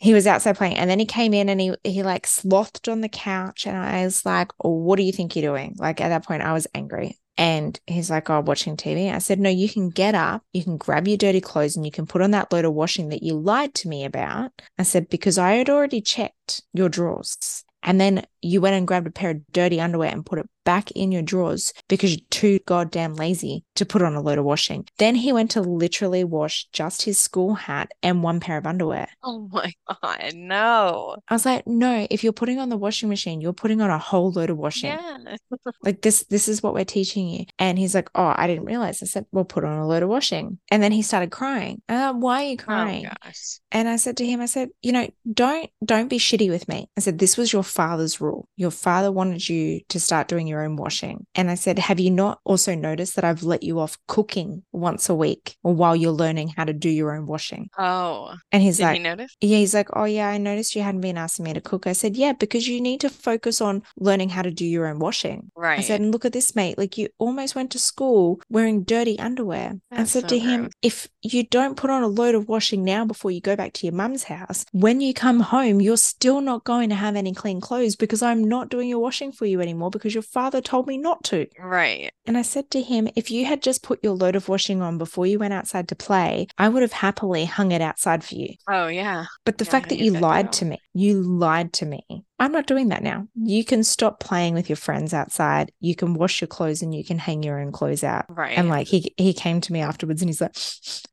he 0.00 0.14
was 0.14 0.26
outside 0.26 0.56
playing 0.56 0.76
and 0.76 0.88
then 0.88 0.98
he 0.98 1.04
came 1.04 1.34
in 1.34 1.50
and 1.50 1.60
he 1.60 1.74
he 1.84 2.02
like 2.02 2.26
slothed 2.26 2.88
on 2.88 3.02
the 3.02 3.08
couch 3.08 3.66
and 3.66 3.76
I 3.76 4.04
was 4.04 4.24
like, 4.24 4.50
oh, 4.64 4.70
what 4.70 4.96
do 4.96 5.02
you 5.02 5.12
think 5.12 5.36
you're 5.36 5.52
doing? 5.52 5.76
Like 5.78 6.00
at 6.00 6.08
that 6.08 6.24
point 6.24 6.42
I 6.42 6.54
was 6.54 6.66
angry. 6.74 7.18
And 7.36 7.78
he's 7.86 8.10
like, 8.10 8.28
oh, 8.28 8.40
watching 8.40 8.76
TV. 8.76 9.12
I 9.14 9.18
said, 9.18 9.40
no, 9.40 9.48
you 9.48 9.68
can 9.68 9.88
get 9.88 10.14
up, 10.14 10.42
you 10.52 10.64
can 10.64 10.78
grab 10.78 11.06
your 11.06 11.16
dirty 11.16 11.40
clothes 11.40 11.76
and 11.76 11.84
you 11.84 11.92
can 11.92 12.06
put 12.06 12.22
on 12.22 12.32
that 12.32 12.52
load 12.52 12.64
of 12.64 12.74
washing 12.74 13.10
that 13.10 13.22
you 13.22 13.34
lied 13.34 13.74
to 13.76 13.88
me 13.88 14.04
about. 14.04 14.52
I 14.78 14.82
said, 14.82 15.08
because 15.08 15.38
I 15.38 15.52
had 15.52 15.70
already 15.70 16.00
checked 16.00 16.62
your 16.72 16.88
drawers. 16.88 17.64
And 17.82 17.98
then 17.98 18.26
you 18.42 18.60
went 18.60 18.76
and 18.76 18.86
grabbed 18.86 19.06
a 19.06 19.10
pair 19.10 19.30
of 19.30 19.46
dirty 19.52 19.80
underwear 19.80 20.10
and 20.12 20.24
put 20.24 20.38
it 20.38 20.50
back 20.70 20.92
in 20.92 21.10
your 21.10 21.20
drawers 21.20 21.72
because 21.88 22.12
you're 22.12 22.26
too 22.30 22.60
goddamn 22.64 23.14
lazy 23.14 23.64
to 23.74 23.84
put 23.84 24.02
on 24.02 24.14
a 24.14 24.20
load 24.20 24.38
of 24.38 24.44
washing. 24.44 24.86
Then 24.98 25.16
he 25.16 25.32
went 25.32 25.50
to 25.50 25.60
literally 25.60 26.22
wash 26.22 26.68
just 26.72 27.02
his 27.02 27.18
school 27.18 27.54
hat 27.54 27.90
and 28.04 28.22
one 28.22 28.38
pair 28.38 28.56
of 28.56 28.68
underwear. 28.68 29.08
Oh 29.24 29.48
my 29.52 29.72
God. 29.88 30.32
No. 30.34 31.16
I 31.26 31.34
was 31.34 31.44
like, 31.44 31.66
no, 31.66 32.06
if 32.08 32.22
you're 32.22 32.32
putting 32.32 32.60
on 32.60 32.68
the 32.68 32.76
washing 32.76 33.08
machine, 33.08 33.40
you're 33.40 33.52
putting 33.52 33.80
on 33.80 33.90
a 33.90 33.98
whole 33.98 34.30
load 34.30 34.48
of 34.48 34.58
washing. 34.58 34.90
Yeah. 34.90 35.36
Like 35.82 36.02
this, 36.02 36.24
this 36.24 36.48
is 36.48 36.62
what 36.62 36.74
we're 36.74 36.84
teaching 36.84 37.28
you. 37.28 37.44
And 37.58 37.78
he's 37.78 37.94
like, 37.94 38.10
oh, 38.14 38.34
I 38.36 38.46
didn't 38.46 38.64
realize. 38.64 39.02
I 39.02 39.06
said, 39.06 39.26
well, 39.32 39.44
put 39.44 39.64
on 39.64 39.78
a 39.78 39.86
load 39.86 40.02
of 40.02 40.08
washing. 40.08 40.58
And 40.70 40.82
then 40.82 40.92
he 40.92 41.02
started 41.02 41.30
crying. 41.30 41.80
Uh, 41.88 42.12
why 42.12 42.44
are 42.44 42.48
you 42.48 42.56
crying? 42.56 43.06
Oh. 43.06 43.30
And 43.72 43.88
I 43.88 43.96
said 43.96 44.16
to 44.18 44.26
him, 44.26 44.40
I 44.40 44.46
said, 44.46 44.70
you 44.82 44.92
know, 44.92 45.08
don't 45.32 45.70
don't 45.84 46.08
be 46.08 46.18
shitty 46.18 46.50
with 46.50 46.68
me. 46.68 46.88
I 46.96 47.00
said, 47.00 47.18
this 47.18 47.36
was 47.36 47.52
your 47.52 47.62
father's 47.62 48.20
rule. 48.20 48.48
Your 48.56 48.70
father 48.70 49.10
wanted 49.12 49.48
you 49.48 49.80
to 49.88 50.00
start 50.00 50.28
doing 50.28 50.46
your 50.46 50.59
own 50.62 50.76
washing. 50.76 51.26
And 51.34 51.50
I 51.50 51.54
said, 51.54 51.78
have 51.78 52.00
you 52.00 52.10
not 52.10 52.40
also 52.44 52.74
noticed 52.74 53.16
that 53.16 53.24
I've 53.24 53.42
let 53.42 53.62
you 53.62 53.78
off 53.80 53.98
cooking 54.08 54.62
once 54.72 55.08
a 55.08 55.14
week 55.14 55.56
or 55.62 55.74
while 55.74 55.96
you're 55.96 56.12
learning 56.12 56.48
how 56.56 56.64
to 56.64 56.72
do 56.72 56.88
your 56.88 57.14
own 57.16 57.26
washing? 57.26 57.70
Oh. 57.78 58.34
And 58.52 58.62
he's 58.62 58.78
Did 58.78 58.82
like, 58.84 58.96
he 58.96 59.02
notice? 59.02 59.36
yeah, 59.40 59.58
he's 59.58 59.74
like, 59.74 59.88
oh 59.94 60.04
yeah, 60.04 60.28
I 60.28 60.38
noticed 60.38 60.74
you 60.74 60.82
hadn't 60.82 61.00
been 61.00 61.18
asking 61.18 61.44
me 61.44 61.52
to 61.54 61.60
cook. 61.60 61.86
I 61.86 61.92
said, 61.92 62.16
yeah, 62.16 62.32
because 62.32 62.66
you 62.68 62.80
need 62.80 63.00
to 63.00 63.08
focus 63.10 63.60
on 63.60 63.82
learning 63.98 64.30
how 64.30 64.42
to 64.42 64.50
do 64.50 64.64
your 64.64 64.86
own 64.86 64.98
washing. 64.98 65.50
Right. 65.56 65.78
I 65.78 65.82
said, 65.82 66.00
and 66.00 66.12
look 66.12 66.24
at 66.24 66.32
this, 66.32 66.54
mate. 66.54 66.78
Like 66.78 66.96
you 66.98 67.08
almost 67.18 67.54
went 67.54 67.70
to 67.72 67.78
school 67.78 68.40
wearing 68.48 68.84
dirty 68.84 69.18
underwear. 69.18 69.74
I 69.90 69.96
That's 69.98 70.12
said 70.12 70.22
so 70.22 70.28
to 70.28 70.38
him, 70.38 70.60
gross. 70.62 70.72
if 70.82 71.08
you 71.22 71.44
don't 71.44 71.76
put 71.76 71.90
on 71.90 72.02
a 72.02 72.08
load 72.08 72.34
of 72.34 72.48
washing 72.48 72.84
now 72.84 73.04
before 73.04 73.30
you 73.30 73.40
go 73.40 73.56
back 73.56 73.72
to 73.74 73.86
your 73.86 73.94
mum's 73.94 74.24
house, 74.24 74.64
when 74.72 75.00
you 75.00 75.14
come 75.14 75.40
home, 75.40 75.80
you're 75.80 75.96
still 75.96 76.40
not 76.40 76.64
going 76.64 76.88
to 76.90 76.94
have 76.94 77.16
any 77.16 77.32
clean 77.32 77.60
clothes 77.60 77.96
because 77.96 78.22
I'm 78.22 78.44
not 78.44 78.68
doing 78.68 78.88
your 78.88 78.98
washing 79.00 79.32
for 79.32 79.46
you 79.46 79.60
anymore 79.60 79.90
because 79.90 80.14
your 80.14 80.22
father 80.40 80.62
told 80.62 80.86
me 80.86 80.96
not 80.96 81.22
to. 81.22 81.46
Right. 81.58 82.12
And 82.30 82.38
I 82.38 82.42
said 82.42 82.70
to 82.70 82.80
him, 82.80 83.08
if 83.16 83.28
you 83.32 83.44
had 83.44 83.60
just 83.60 83.82
put 83.82 84.04
your 84.04 84.14
load 84.14 84.36
of 84.36 84.48
washing 84.48 84.82
on 84.82 84.98
before 84.98 85.26
you 85.26 85.40
went 85.40 85.52
outside 85.52 85.88
to 85.88 85.96
play, 85.96 86.46
I 86.56 86.68
would 86.68 86.82
have 86.82 86.92
happily 86.92 87.44
hung 87.44 87.72
it 87.72 87.82
outside 87.82 88.22
for 88.22 88.36
you. 88.36 88.54
Oh 88.68 88.86
yeah. 88.86 89.24
But 89.44 89.58
the 89.58 89.64
Yeah, 89.64 89.70
fact 89.72 89.88
that 89.88 89.98
you 89.98 90.12
lied 90.12 90.52
to 90.52 90.64
me, 90.64 90.78
you 90.94 91.20
lied 91.20 91.72
to 91.72 91.86
me. 91.86 92.02
I'm 92.38 92.52
not 92.52 92.68
doing 92.68 92.88
that 92.90 93.02
now. 93.02 93.26
You 93.34 93.64
can 93.64 93.82
stop 93.82 94.20
playing 94.20 94.54
with 94.54 94.68
your 94.68 94.76
friends 94.76 95.12
outside. 95.12 95.72
You 95.80 95.96
can 95.96 96.14
wash 96.14 96.40
your 96.40 96.46
clothes 96.46 96.82
and 96.82 96.94
you 96.94 97.04
can 97.04 97.18
hang 97.18 97.42
your 97.42 97.58
own 97.58 97.72
clothes 97.72 98.04
out. 98.04 98.26
Right. 98.28 98.56
And 98.56 98.68
like 98.68 98.86
he 98.86 99.12
he 99.16 99.32
came 99.34 99.60
to 99.62 99.72
me 99.72 99.80
afterwards 99.80 100.22
and 100.22 100.28
he's 100.28 100.40
like, 100.40 100.54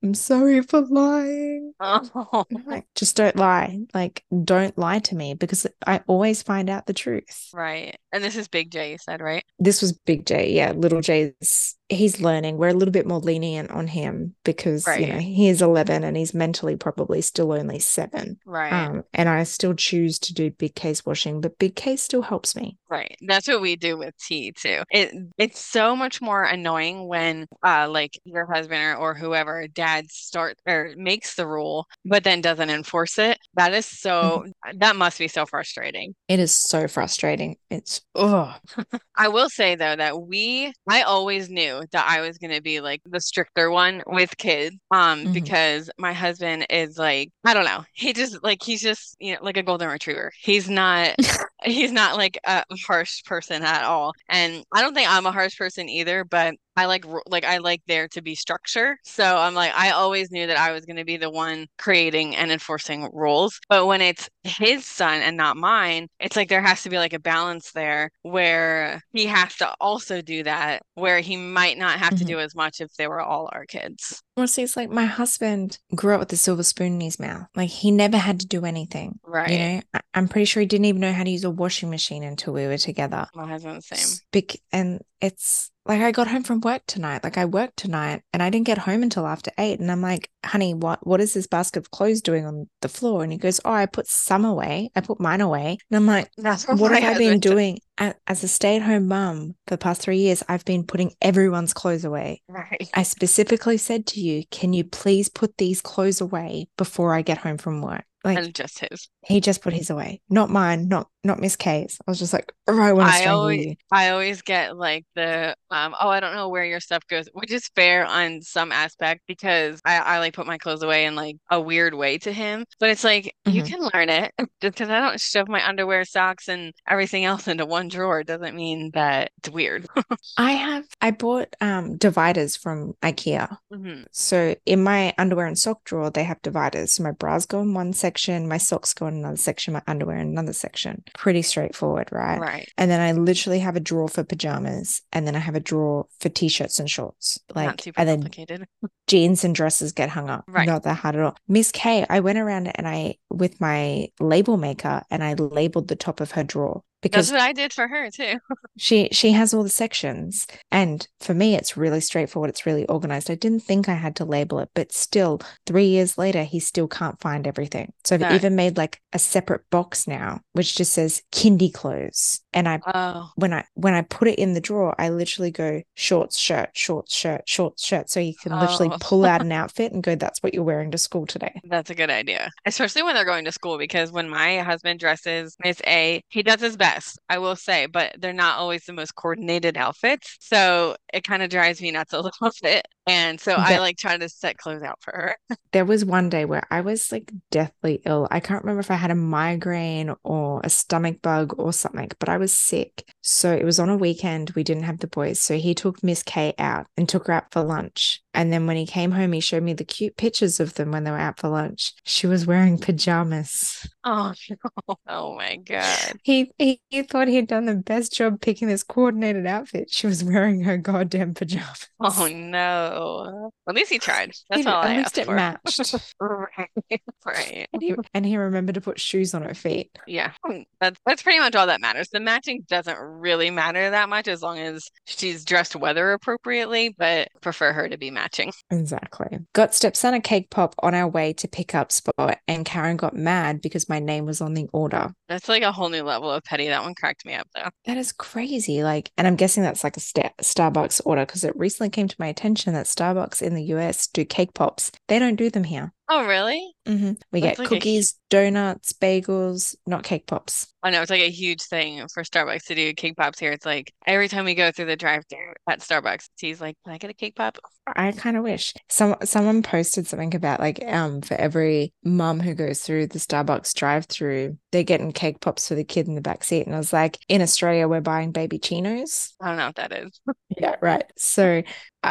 I'm 0.04 0.14
sorry 0.14 0.62
for 0.62 0.82
lying. 0.82 1.74
oh. 1.80 2.46
Like, 2.66 2.86
just 2.96 3.18
don't 3.18 3.36
lie. 3.36 3.80
Like, 3.94 4.24
don't 4.44 4.78
lie 4.78 5.00
to 5.00 5.16
me 5.16 5.34
because 5.34 5.66
I 5.86 6.02
always 6.08 6.44
find 6.44 6.70
out 6.70 6.86
the 6.86 6.94
truth. 6.94 7.50
Right. 7.54 7.98
And 8.14 8.24
this 8.24 8.36
is 8.36 8.48
Big 8.48 8.72
J, 8.72 8.92
you 8.92 8.98
said, 8.98 9.22
right? 9.22 9.44
This 9.60 9.82
was 9.82 9.92
Big 9.92 10.26
J. 10.26 10.52
Yeah, 10.54 10.72
little 10.72 11.02
J's 11.08 11.77
he's 11.90 12.20
learning. 12.20 12.58
We're 12.58 12.70
a 12.70 12.74
little 12.74 12.92
bit 12.92 13.08
more 13.08 13.20
lenient 13.20 13.72
on 13.72 13.88
him 13.88 14.36
because 14.44 14.86
you 14.88 15.08
know 15.08 15.20
he 15.20 15.48
is 15.48 15.62
11 15.62 16.04
and 16.04 16.18
he's 16.18 16.34
mentally 16.34 16.76
probably 16.76 17.22
still 17.22 17.54
only 17.54 17.80
seven. 17.80 18.40
Right. 18.46 18.72
Um, 18.72 19.04
and 19.14 19.30
I 19.30 19.44
still 19.44 19.74
choose 19.74 20.20
to 20.20 20.34
do 20.34 20.52
Big 20.52 20.76
K's 20.76 21.06
washing, 21.06 21.42
but 21.42 21.58
big 21.58 21.76
case 21.76 22.04
still 22.04 22.22
helps 22.22 22.56
me. 22.56 22.78
Right. 22.90 23.16
That's 23.26 23.48
what 23.48 23.62
we 23.62 23.76
do 23.76 23.98
with 23.98 24.16
tea 24.18 24.52
too. 24.52 24.84
It 24.92 25.14
it's 25.38 25.60
so 25.60 25.96
much 25.96 26.22
more 26.22 26.44
annoying 26.44 27.08
when 27.08 27.48
uh 27.64 27.88
like 27.90 28.20
your 28.26 28.46
husband 28.46 28.82
or, 28.82 28.96
or 28.96 29.14
whoever 29.14 29.68
dad 29.68 30.10
starts 30.10 30.62
or 30.68 30.94
makes 30.98 31.36
the 31.36 31.48
rule 31.48 31.88
but 32.06 32.24
then 32.24 32.42
doesn't 32.42 32.70
enforce 32.70 33.18
it. 33.18 33.38
That 33.56 33.74
is 33.74 33.86
so 33.86 34.46
that 34.78 34.96
must 34.96 35.20
be 35.20 35.28
so 35.28 35.46
frustrating. 35.46 36.16
It 36.28 36.40
is 36.40 36.54
so 36.54 36.88
frustrating. 36.88 37.58
It's 37.70 38.02
oh 38.16 38.56
I 39.16 39.30
will 39.30 39.50
say 39.50 39.76
though 39.76 39.96
that 39.96 40.22
we 40.22 40.74
I 40.88 41.04
always 41.04 41.50
knew 41.50 41.77
that 41.92 42.06
I 42.08 42.22
was 42.22 42.38
going 42.38 42.54
to 42.54 42.62
be 42.62 42.82
like 42.82 43.02
the 43.06 43.20
stricter 43.22 43.70
one 43.72 44.04
with 44.08 44.38
kids 44.38 44.76
um 44.92 45.28
Mhm. 45.28 45.34
because 45.34 45.90
my 45.98 46.14
husband 46.14 46.66
is 46.70 46.98
like 46.98 47.30
I 47.46 47.54
don't 47.54 47.66
know. 47.66 47.84
He 47.94 48.14
just 48.14 48.44
like 48.44 48.62
he's 48.64 48.82
just 48.82 49.16
you 49.20 49.34
know 49.34 49.40
like 49.42 49.58
a 49.58 49.64
golden 49.64 49.90
retriever. 49.90 50.32
He's 50.42 50.70
not 50.70 51.16
he's 51.64 51.92
not 51.92 52.18
like 52.18 52.38
a 52.46 52.64
harsh 52.88 53.24
person 53.24 53.64
at 53.64 53.84
all. 53.84 54.14
And 54.30 54.64
I 54.74 54.82
don't 54.82 54.94
think 54.94 55.10
I'm 55.10 55.26
a 55.26 55.32
harsh 55.32 55.58
person 55.58 55.90
either, 55.90 56.24
but 56.24 56.56
I 56.78 56.86
like 56.86 57.06
like 57.28 57.44
I 57.44 57.58
like 57.58 57.82
there 57.88 58.08
to 58.10 58.22
be 58.22 58.36
structure. 58.36 58.98
So 59.04 59.38
I'm 59.38 59.54
like 59.56 59.74
I 59.76 59.92
always 59.92 60.32
knew 60.32 60.48
that 60.48 60.58
I 60.58 60.72
was 60.72 60.86
going 60.86 60.98
to 60.98 61.04
be 61.06 61.18
the 61.18 61.30
one 61.30 61.68
creating 61.78 62.36
and 62.36 62.52
enforcing 62.52 63.10
rules. 63.14 63.60
But 63.70 63.88
when 63.88 64.02
it's 64.02 64.30
his 64.44 64.86
son 64.86 65.22
and 65.22 65.36
not 65.38 65.58
mine, 65.58 66.08
it's 66.20 66.36
like 66.38 66.50
there 66.50 66.62
has 66.62 66.84
to 66.84 66.90
be 66.90 66.98
like 67.00 67.14
a 67.14 67.20
balance 67.20 67.72
there 67.74 68.12
where 68.22 69.02
he 69.12 69.26
has 69.28 69.56
to 69.58 69.74
also 69.82 70.22
do 70.22 70.44
that 70.44 70.84
where 70.96 71.20
he 71.20 71.36
might 71.38 71.78
not 71.78 72.00
have 72.00 72.16
to 72.16 72.26
Mhm. 72.26 72.26
do 72.26 72.40
as 72.40 72.56
much 72.56 72.80
if 72.82 72.94
they 72.98 73.08
were 73.08 73.22
all 73.22 73.50
our 73.54 73.66
kids. 73.66 74.22
See, 74.46 74.62
it's 74.62 74.78
like 74.78 74.92
my 74.92 75.06
husband 75.06 75.80
grew 75.96 76.14
up 76.14 76.20
with 76.20 76.32
a 76.34 76.38
silver 76.38 76.62
spoon 76.64 76.94
in 76.94 77.02
his 77.02 77.20
mouth. 77.20 77.48
Like 77.56 77.70
he 77.70 77.90
never 77.90 78.18
had 78.18 78.40
to 78.42 78.46
do 78.48 78.66
anything. 78.66 79.20
Right. 79.26 79.50
You 79.50 79.58
know, 79.58 79.82
I- 79.96 80.02
I'm 80.14 80.28
pretty 80.28 80.46
sure 80.46 80.62
he 80.62 80.68
didn't 80.68 80.86
even 80.86 81.02
know 81.02 81.14
how 81.14 81.24
to 81.24 81.30
use 81.30 81.44
a 81.44 81.50
washing 81.50 81.90
machine 81.90 82.24
until 82.24 82.54
we 82.54 82.68
were 82.68 82.78
together. 82.78 83.28
My 83.34 83.48
husband's 83.48 83.88
the 83.90 83.96
same. 83.96 84.20
Bec- 84.32 84.60
and 84.72 85.02
it's 85.22 85.72
like 85.86 86.02
I 86.02 86.12
got 86.12 86.28
home 86.28 86.44
from 86.44 86.62
work 86.62 86.84
tonight. 86.86 87.24
Like 87.24 87.38
I 87.38 87.46
worked 87.46 87.78
tonight 87.78 88.22
and 88.34 88.44
I 88.44 88.50
didn't 88.50 88.66
get 88.68 88.78
home 88.78 89.02
until 89.04 89.26
after 89.26 89.52
eight. 89.58 89.80
And 89.80 89.92
I'm 89.92 90.02
like, 90.02 90.30
honey, 90.46 90.74
what 90.74 91.06
what 91.08 91.22
is 91.22 91.34
this 91.34 91.48
basket 91.48 91.80
of 91.80 91.92
clothes 91.92 92.22
doing 92.22 92.46
on 92.46 92.68
the 92.82 92.90
floor? 92.90 93.24
And 93.24 93.32
he 93.32 93.38
goes, 93.38 93.60
Oh, 93.66 93.72
I 93.72 93.86
put 93.86 94.08
some 94.08 94.46
away. 94.46 94.92
I 94.96 95.02
put 95.02 95.20
mine 95.20 95.42
away. 95.42 95.78
And 95.90 95.98
I'm 95.98 96.06
like, 96.06 96.30
That's 96.38 96.68
what 96.68 96.92
my 96.92 97.00
have 97.00 97.16
I 97.16 97.20
been 97.20 97.40
doing 97.40 97.80
as 97.98 98.44
a 98.44 98.48
stay-at-home 98.48 99.08
mum 99.08 99.56
for 99.66 99.76
the 99.76 99.78
past 99.78 100.02
three 100.02 100.20
years? 100.20 100.44
I've 100.48 100.66
been 100.66 100.84
putting 100.84 101.14
everyone's 101.22 101.74
clothes 101.74 102.06
away. 102.06 102.42
Right. 102.48 102.90
I 102.94 103.04
specifically 103.04 103.78
said 103.78 104.06
to 104.08 104.20
you, 104.20 104.44
can 104.52 104.74
you 104.74 104.84
please 104.84 105.30
put 105.30 105.58
these 105.58 105.82
clothes 105.82 106.22
away 106.22 106.68
before 106.78 107.14
I 107.14 107.22
get 107.22 107.40
home 107.40 107.58
from 107.58 107.82
work? 107.82 108.06
Like 108.28 108.38
and 108.38 108.54
just 108.56 108.80
his. 108.80 109.10
he 109.26 109.42
just 109.42 109.62
put 109.62 109.74
his 109.74 109.90
away, 109.90 110.22
not 110.30 110.50
mine, 110.50 110.88
not 110.88 111.10
not 111.24 111.40
Miss 111.40 111.56
K's. 111.58 111.98
I 112.08 112.12
was 112.12 112.20
just 112.20 112.32
like, 112.32 112.54
oh, 112.68 112.80
I 112.80 112.94
want 112.94 113.10
to 113.10 113.16
I 113.16 113.26
always 113.28 113.66
you. 113.66 113.76
I 113.92 114.10
always 114.12 114.42
get 114.42 114.78
like 114.78 115.06
the 115.16 115.56
um 115.72 115.96
oh 116.00 116.10
I 116.10 116.20
don't 116.20 116.36
know 116.36 116.50
where 116.50 116.66
your 116.66 116.80
stuff 116.80 117.04
goes, 117.10 117.28
which 117.34 117.52
is 117.52 117.70
fair 117.76 118.06
on 118.06 118.42
some 118.42 118.72
aspect 118.72 119.22
because 119.28 119.82
I, 119.84 119.98
I 119.98 120.20
like 120.20 120.34
put 120.34 120.48
my 120.48 120.58
clothes 120.58 120.84
away 120.84 121.06
in 121.06 121.16
like 121.16 121.38
a 121.52 121.60
weird 121.60 121.94
way 121.94 122.18
to 122.20 122.32
him. 122.32 122.66
But 122.80 122.90
it's 122.92 123.04
like 123.04 123.34
you 123.46 123.64
Mhm. 123.64 123.68
can 123.68 123.90
learn 123.94 124.10
it. 124.10 124.32
Just 124.62 124.74
because 124.74 124.90
I 124.90 125.00
don't 125.00 125.20
shove 125.20 125.48
my 125.50 125.68
underwear, 125.68 126.06
socks, 126.06 126.48
and 126.48 126.74
everything 126.88 127.26
else 127.26 127.48
into 127.48 127.66
one 127.66 127.88
drawer 127.90 128.24
doesn't 128.24 128.56
mean 128.56 128.92
that 128.94 129.32
it's 129.38 129.50
weird. 129.50 129.88
I 130.38 130.52
have 130.54 130.86
I 131.02 131.12
bought 131.12 131.56
um 131.62 131.98
dividers 131.98 132.56
from 132.56 132.94
IKEA. 133.04 133.58
Mhm. 133.74 134.06
So 134.12 134.56
in 134.66 134.84
my 134.84 135.14
underwear 135.18 135.46
and 135.46 135.58
sock 135.60 135.84
drawer, 135.84 136.10
they 136.10 136.24
have 136.24 136.42
dividers. 136.42 136.94
So 136.94 137.04
my 137.04 137.12
bras 137.12 137.46
go 137.46 137.62
in 137.62 137.74
one 137.74 137.94
section, 137.94 138.17
my 138.48 138.58
socks 138.58 138.94
go 138.94 139.08
in 139.08 139.16
another 139.16 139.38
section, 139.38 139.74
my 139.74 139.82
underwear 139.88 140.18
in 140.18 140.28
another 140.28 140.54
section. 140.54 141.04
Pretty 141.14 141.42
straightforward, 141.42 142.10
right? 142.12 142.40
Right. 142.40 142.72
And 142.78 142.90
then 142.90 143.02
I 143.02 143.12
literally 143.12 143.60
have 143.60 143.76
a 143.76 143.80
drawer 143.80 144.10
for 144.10 144.24
pajamas, 144.24 145.02
and 145.14 145.28
then 145.28 145.36
I 145.36 145.40
have 145.40 145.56
a 145.56 145.60
drawer 145.60 146.08
for 146.20 146.30
t-shirts 146.30 146.80
and 146.80 146.90
shorts. 146.90 147.40
Like, 147.54 147.88
and 147.96 148.08
then 148.08 148.30
jeans 149.08 149.44
and 149.44 149.56
dresses 149.56 149.92
get 149.92 150.10
hung 150.10 150.30
up. 150.30 150.46
Right. 150.48 150.68
Not 150.68 150.84
that 150.84 150.96
hard 150.98 151.16
at 151.16 151.22
all. 151.22 151.38
Miss 151.48 151.72
K, 151.72 152.06
I 152.10 152.20
went 152.20 152.38
around 152.38 152.68
and 152.76 152.88
I 152.88 153.16
with 153.30 153.60
my 153.62 154.10
label 154.20 154.58
maker 154.58 155.04
and 155.10 155.24
I 155.24 155.34
labeled 155.34 155.88
the 155.88 155.96
top 155.96 156.20
of 156.20 156.32
her 156.32 156.44
drawer 156.44 156.84
That's 157.02 157.32
what 157.32 157.40
I 157.42 157.54
did 157.54 157.74
for 157.74 157.88
her 157.88 158.10
too. 158.10 158.40
she 158.78 159.10
she 159.12 159.32
has 159.32 159.54
all 159.54 159.64
the 159.64 159.70
sections. 159.70 160.46
And 160.72 161.08
for 161.20 161.34
me, 161.34 161.56
it's 161.56 161.78
really 161.78 162.02
straightforward. 162.02 162.50
It's 162.50 162.66
really 162.66 162.86
organized. 162.88 163.30
I 163.32 163.36
didn't 163.36 163.62
think 163.62 163.88
I 163.88 163.94
had 163.94 164.16
to 164.18 164.26
label 164.26 164.60
it, 164.60 164.70
but 164.74 164.92
still, 164.92 165.40
three 165.66 165.86
years 165.86 166.18
later, 166.18 166.44
he 166.44 166.60
still 166.60 166.88
can't 166.88 167.20
find 167.22 167.48
everything. 167.48 167.94
So 168.04 168.16
I've 168.16 168.22
That- 168.22 168.34
even 168.34 168.56
made 168.56 168.78
like 168.78 169.00
a 169.14 169.20
separate 169.20 169.70
box 169.70 170.08
now, 170.08 170.42
which 170.54 170.76
just 170.76 170.94
says 170.94 171.22
kindy 171.32 171.72
clothes. 171.74 172.42
And 172.54 172.68
I 172.68 172.80
Oh, 172.94 173.30
when 173.36 173.54
I 173.54 173.64
when 173.76 173.94
I 173.94 174.02
put 174.02 174.28
it 174.28 174.40
in 174.40 174.54
the 174.54 174.62
drawer, 174.62 174.96
I 175.00 175.10
literally 175.10 175.52
go 175.52 175.82
shorts, 175.96 176.38
shirt, 176.40 176.70
shorts, 176.74 177.16
shirt, 177.16 177.42
shorts, 177.48 177.86
shirt. 177.86 178.10
So 178.10 178.20
you 178.20 178.34
can 178.42 178.58
literally 178.60 178.90
Oh. 178.92 178.98
pull 179.00 179.26
out 179.26 179.42
an 179.42 179.52
outfit 179.62 179.92
and 179.94 180.02
go, 180.04 180.16
that's 180.16 180.42
what 180.42 180.54
you're 180.54 180.64
wearing 180.64 180.92
to 180.92 180.98
school 180.98 181.26
today. 181.28 181.62
that's 181.66 181.90
a 181.90 181.96
good 181.96 182.10
idea. 182.10 182.50
Especially 182.66 183.04
when 183.04 183.14
they're 183.16 183.26
going 183.26 183.46
to 183.46 183.52
school 183.52 183.78
because 183.78 184.12
when 184.12 184.28
my 184.30 184.60
husband 184.60 185.00
dresses 185.00 185.56
Miss 185.64 185.80
A, 185.86 186.22
he 186.30 186.42
does 186.44 186.60
his 186.62 186.76
best, 186.76 186.87
I 187.30 187.38
will 187.40 187.56
say, 187.56 187.86
but 187.86 188.16
they're 188.20 188.34
not 188.34 188.58
always 188.58 188.86
the 188.86 188.94
most 188.94 189.16
coordinated 189.16 189.78
outfits. 189.78 190.38
So 190.40 190.96
it 191.14 191.24
kind 191.24 191.44
of 191.44 191.50
drives 191.50 191.82
me 191.82 191.92
nuts 191.92 192.14
a 192.14 192.22
little 192.22 192.52
bit. 192.62 192.88
And 193.08 193.40
so 193.40 193.54
I 193.54 193.80
like 193.80 193.98
try 193.98 194.18
to 194.18 194.28
set 194.28 194.58
clothes 194.58 194.84
out 194.84 195.02
for 195.02 195.12
her. 195.14 195.38
There 195.74 195.86
was 195.86 196.04
one 196.04 196.30
day 196.30 196.46
where 196.46 196.64
I 196.72 196.82
was 196.82 197.12
like 197.12 197.32
deathly 197.52 198.02
ill. 198.06 198.28
I 198.32 198.40
can't 198.40 198.64
remember 198.64 198.80
if 198.80 198.90
I 198.90 198.96
had 198.96 199.12
a 199.12 199.16
migraine 199.16 200.16
or 200.24 200.60
a 200.64 200.70
stomach 200.70 201.22
bug 201.22 201.54
or 201.60 201.72
something, 201.72 202.10
but 202.20 202.30
I 202.30 202.38
was 202.38 202.56
sick. 202.56 203.08
So 203.22 203.54
it 203.54 203.64
was 203.64 203.80
on 203.80 203.90
a 203.90 203.98
weekend. 203.98 204.52
We 204.52 204.64
didn't 204.64 204.84
have 204.84 205.00
the 205.00 205.08
boys. 205.08 205.40
So 205.40 205.58
he 205.58 205.76
took 205.76 206.04
Miss 206.04 206.24
K 206.24 206.56
out 206.58 206.88
and 206.98 207.08
took 207.08 207.28
her 207.28 207.34
out 207.34 207.52
for 207.52 207.64
lunch. 207.64 208.24
And 208.34 208.52
then 208.52 208.66
when 208.66 208.78
he 208.78 208.86
came 208.86 209.12
home, 209.12 209.34
he 209.34 209.40
showed 209.40 209.64
me 209.64 209.74
the 209.74 209.84
cute 209.84 210.18
pictures 210.18 210.60
of 210.60 210.76
them 210.76 210.92
when 210.92 211.04
they 211.04 211.12
were 211.12 211.18
out 211.18 211.40
for 211.40 211.50
lunch. 211.50 211.94
She 212.04 212.28
was 212.28 212.48
wearing 212.48 212.78
pajamas. 212.78 213.88
Oh 214.04 214.34
no. 214.50 214.96
Oh 215.08 215.36
my 215.36 215.58
God. 215.58 216.14
He, 216.24 216.52
he 216.58 216.77
he 216.90 217.04
thought 217.04 217.28
he'd 217.28 217.48
done 217.48 217.66
the 217.66 217.76
best 217.76 218.14
job 218.14 218.42
picking 218.42 218.68
this 218.68 218.84
coordinated 218.84 219.46
outfit. 219.46 219.90
She 219.92 220.08
was 220.08 220.24
wearing 220.24 220.62
her 220.62 220.78
goddamn 220.78 221.34
pajamas. 221.34 221.88
Oh 222.00 222.28
no. 222.32 223.52
At 223.68 223.76
least 223.76 223.92
he 223.92 224.00
tried. 224.00 224.32
That's 224.50 224.64
He- 224.64 224.68
all 224.68 224.84
at 224.84 224.90
I 224.92 224.98
least 224.98 225.06
asked 225.08 225.18
it 225.18 225.26
for. 225.26 225.36
matched. 225.36 225.96
Right. 226.20 227.02
Right. 227.26 227.68
And 227.74 227.82
he, 227.82 227.96
and 228.14 228.26
he 228.26 228.38
remembered 228.38 228.76
to 228.76 228.82
put 228.82 229.00
shoes 229.00 229.34
on 229.34 229.42
her 229.44 229.54
feet. 229.54 229.92
Yeah, 230.08 230.32
that's 230.80 231.00
that's 231.06 231.22
pretty 231.24 231.40
much 231.40 231.56
all 231.56 231.68
that 231.68 231.82
matters. 231.82 232.10
The 232.10 232.20
matching 232.20 232.64
doesn't 232.70 232.98
really 232.98 233.50
matter 233.50 233.90
that 233.90 234.10
much 234.10 234.28
as 234.28 234.42
long 234.42 234.60
as 234.60 234.90
she's 235.06 235.44
dressed 235.44 235.76
weather 235.76 236.12
appropriately, 236.14 236.96
but 236.98 237.28
prefer 237.42 237.74
her 237.74 237.90
to 237.90 237.98
be 237.98 238.12
matching. 238.12 238.52
Exactly. 238.72 239.40
Got 239.54 239.76
stepson 239.76 240.14
a 240.14 240.22
cake 240.22 240.50
pop 240.50 240.76
on 240.80 240.94
our 240.94 241.08
way 241.08 241.34
to 241.34 241.48
pick 241.48 241.76
up 241.76 241.92
spot, 241.92 242.38
and 242.48 242.66
Karen 242.66 242.98
got 242.98 243.16
mad 243.16 243.62
because 243.62 243.90
my 243.90 244.00
name 244.00 244.26
was 244.26 244.40
on 244.42 244.54
the 244.54 244.68
order. 244.74 245.12
That's 245.28 245.50
like 245.50 245.64
a 245.64 245.72
whole 245.72 245.90
new 245.90 246.04
level 246.04 246.32
of 246.32 246.44
petty. 246.44 246.67
That 246.70 246.84
one 246.84 246.96
cracked 246.96 247.26
me 247.26 247.34
up 247.34 247.48
though. 247.56 247.70
That 247.86 247.98
is 247.98 248.12
crazy. 248.12 248.84
Like, 248.84 249.12
and 249.18 249.28
I'm 249.28 249.36
guessing 249.36 249.64
that's 249.64 249.84
like 249.84 249.98
a 249.98 250.02
sta- 250.02 250.34
Starbucks 250.42 251.02
order 251.06 251.26
because 251.26 251.44
it 251.44 251.56
recently 251.56 251.90
came 251.90 252.08
to 252.08 252.16
my 252.20 252.28
attention 252.28 252.74
that 252.74 252.86
Starbucks 252.86 253.42
in 253.42 253.56
the 253.56 253.64
US 253.66 254.08
do 254.08 254.26
cake 254.26 254.54
pops. 254.54 254.92
They 255.08 255.20
don't 255.20 255.36
do 255.36 255.50
them 255.50 255.66
here. 255.66 255.94
Oh, 256.10 256.26
really? 256.26 256.74
hmm 256.86 257.14
We 257.32 257.42
That's 257.42 257.42
get 257.42 257.60
like 257.60 257.74
a 257.74 257.80
cookies, 257.80 258.16
donuts, 258.30 258.94
bagels, 258.94 259.76
not 259.86 260.04
cake 260.04 260.26
pops. 260.28 260.68
I 260.84 260.90
know 260.92 261.02
it's 261.02 261.12
like 261.12 261.22
a 261.22 261.30
huge 261.30 261.64
thing 261.64 262.08
for 262.14 262.24
Starbucks 262.24 262.64
to 262.66 262.76
do 262.76 262.94
cake 262.94 263.18
pops 263.18 263.40
here. 263.40 263.52
It's 263.52 263.66
like 263.66 263.92
every 264.06 264.28
time 264.30 264.46
we 264.46 264.56
go 264.56 264.72
through 264.72 264.86
the 264.86 264.96
drive-thru 264.96 265.54
at 265.68 265.82
Starbucks, 265.82 266.30
he's 266.40 266.62
like, 266.62 266.78
"Can 266.86 266.94
I 266.94 266.98
get 266.98 267.10
a 267.10 267.14
cake 267.14 267.36
pop?" 267.36 267.58
I 267.96 268.12
kind 268.12 268.38
of 268.38 268.44
wish 268.44 268.74
some 268.90 269.16
someone 269.24 269.64
posted 269.64 270.08
something 270.08 270.36
about 270.36 270.60
like 270.60 270.84
um 270.86 271.22
for 271.22 271.36
every 271.36 271.94
mum 272.04 272.40
who 272.40 272.54
goes 272.54 272.82
through 272.82 273.08
the 273.08 273.20
Starbucks 273.20 273.74
drive-through, 273.74 274.58
they're 274.72 274.84
getting 274.84 275.12
cake 275.12 275.40
pops 275.42 275.68
for 275.68 275.76
the 275.76 275.84
kid 275.84 276.08
in 276.08 276.16
the 276.16 276.22
back 276.22 276.44
seat. 276.44 276.66
And 276.68 276.76
I 276.76 276.80
was 276.80 276.94
like, 276.94 277.18
in 277.28 277.42
Australia, 277.42 277.88
we're 277.88 278.02
buying 278.02 278.32
baby 278.32 278.60
chinos. 278.60 279.34
I 279.42 279.48
don't 279.50 279.58
know 279.58 279.68
what 279.68 279.76
that 279.76 279.92
is. 279.92 280.20
Yeah, 280.58 280.76
right. 280.82 281.04
So 281.18 281.62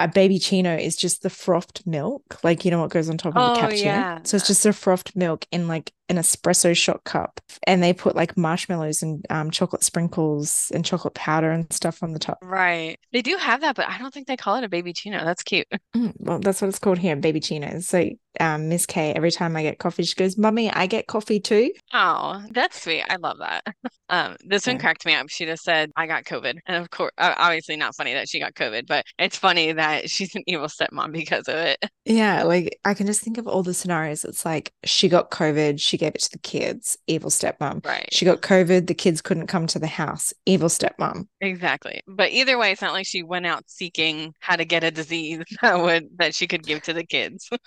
a 0.05 0.09
baby 0.09 0.39
chino 0.39 0.77
is 0.77 0.97
just 0.97 1.23
the 1.23 1.31
frothed 1.31 1.87
milk, 1.87 2.39
like 2.43 2.65
you 2.65 2.71
know 2.71 2.81
what 2.81 2.91
goes 2.91 3.09
on 3.09 3.19
top 3.19 3.37
of 3.37 3.43
Oh, 3.43 3.61
a 3.61 3.67
cappuccino. 3.67 3.83
yeah. 3.85 4.19
So 4.25 4.37
it's 4.37 4.47
just 4.47 4.67
a 4.67 4.73
frothed 4.73 5.15
milk 5.17 5.47
in 5.53 5.69
like 5.69 5.93
an 6.09 6.17
espresso 6.17 6.77
shot 6.77 7.03
cup, 7.05 7.41
and 7.67 7.83
they 7.83 7.93
put 7.93 8.15
like 8.15 8.37
marshmallows 8.37 9.03
and 9.03 9.25
um, 9.29 9.51
chocolate 9.51 9.83
sprinkles 9.83 10.71
and 10.73 10.85
chocolate 10.85 11.15
powder 11.15 11.51
and 11.51 11.71
stuff 11.73 12.03
on 12.03 12.13
the 12.13 12.19
top. 12.21 12.39
Right. 12.43 12.97
They 13.13 13.23
do 13.23 13.37
have 13.37 13.61
that, 13.63 13.75
but 13.75 13.89
I 13.89 13.99
don't 13.99 14.15
think 14.15 14.29
they 14.29 14.37
call 14.37 14.57
it 14.57 14.65
a 14.65 14.69
baby 14.69 14.93
chino. 14.93 15.25
That's 15.25 15.43
cute. 15.43 15.67
Mm, 15.97 16.13
well, 16.19 16.39
that's 16.41 16.61
what 16.61 16.69
it's 16.69 16.79
called 16.79 16.99
here, 16.99 17.17
baby 17.17 17.41
chinos. 17.41 17.87
So 17.89 18.11
um, 18.39 18.69
Miss 18.69 18.85
K, 18.85 19.15
every 19.15 19.31
time 19.31 19.57
I 19.57 19.63
get 19.63 19.79
coffee, 19.79 20.03
she 20.03 20.15
goes, 20.15 20.37
"Mummy, 20.37 20.71
I 20.71 20.87
get 20.87 21.07
coffee 21.07 21.41
too." 21.41 21.73
Oh, 21.95 22.43
that's 22.51 22.83
sweet. 22.83 23.03
I 23.09 23.17
love 23.17 23.39
that. 23.39 23.65
Um, 24.09 24.37
this 24.45 24.69
one 24.69 24.79
cracked 24.79 25.05
me 25.05 25.15
up. 25.15 25.29
She 25.29 25.47
just 25.47 25.65
said, 25.65 25.91
I 25.97 26.07
got 26.07 26.23
COVID. 26.23 26.59
And 26.67 26.77
of 26.77 26.91
course, 26.91 27.11
uh, 27.19 27.35
obviously 27.37 27.77
not 27.77 27.97
funny 27.97 28.15
that 28.15 28.29
she 28.29 28.39
got 28.39 28.55
COVID, 28.55 28.87
but 28.87 29.05
it's 29.19 29.37
funny 29.37 29.73
that 29.73 29.86
she's 30.07 30.35
an 30.35 30.43
evil 30.47 30.69
stepmom 30.69 31.13
because 31.13 31.49
of 31.49 31.57
it. 31.57 31.79
Yeah, 32.09 32.45
like 32.45 32.79
I 32.85 32.95
can 32.95 33.09
just 33.09 33.21
think 33.21 33.37
of 33.37 33.49
all 33.49 33.65
the 33.65 33.75
scenarios. 33.75 34.25
It's 34.25 34.45
like 34.45 34.73
she 34.85 35.09
got 35.09 35.33
COVID, 35.33 35.81
she 35.81 35.99
gave 35.99 36.15
it 36.15 36.21
to 36.21 36.31
the 36.31 36.39
kids, 36.39 36.97
evil 37.09 37.31
stepmom. 37.31 37.85
Right. 37.85 38.09
She 38.13 38.25
got 38.25 38.43
COVID, 38.43 38.87
the 38.87 38.95
kids 38.95 39.21
couldn't 39.21 39.49
come 39.49 39.67
to 39.67 39.81
the 39.81 39.89
house, 39.89 40.33
evil 40.47 40.69
stepmom. 40.69 41.27
Exactly. 41.41 42.03
But 42.07 42.31
either 42.31 42.59
way, 42.59 42.71
it's 42.71 42.81
not 42.81 42.93
like 42.93 43.07
she 43.07 43.25
went 43.25 43.45
out 43.47 43.69
seeking 43.69 44.35
how 44.39 44.55
to 44.55 44.65
get 44.65 44.85
a 44.85 44.93
disease 44.93 45.43
that 45.63 45.81
would 45.81 46.07
that 46.19 46.37
she 46.37 46.47
could 46.47 46.63
give 46.63 46.83
to 46.83 46.93
the 46.93 47.05
kids. 47.05 47.51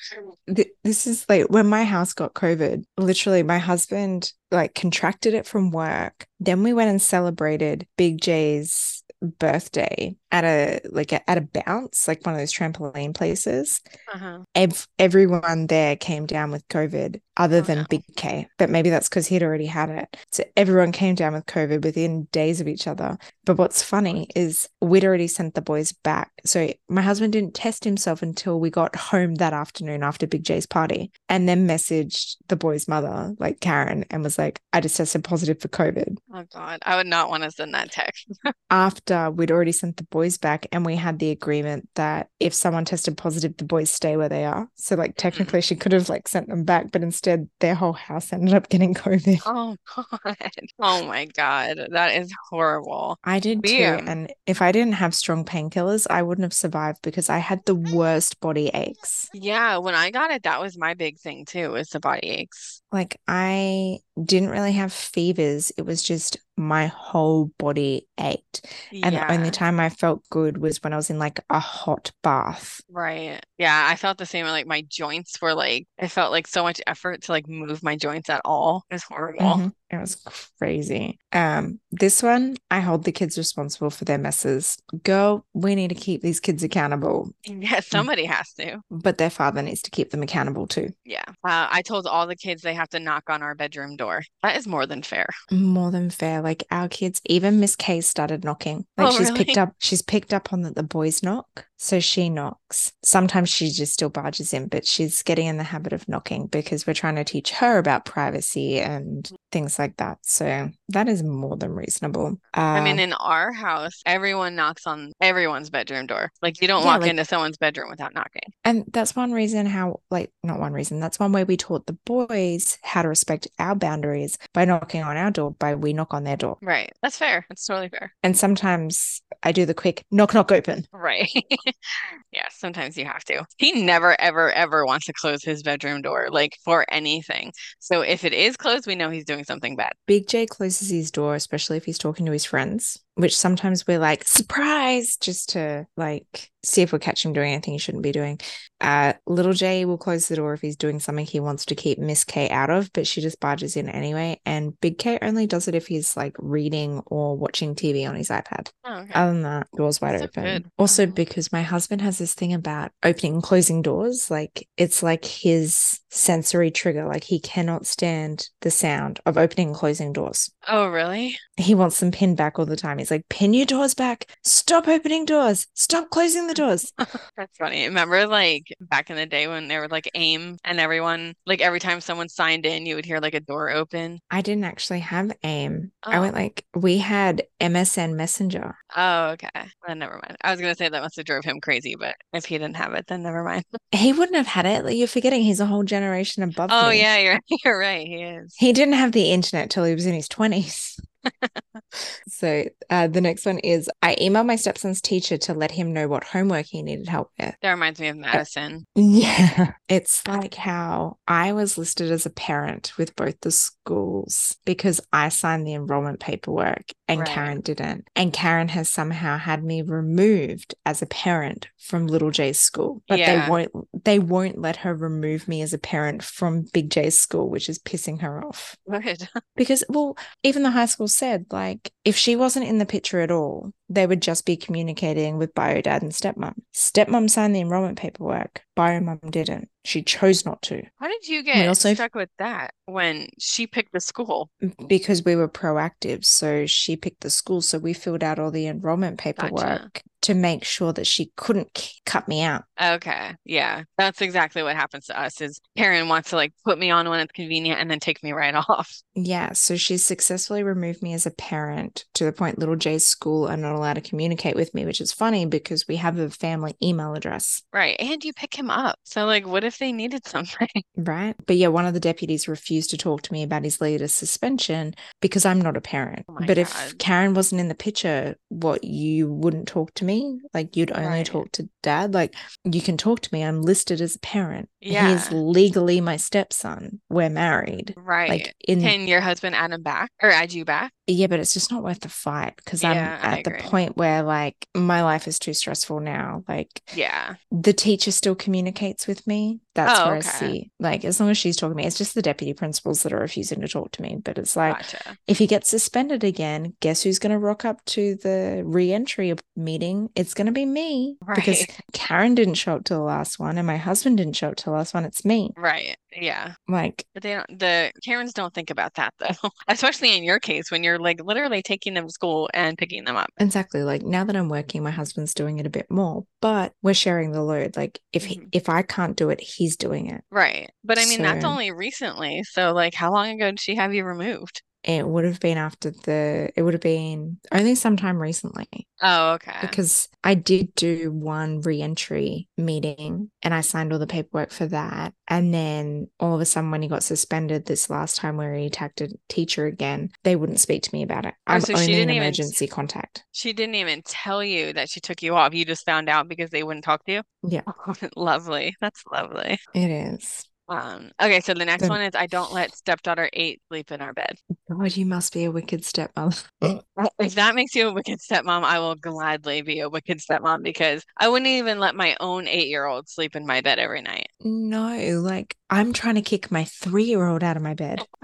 This 0.84 1.06
is 1.06 1.26
like 1.28 1.50
when 1.50 1.68
my 1.68 1.84
house 1.84 2.14
got 2.14 2.34
COVID, 2.34 2.86
literally 2.98 3.44
my 3.44 3.60
husband 3.60 4.32
like 4.52 4.74
contracted 4.74 5.34
it 5.34 5.46
from 5.46 5.72
work. 5.72 6.26
Then 6.40 6.64
we 6.64 6.74
went 6.74 6.90
and 6.90 7.02
celebrated 7.02 7.88
Big 7.98 8.22
J's 8.22 9.04
birthday 9.22 10.16
at 10.32 10.44
a 10.44 10.82
like 10.90 11.12
a, 11.12 11.30
at 11.30 11.38
a 11.38 11.42
bounce, 11.42 12.08
like 12.08 12.26
one 12.26 12.36
of 12.36 12.40
those 12.40 12.54
trampoline 12.54 13.14
places. 13.14 13.82
Uh-huh. 14.14 14.40
Ev- 14.56 14.88
everyone 14.98 15.68
there 15.68 15.96
came 15.96 16.26
down 16.26 16.52
with 16.52 16.68
COVID 16.68 17.22
other 17.40 17.58
Oh, 17.58 17.62
than. 17.62 17.86
Big 17.90 18.04
K, 18.16 18.48
but 18.58 18.70
maybe 18.70 18.92
that's 18.92 19.10
because 19.10 19.26
he'd 19.26 19.42
already 19.42 19.66
had 19.66 19.90
it. 19.90 20.18
So 20.32 20.44
everyone 20.56 20.92
came 20.92 21.16
down 21.16 21.34
with 21.34 21.48
COVID 21.48 21.84
within 21.84 22.26
days 22.32 22.62
of 22.62 22.68
each 22.68 22.86
other. 22.86 23.18
But 23.46 23.58
what's 23.58 23.82
funny 23.82 24.28
is 24.36 24.70
we'd 24.82 25.04
already 25.04 25.28
sent 25.28 25.56
the 25.56 25.62
boys 25.62 25.92
back. 25.92 26.32
So 26.46 26.72
my 26.88 27.02
husband 27.02 27.34
didn't 27.34 27.56
test 27.56 27.84
himself 27.84 28.22
until 28.22 28.60
we 28.60 28.70
got 28.70 28.96
home 28.96 29.36
that 29.36 29.54
afternoon 29.54 30.04
after 30.04 30.28
Big 30.28 30.44
J's 30.44 30.68
party 30.68 31.12
and 31.28 31.50
then 31.50 31.68
messaged 31.68 32.36
the 32.48 32.56
boy's 32.56 32.88
mother, 32.88 33.34
like 33.40 33.60
Karen, 33.60 34.06
and 34.12 34.24
was 34.24 34.38
like, 34.38 34.62
I 34.72 34.82
just 34.82 34.98
tested 34.98 35.24
positive 35.24 35.60
for 35.60 35.70
COVID 35.70 36.18
Oh 36.34 36.46
God. 36.54 36.80
I 36.86 36.96
would 36.96 37.08
not 37.08 37.30
want 37.30 37.44
to 37.44 37.52
send 37.52 37.74
that 37.74 37.92
text. 37.92 38.28
after 38.72 39.32
we'd 39.32 39.52
already 39.52 39.72
sent 39.72 39.98
the 39.98 40.04
boys 40.04 40.38
back 40.38 40.68
and 40.72 40.86
we 40.86 40.96
had 40.96 41.20
the 41.20 41.32
agreement 41.32 41.90
that 41.96 42.30
if 42.40 42.54
someone 42.54 42.86
tested 42.86 43.18
positive 43.18 43.56
the 43.58 43.64
boys 43.64 43.90
stay 43.90 44.16
where 44.16 44.30
they 44.30 44.46
are 44.46 44.70
so 44.76 44.96
like 44.96 45.12
mm-hmm. 45.12 45.18
technically 45.18 45.62
she 45.62 45.76
could 45.76 45.92
have 45.92 46.10
like 46.10 46.28
sent 46.28 46.48
them 46.50 46.64
back 46.64 46.92
but 46.92 47.02
instead 47.02 47.29
their 47.60 47.76
whole 47.76 47.94
house 47.94 48.32
ended 48.34 48.54
up 48.54 48.70
getting 48.70 48.94
covid 48.94 49.42
Oh 49.46 49.76
God. 49.96 50.36
Oh 50.80 51.06
my 51.06 51.26
God. 51.26 51.78
That 51.92 52.16
is 52.16 52.32
horrible. 52.50 53.18
i 53.24 53.40
did 53.40 53.64
too 53.64 53.72
and 54.08 54.32
if 54.48 54.62
i 54.62 54.72
didn't 54.72 54.94
have 54.94 55.14
strong 55.14 55.46
painkillers 55.46 56.08
i 56.10 56.22
wouldn't 56.22 56.44
have 56.44 56.54
survived 56.54 57.00
because 57.04 57.30
i 57.30 57.38
had 57.38 57.60
the 57.66 57.76
worst 57.76 58.40
body 58.40 58.70
aches 58.74 59.28
Yeah, 59.34 59.78
when 59.78 59.96
I 59.96 60.12
got 60.12 60.32
it, 60.32 60.44
that 60.44 60.60
was 60.62 60.78
my 60.78 60.94
big 60.94 61.20
thing 61.20 61.46
too, 61.46 61.70
was 61.72 61.90
the 61.90 62.00
body 62.00 62.28
aches. 62.28 62.82
like 62.92 63.20
i 63.28 63.98
didn't 64.24 64.50
really 64.50 64.74
have 64.74 64.92
fevers 64.92 65.72
it 65.78 65.84
was 65.86 66.02
just 66.04 66.38
my 66.60 66.88
whole 66.88 67.46
body 67.58 68.08
ached. 68.20 68.66
And 69.02 69.16
the 69.16 69.32
only 69.32 69.52
time 69.52 69.80
I 69.80 69.90
felt 69.90 70.30
good 70.30 70.58
was 70.58 70.84
when 70.84 70.94
I 70.94 70.98
was 70.98 71.10
in 71.10 71.20
like 71.20 71.40
a 71.50 71.60
hot 71.60 72.12
bath. 72.22 72.82
Right. 72.92 73.40
Yeah, 73.58 73.88
I 73.88 73.96
felt 73.96 74.18
the 74.18 74.26
same. 74.26 74.46
Like 74.48 74.66
my 74.68 74.82
joints 74.82 75.40
were 75.42 75.54
like, 75.54 75.88
I 76.00 76.08
felt 76.08 76.32
like 76.32 76.48
so 76.48 76.64
much 76.64 76.82
effort 76.88 77.22
to 77.24 77.32
like 77.32 77.48
move 77.48 77.84
my 77.84 77.96
joints 77.96 78.30
at 78.30 78.42
all. 78.44 78.84
It 78.90 78.96
was 78.96 79.04
horrible. 79.04 79.44
Mhm. 79.44 79.72
It 79.92 79.98
was 79.98 80.16
crazy. 80.60 81.18
Um, 81.34 81.80
this 81.92 82.22
one, 82.22 82.58
I 82.70 82.80
hold 82.80 83.06
the 83.06 83.12
kids 83.12 83.38
responsible 83.40 83.90
for 83.90 84.06
their 84.06 84.20
messes. 84.20 84.78
Girl, 85.04 85.46
we 85.54 85.74
need 85.74 85.88
to 85.90 85.96
keep 85.96 86.22
these 86.22 86.40
kids 86.40 86.62
accountable, 86.64 87.32
Yeah, 87.46 87.80
somebody 87.80 88.26
has 88.26 88.54
to. 88.54 88.82
but 88.92 89.18
their 89.18 89.30
father 89.32 89.62
needs 89.64 89.82
to 89.84 89.90
keep 89.92 90.12
them 90.12 90.22
accountable 90.22 90.68
too. 90.68 90.90
Yeah. 91.06 91.24
Uh, 91.44 91.68
I 91.72 91.82
told 91.82 92.06
all 92.06 92.28
the 92.28 92.36
kids 92.36 92.62
they 92.62 92.76
have 92.76 92.90
to 92.90 93.00
knock 93.00 93.30
on 93.30 93.42
our 93.42 93.56
bedroom 93.56 93.96
door. 93.96 94.22
That 94.44 94.58
is 94.58 94.68
more 94.68 94.86
than 94.86 95.02
fair. 95.02 95.28
More 95.52 95.90
than 95.90 96.10
fair. 96.12 96.42
Like 96.42 96.64
our 96.70 96.88
kids, 96.88 97.20
even 97.26 97.60
Miss 97.60 97.76
K 97.76 98.02
started 98.02 98.44
knocking. 98.44 98.86
Like 98.98 99.08
Oh, 99.08 99.18
she's 99.18 99.32
really? 99.32 99.46
picked 99.46 99.58
up, 99.58 99.74
she's 99.80 100.02
picked 100.04 100.34
up 100.34 100.54
on 100.54 100.62
that 100.62 100.76
the 100.76 100.84
boys 100.84 101.24
knock, 101.24 101.66
so 101.82 102.00
she 102.02 102.30
knocks. 102.30 102.92
Sometimes 103.04 103.50
she 103.50 103.70
just 103.72 103.94
still 103.94 104.10
barges 104.10 104.54
in, 104.54 104.68
but 104.68 104.86
she's 104.86 105.24
getting 105.24 105.48
in 105.48 105.56
the 105.56 105.64
habit 105.64 105.94
of 105.94 106.08
knocking 106.10 106.48
because 106.48 106.86
we're 106.86 106.94
trying 106.94 107.16
to 107.16 107.24
teach 107.24 107.52
her 107.52 107.78
about 107.78 108.04
privacy 108.04 108.80
and 108.82 109.32
things 109.54 109.80
like 109.80 109.96
that. 109.98 110.18
So 110.24 110.70
that 110.90 111.08
is 111.08 111.24
more 111.24 111.56
than 111.56 111.72
reasonable. 111.72 112.38
I 112.54 112.82
mean, 112.82 113.00
Uh, 113.00 113.04
in 113.04 113.14
our 113.14 113.54
house, 113.54 114.02
everyone 114.06 114.56
knocks 114.56 114.86
on 114.86 115.14
everyone's 115.22 115.70
bedroom 115.70 116.06
door. 116.06 116.32
Like 116.42 116.62
you 116.62 116.68
don't 116.68 116.82
Yeah, 116.82 116.88
walk 116.88 117.02
like- 117.02 117.10
into 117.12 117.24
someone's 117.24 117.58
bedroom 117.58 117.90
without 117.90 118.14
knocking. 118.14 118.52
And 118.66 118.84
that's 118.92 119.16
one 119.16 119.32
reason 119.32 119.66
how, 119.66 120.02
like, 120.12 120.32
not 120.44 120.60
one 120.60 120.74
reason, 120.74 121.00
that's 121.00 121.18
one 121.18 121.32
way 121.32 121.46
we 121.46 121.56
taught 121.58 121.88
the 121.88 121.98
boys 122.06 122.78
how 122.84 123.04
to 123.04 123.08
respect 123.08 123.48
our 123.58 123.74
boundaries 123.74 124.38
by 124.54 124.66
knocking 124.66 125.02
on 125.02 125.16
our 125.16 125.32
door, 125.32 125.52
by 125.52 125.76
we 125.76 125.94
knock 125.94 126.14
on 126.14 126.26
their 126.26 126.36
door. 126.38 126.58
Right. 126.62 126.92
That's 127.02 127.18
fair. 127.18 127.46
That's 127.48 127.66
totally 127.66 127.88
fair. 127.90 128.14
And 128.22 128.38
sometimes 128.38 129.22
I 129.42 129.54
do 129.54 129.66
the 129.66 129.74
quick 129.74 130.04
knock, 130.12 130.34
knock, 130.34 130.52
open. 130.52 130.86
Right. 130.92 131.32
Yeah, 132.32 132.48
sometimes 132.52 132.96
you 132.98 133.06
have 133.06 133.24
to. 133.26 133.44
He 133.58 133.84
never, 133.84 134.20
ever, 134.20 134.52
ever 134.52 134.86
wants 134.86 135.06
to 135.08 135.14
close 135.14 135.44
his 135.44 135.64
bedroom 135.64 136.02
door, 136.02 136.28
like 136.30 136.56
for 136.64 136.86
anything. 136.92 137.52
So 137.80 138.02
if 138.02 138.24
it 138.24 138.34
is 138.34 138.56
closed, 138.56 138.86
we 138.86 138.96
know 138.96 139.10
he's 139.10 139.26
doing 139.26 139.44
something 139.44 139.76
bad. 139.76 139.94
Big 140.06 140.28
J 140.28 140.46
closes 140.46 140.90
his 140.90 141.12
door, 141.12 141.36
especially 141.36 141.78
if 141.78 141.86
he's 141.86 141.98
talking 141.98 142.26
to 142.28 142.32
his 142.32 142.46
friends, 142.46 143.00
which 143.20 143.38
sometimes 143.38 143.86
we're 143.86 144.00
like, 144.00 144.24
surprise, 144.24 145.18
just 145.18 145.50
to 145.50 145.86
like 145.98 146.50
see 146.64 146.82
if 146.82 146.92
we 146.92 147.00
catch 147.00 147.24
him 147.26 147.34
doing 147.34 147.52
anything 147.52 147.74
he 147.74 147.78
shouldn't 147.78 148.04
be 148.04 148.12
doing. 148.12 148.40
Uh, 148.82 149.14
little 149.28 149.52
J 149.54 149.84
will 149.86 149.98
close 149.98 150.28
the 150.28 150.38
door 150.38 150.54
if 150.54 150.62
he's 150.62 150.76
doing 150.78 151.00
something 151.00 151.26
he 151.26 151.40
wants 151.42 151.66
to 151.66 151.76
keep 151.76 152.00
Miss 152.00 152.24
K 152.24 152.50
out 152.50 152.70
of, 152.70 152.92
but 152.94 153.06
she 153.06 153.20
just 153.22 153.40
barges 153.42 153.76
in 153.76 153.90
anyway. 153.90 154.40
And 154.46 154.80
Big 154.80 154.98
K 154.98 155.20
only 155.22 155.48
does 155.48 155.68
it 155.68 155.76
if 155.76 155.88
he's 155.88 156.16
like 156.16 156.36
reading 156.40 157.02
or 157.08 157.36
watching 157.36 157.76
TV 157.76 158.08
on 158.08 158.16
his 158.16 158.30
iPad. 158.30 158.70
Oh, 158.86 159.00
okay. 159.00 159.12
Other 159.14 159.34
than 159.34 159.42
that, 159.44 159.68
doors 159.76 160.00
wide 160.00 160.20
So 160.20 160.26
open. 160.26 160.44
good. 160.44 160.72
Also, 160.78 161.06
because 161.06 161.52
my 161.52 161.62
husband 161.62 162.02
has 162.02 162.18
this 162.18 162.34
thing 162.34 162.54
about 162.54 162.92
opening 163.04 163.36
and 163.36 163.44
closing 163.44 163.82
doors, 163.82 164.32
like 164.32 164.68
it's 164.78 165.04
like 165.04 165.26
his 165.26 166.00
sensory 166.10 166.72
trigger. 166.72 167.06
Like 167.06 167.26
he 167.26 167.40
cannot 167.40 167.86
stand 167.86 168.50
the 168.62 168.72
sound 168.72 169.20
of 169.26 169.38
opening 169.38 169.68
and 169.68 169.76
closing 169.76 170.14
doors. 170.14 170.52
Oh, 170.72 170.88
really? 170.90 171.36
He 171.58 171.74
wants 171.76 172.00
them 172.00 172.12
pinned 172.12 172.38
back 172.38 172.60
all 172.60 172.66
the 172.66 172.76
time. 172.76 173.00
He's 173.00 173.12
like, 173.12 173.28
pin 173.30 173.54
your 173.54 173.66
doors 173.66 173.94
back. 173.96 174.26
Stop 174.44 174.88
opening 174.88 175.26
doors. 175.26 175.66
Stop 175.74 176.10
closing 176.12 176.48
the 176.48 176.54
doors. 176.54 176.94
That's 176.98 177.58
funny. 177.58 177.86
Remember, 177.86 178.28
like 178.28 178.64
back 178.80 179.10
in 179.10 179.16
the 179.16 179.26
day 179.26 179.48
when 179.48 179.68
they 179.68 179.78
were 179.78 179.88
like 179.88 180.10
AIM 180.14 180.58
and 180.64 180.80
everyone, 180.80 181.34
like 181.46 181.60
every 181.62 181.80
time 181.80 182.02
someone 182.02 182.30
signed 182.30 182.66
in, 182.66 182.86
you 182.86 182.96
would 182.96 183.06
hear 183.06 183.20
like 183.20 183.34
a 183.34 183.40
door 183.40 183.70
open. 183.72 184.20
I 184.30 184.42
didn't 184.42 184.64
actually 184.66 185.00
have 185.00 185.32
AIM. 185.44 185.92
I 186.04 186.18
oh. 186.18 186.22
went 186.22 186.36
Oh. 186.36 186.40
like, 186.40 186.66
we 186.76 187.00
had 187.00 187.44
MSN 187.60 188.14
Messenger. 188.16 188.76
Oh, 188.96 189.30
okay. 189.32 189.50
Then 189.88 190.00
never 190.00 190.14
mind. 190.14 190.38
I 190.42 190.52
was 190.52 190.62
gonna 190.62 190.76
say 190.76 190.88
that 190.88 191.02
must 191.02 191.16
have 191.18 191.26
drove 191.26 191.44
him 191.44 191.60
crazy, 191.62 191.96
but 192.00 192.16
if 192.34 192.46
he 192.46 192.58
didn't 192.58 192.78
have 192.78 192.94
it, 192.94 193.08
then 193.08 193.24
never 193.24 193.44
mind. 193.44 193.64
He 193.92 194.14
wouldn't 194.14 194.38
have 194.38 194.46
had 194.48 194.68
it. 194.68 194.86
Like, 194.86 194.96
you're 194.96 195.08
forgetting 195.08 195.42
he's 195.42 195.60
a 195.60 195.66
whole 195.66 195.84
generation 195.84 196.44
above 196.44 196.70
Oh 196.72 196.90
me. 196.92 197.02
yeah, 197.02 197.18
you're 197.18 197.40
you're 197.66 197.78
right. 197.80 198.06
He 198.06 198.22
is. 198.22 198.54
He 198.58 198.72
didn't 198.72 198.94
have 198.94 199.12
the 199.14 199.32
internet 199.32 199.72
till 199.72 199.84
he 199.84 199.96
was 199.96 200.06
in 200.06 200.14
his 200.14 200.28
20s 200.28 200.59
nice. 200.62 201.00
so 202.28 202.66
uh, 202.90 203.08
the 203.08 203.22
next 203.22 203.46
one 203.46 203.60
is 203.60 203.90
I 204.02 204.16
emailed 204.16 204.46
my 204.46 204.56
stepson's 204.56 205.02
teacher 205.02 205.38
to 205.38 205.54
let 205.54 205.72
him 205.72 205.94
know 205.94 206.08
what 206.08 206.24
homework 206.24 206.66
he 206.68 206.82
needed 206.82 207.08
help 207.08 207.32
with. 207.40 207.56
That 207.62 207.72
reminds 207.72 208.00
me 208.00 208.08
of 208.10 208.18
Madison. 208.18 208.86
Yeah. 208.96 209.74
It's 209.90 210.28
like 210.28 210.54
how 210.54 211.18
I 211.28 211.52
was 211.54 211.76
listed 211.76 212.12
as 212.12 212.28
a 212.28 212.30
parent 212.30 212.94
with 213.00 213.16
both 213.16 213.42
the 213.42 213.50
schools 213.50 214.56
because 214.64 215.02
I 215.12 215.30
signed 215.30 215.66
the 215.66 215.74
enrollment 215.74 216.20
paperwork 216.20 216.84
and 217.08 217.22
Right. 217.22 217.28
Karen 217.28 217.62
didn't. 217.62 218.08
And 218.16 218.32
Karen 218.32 218.68
has 218.68 218.88
somehow 218.88 219.40
had 219.40 219.64
me 219.64 219.82
removed 219.82 220.76
as 220.86 221.02
a 221.02 221.08
parent 221.08 221.70
from 221.80 222.06
Little 222.06 222.30
J's 222.30 222.60
school. 222.60 223.02
But 223.08 223.18
Yeah. 223.18 223.46
they 223.46 223.50
won't 223.50 223.72
they 224.06 224.20
won't 224.20 224.60
let 224.62 224.76
her 224.78 224.94
remove 224.94 225.48
me 225.48 225.64
as 225.64 225.74
a 225.74 225.80
parent 225.80 226.22
from 226.22 226.66
Big 226.72 226.92
J's 226.92 227.18
school, 227.18 227.50
which 227.50 227.68
is 227.68 227.80
pissing 227.80 228.22
her 228.22 228.46
off. 228.46 228.76
Good. 228.88 229.28
Because, 229.56 229.84
well, 229.90 230.16
even 230.44 230.64
the 230.64 230.72
high 230.72 230.86
school 230.86 231.09
said, 231.10 231.46
like, 231.52 231.92
if 232.06 232.16
she 232.16 232.36
wasn't 232.36 232.68
in 232.68 232.78
the 232.78 232.86
picture 232.86 233.20
at 233.20 233.32
all, 233.32 233.72
they 233.90 234.06
would 234.08 234.22
just 234.22 234.46
be 234.46 234.56
communicating 234.56 235.38
with 235.38 235.54
bio 235.56 235.82
dad 235.82 236.02
and 236.04 236.12
stepmom. 236.12 236.54
Stepmom 236.74 237.30
signed 237.30 237.56
the 237.56 237.60
enrollment 237.60 237.98
paperwork, 237.98 238.62
bio 238.76 239.00
mom 239.00 239.20
didn't. 239.30 239.70
She 239.86 240.04
chose 240.04 240.46
not 240.46 240.62
to 240.64 240.84
How 241.00 241.08
did 241.08 241.28
you 241.28 241.42
get 241.44 241.68
also- 241.68 241.94
stuck 241.94 242.14
with 242.16 242.30
that 242.38 242.74
when 242.86 243.28
she 243.40 243.66
picked 243.68 243.94
the 243.94 244.00
school? 244.02 244.50
because 244.88 245.24
we 245.24 245.36
were 245.36 245.50
proactive. 245.50 246.24
So 246.26 246.66
she 246.66 246.96
picked 246.96 247.22
the 247.22 247.30
school. 247.30 247.62
So 247.62 247.78
we 247.80 247.94
filled 247.94 248.24
out 248.24 248.40
all 248.40 248.52
the 248.52 248.68
enrollment 248.68 249.18
paperwork 249.18 250.02
to 250.22 250.34
make 250.34 250.64
sure 250.64 250.92
that 250.94 251.08
she 251.08 251.32
couldn't 251.38 251.74
k- 251.74 251.92
cut 252.06 252.28
me 252.28 252.42
out. 252.42 252.64
Okay. 252.82 253.36
Yeah. 253.46 253.84
That's 253.98 254.22
exactly 254.22 254.64
what 254.64 254.76
happens 254.76 255.06
to 255.06 255.20
us 255.20 255.40
is 255.42 255.60
Karen 255.78 256.10
wants 256.10 256.32
to 256.32 256.36
like 256.36 256.54
put 256.66 256.78
me 256.78 256.92
on 256.92 257.10
when 257.10 257.20
it's 257.20 257.32
convenient 257.32 257.80
and 257.80 257.90
then 257.90 258.00
take 258.00 258.22
me 258.24 258.32
right 258.32 258.56
off. 258.70 259.02
Yeah, 259.16 259.54
so 259.54 259.76
she's 259.76 260.06
successfully 260.06 260.64
removed 260.64 261.02
me 261.02 261.14
as 261.14 261.26
a 261.26 261.32
parent 261.32 262.06
to 262.16 262.26
the 262.26 262.32
point 262.32 262.60
little 262.60 262.76
J's 262.76 263.06
school 263.06 263.48
are 263.48 263.58
not 263.58 263.76
allowed 263.76 263.96
to 263.96 264.02
communicate 264.02 264.56
with 264.56 264.74
me, 264.74 264.86
which 264.86 265.02
is 265.02 265.14
funny 265.14 265.46
because 265.46 265.88
we 265.88 265.98
have 265.98 266.18
a 266.18 266.30
family 266.30 266.76
email 266.82 267.14
address. 267.14 267.64
Right. 267.74 267.96
And 268.00 268.24
you 268.24 268.34
pick 268.34 268.58
him 268.58 268.70
up. 268.70 269.00
So 269.04 269.26
like 269.26 269.48
what 269.48 269.64
if 269.64 269.78
they 269.78 269.92
needed 269.92 270.28
something? 270.28 270.68
Right. 270.96 271.36
But 271.48 271.56
yeah, 271.56 271.70
one 271.70 271.86
of 271.86 271.94
the 271.94 272.00
deputies 272.00 272.48
refused 272.48 272.90
to 272.90 272.98
talk 272.98 273.22
to 273.22 273.34
me 273.34 273.42
about 273.42 273.64
his 273.64 273.80
latest 273.80 274.18
suspension 274.18 274.94
because 275.22 275.46
I'm 275.46 275.62
not 275.62 275.78
a 275.78 275.82
parent. 275.82 276.26
Oh 276.28 276.38
but 276.46 276.58
if 276.58 276.98
Karen 276.98 277.34
wasn't 277.34 277.62
in 277.62 277.70
the 277.70 277.76
picture, 277.76 278.36
what 278.50 278.84
you 278.84 279.32
wouldn't 279.32 279.68
talk 279.68 279.94
to 279.96 280.06
me? 280.06 280.09
Like 280.54 280.76
you'd 280.76 280.92
only 280.92 281.08
Right. 281.08 281.26
talk 281.26 281.52
to 281.54 281.70
dad? 281.84 282.14
Like 282.14 282.36
you 282.64 282.82
can 282.82 282.98
talk 282.98 283.22
to 283.22 283.30
me. 283.34 283.44
I'm 283.44 283.62
listed 283.62 284.02
as 284.02 284.16
a 284.16 284.20
parent. 284.20 284.70
He's 284.82 285.32
legally 285.32 286.00
my 286.02 286.18
stepson. 286.18 287.02
We're 287.10 287.30
married. 287.30 287.94
Right. 287.98 288.30
Like 288.30 288.56
in 288.68 288.82
Can 288.82 289.08
your 289.08 289.22
husband 289.22 289.56
add 289.56 289.72
him 289.72 289.84
back 289.84 290.12
or 290.22 290.30
add 290.30 290.54
you 290.54 290.66
back? 290.66 290.92
yeah, 291.12 291.26
but 291.26 291.40
it's 291.40 291.54
just 291.56 291.72
not 291.72 291.84
worth 291.84 292.02
the 292.02 292.10
fight 292.10 292.54
because 292.58 292.84
Yeah, 292.84 293.20
I'm 293.22 293.34
at 293.40 293.44
the 293.44 293.52
point 293.68 293.98
where 293.98 294.22
like 294.22 294.56
my 294.76 295.02
life 295.04 295.28
is 295.28 295.40
too 295.40 295.54
stressful 295.56 296.00
now. 296.02 296.44
Like 296.48 296.70
Yeah. 296.94 297.34
the 297.52 297.74
teacher 297.74 298.12
still 298.12 298.36
communicates 298.36 299.08
with 299.08 299.26
me. 299.26 299.60
That's 299.76 300.00
Oh, 300.00 300.06
where 300.08 300.16
I 300.18 300.20
see, 300.20 300.72
like, 300.80 301.06
as 301.06 301.20
long 301.22 301.30
as 301.30 301.38
she's 301.38 301.56
talking 301.56 301.72
to 301.72 301.76
me, 301.78 301.86
it's 301.88 301.98
just 301.98 302.14
the 302.14 302.22
deputy 302.22 302.54
principals 302.54 303.02
that 303.04 303.14
are 303.14 303.20
refusing 303.20 303.62
to 303.62 303.68
talk 303.68 303.92
to 303.94 304.02
me. 304.02 304.18
But 304.22 304.38
it's 304.38 304.56
like, 304.58 304.76
Gotcha. 304.78 305.18
if 305.26 305.38
he 305.38 305.48
gets 305.48 305.70
suspended 305.70 306.24
again, 306.26 306.74
guess 306.82 307.02
who's 307.04 307.18
going 307.20 307.32
to 307.32 307.38
rock 307.40 307.64
up 307.64 307.84
to 307.86 308.16
the 308.16 308.62
re-entry 308.66 309.34
meeting? 309.56 310.10
It's 310.16 310.34
going 310.34 310.48
to 310.48 310.52
be 310.52 310.66
me 310.66 311.16
because 311.34 311.66
Karen 311.94 312.36
didn't 312.36 312.56
show 312.56 312.76
up 312.76 312.84
to 312.86 312.94
the 312.96 313.00
last 313.00 313.40
one, 313.40 313.58
and 313.58 313.66
my 313.66 313.78
husband 313.78 314.18
didn't 314.18 314.36
show 314.36 314.50
up 314.50 314.56
to 314.58 314.69
the 314.70 314.76
last 314.78 314.94
one. 314.94 315.06
It's 315.06 315.26
me. 315.26 315.52
Right. 315.58 315.96
Yeah. 316.16 316.54
Like, 316.68 317.06
But 317.14 317.24
they 317.24 317.34
don't, 317.34 317.60
the 317.60 317.92
Karens 318.04 318.34
don't 318.34 318.54
think 318.54 318.70
about 318.70 318.94
that 318.96 319.14
though, 319.20 319.50
especially 319.68 320.16
in 320.18 320.24
your 320.24 320.40
case 320.40 320.72
when 320.72 320.84
you're 320.84 321.00
like 321.00 321.24
literally 321.24 321.62
taking 321.62 321.94
them 321.94 322.08
to 322.08 322.12
school 322.14 322.50
and 322.54 322.78
picking 322.78 323.04
them 323.04 323.16
up. 323.16 323.30
exactly. 323.38 323.84
Like 323.84 324.04
now 324.04 324.24
that 324.24 324.36
I'm 324.36 324.50
working, 324.50 324.84
my 324.84 324.92
husband's 324.92 325.34
doing 325.34 325.60
it 325.60 325.66
a 325.66 325.70
bit 325.70 325.90
more, 325.90 326.26
but 326.42 326.74
we're 326.82 326.94
sharing 326.94 327.32
the 327.32 327.42
load. 327.44 327.76
Like, 327.78 328.00
if 328.14 328.26
he, 328.26 328.38
Mhm. 328.40 328.50
if 328.52 328.70
I 328.70 328.82
can't 328.82 329.16
do 329.18 329.30
it, 329.30 329.42
he's 329.42 329.76
doing 329.78 330.08
it. 330.08 330.24
Right. 330.32 330.70
But 330.84 330.98
I 331.00 331.06
mean, 331.06 331.22
that's 331.22 331.46
only 331.46 331.72
recently. 331.72 332.44
So 332.44 332.74
like 332.74 332.94
how 332.94 333.12
long 333.12 333.30
ago 333.30 333.52
did 333.52 333.60
she 333.60 333.76
have 333.76 333.94
you 333.94 334.04
removed? 334.06 334.62
It 334.84 335.06
would 335.08 335.26
have 335.26 335.40
been 335.42 335.58
after 335.58 335.92
the. 335.92 336.52
It 336.56 336.62
would 336.62 336.74
have 336.74 336.82
been 336.82 337.38
only 337.52 337.76
sometime 337.76 338.18
recently. 338.22 338.88
Oh, 339.02 339.32
okay. 339.34 339.58
because 339.62 340.10
I 340.24 340.34
did 340.36 340.76
do 340.76 341.12
one 341.12 341.62
re-entry 341.62 342.50
meeting 342.58 343.32
and 343.42 343.54
I 343.54 343.62
signed 343.62 343.94
all 343.94 344.00
the 344.00 344.08
paperwork 344.08 344.52
for 344.52 344.68
that. 344.68 345.14
And 345.28 345.54
then 345.54 346.08
all 346.20 346.36
of 346.36 346.42
a 346.42 346.46
sudden, 346.46 346.72
when 346.72 346.82
he 346.82 346.88
got 346.88 347.04
suspended 347.04 347.66
this 347.66 347.90
last 347.90 348.18
time 348.18 348.36
where 348.38 348.54
he 348.56 348.66
attacked 348.66 349.02
a 349.02 349.10
teacher 349.30 349.66
again, 349.66 350.10
they 350.24 350.36
wouldn't 350.36 350.60
speak 350.60 350.84
to 350.84 350.94
me 350.94 351.04
about 351.04 351.26
it. 351.26 351.34
Oh, 351.48 351.54
I'm 351.54 351.62
so 351.62 351.74
she 351.76 351.80
only 351.82 351.86
an 351.86 352.00
didn't 352.00 352.10
even- 352.12 352.24
emergency 352.24 352.68
contact. 352.68 353.24
She 353.32 353.54
didn't 353.54 353.76
even 353.76 354.02
tell 354.04 354.44
you 354.44 354.74
that 354.74 354.90
she 354.90 355.00
took 355.00 355.22
you 355.22 355.36
off. 355.36 355.54
You 355.54 355.66
just 355.66 355.86
found 355.86 356.10
out 356.10 356.28
because 356.28 356.50
they 356.50 356.64
wouldn't 356.64 356.84
talk 356.86 357.06
to 357.06 357.12
you. 357.14 357.22
Yeah, 357.44 357.62
lovely. 358.16 358.76
That's 358.82 359.04
lovely. 359.12 359.60
it 359.74 359.92
is. 359.92 360.46
Um, 360.70 361.10
okay, 361.20 361.42
so 361.42 361.54
the 361.56 361.66
next 361.66 361.90
one 361.90 362.02
is 362.02 362.14
I 362.14 362.28
don't 362.28 362.54
let 362.54 362.76
stepdaughter 362.76 363.30
eight 363.34 363.60
sleep 363.70 363.92
in 363.92 364.02
our 364.02 364.14
bed. 364.14 364.38
God, 364.70 364.96
you 364.96 365.06
must 365.06 365.34
be 365.34 365.46
a 365.46 365.52
wicked 365.52 365.84
stepmother. 365.84 366.38
if 367.20 367.36
that 367.36 367.56
makes 367.56 367.74
you 367.74 367.88
a 367.88 367.94
wicked 367.94 368.20
stepmom, 368.20 368.64
I 368.64 368.80
will 368.80 368.96
gladly 368.96 369.62
be 369.64 369.80
a 369.80 369.90
wicked 369.90 370.20
stepmom 370.20 370.62
because 370.64 371.04
I 371.18 371.28
wouldn't 371.28 371.48
even 371.48 371.80
let 371.80 371.96
my 371.96 372.16
own 372.20 372.48
eight 372.48 372.68
year 372.68 372.86
old 372.86 373.10
sleep 373.10 373.36
in 373.36 373.48
my 373.48 373.62
bed 373.62 373.80
every 373.80 374.02
night. 374.02 374.28
No, 374.42 375.22
like 375.24 375.56
I'm 375.70 375.94
trying 375.94 376.16
to 376.16 376.22
kick 376.22 376.52
my 376.52 376.64
three 376.64 377.04
year 377.04 377.26
old 377.26 377.44
out 377.44 377.58
of 377.58 377.64
my 377.64 377.74
bed. 377.74 378.00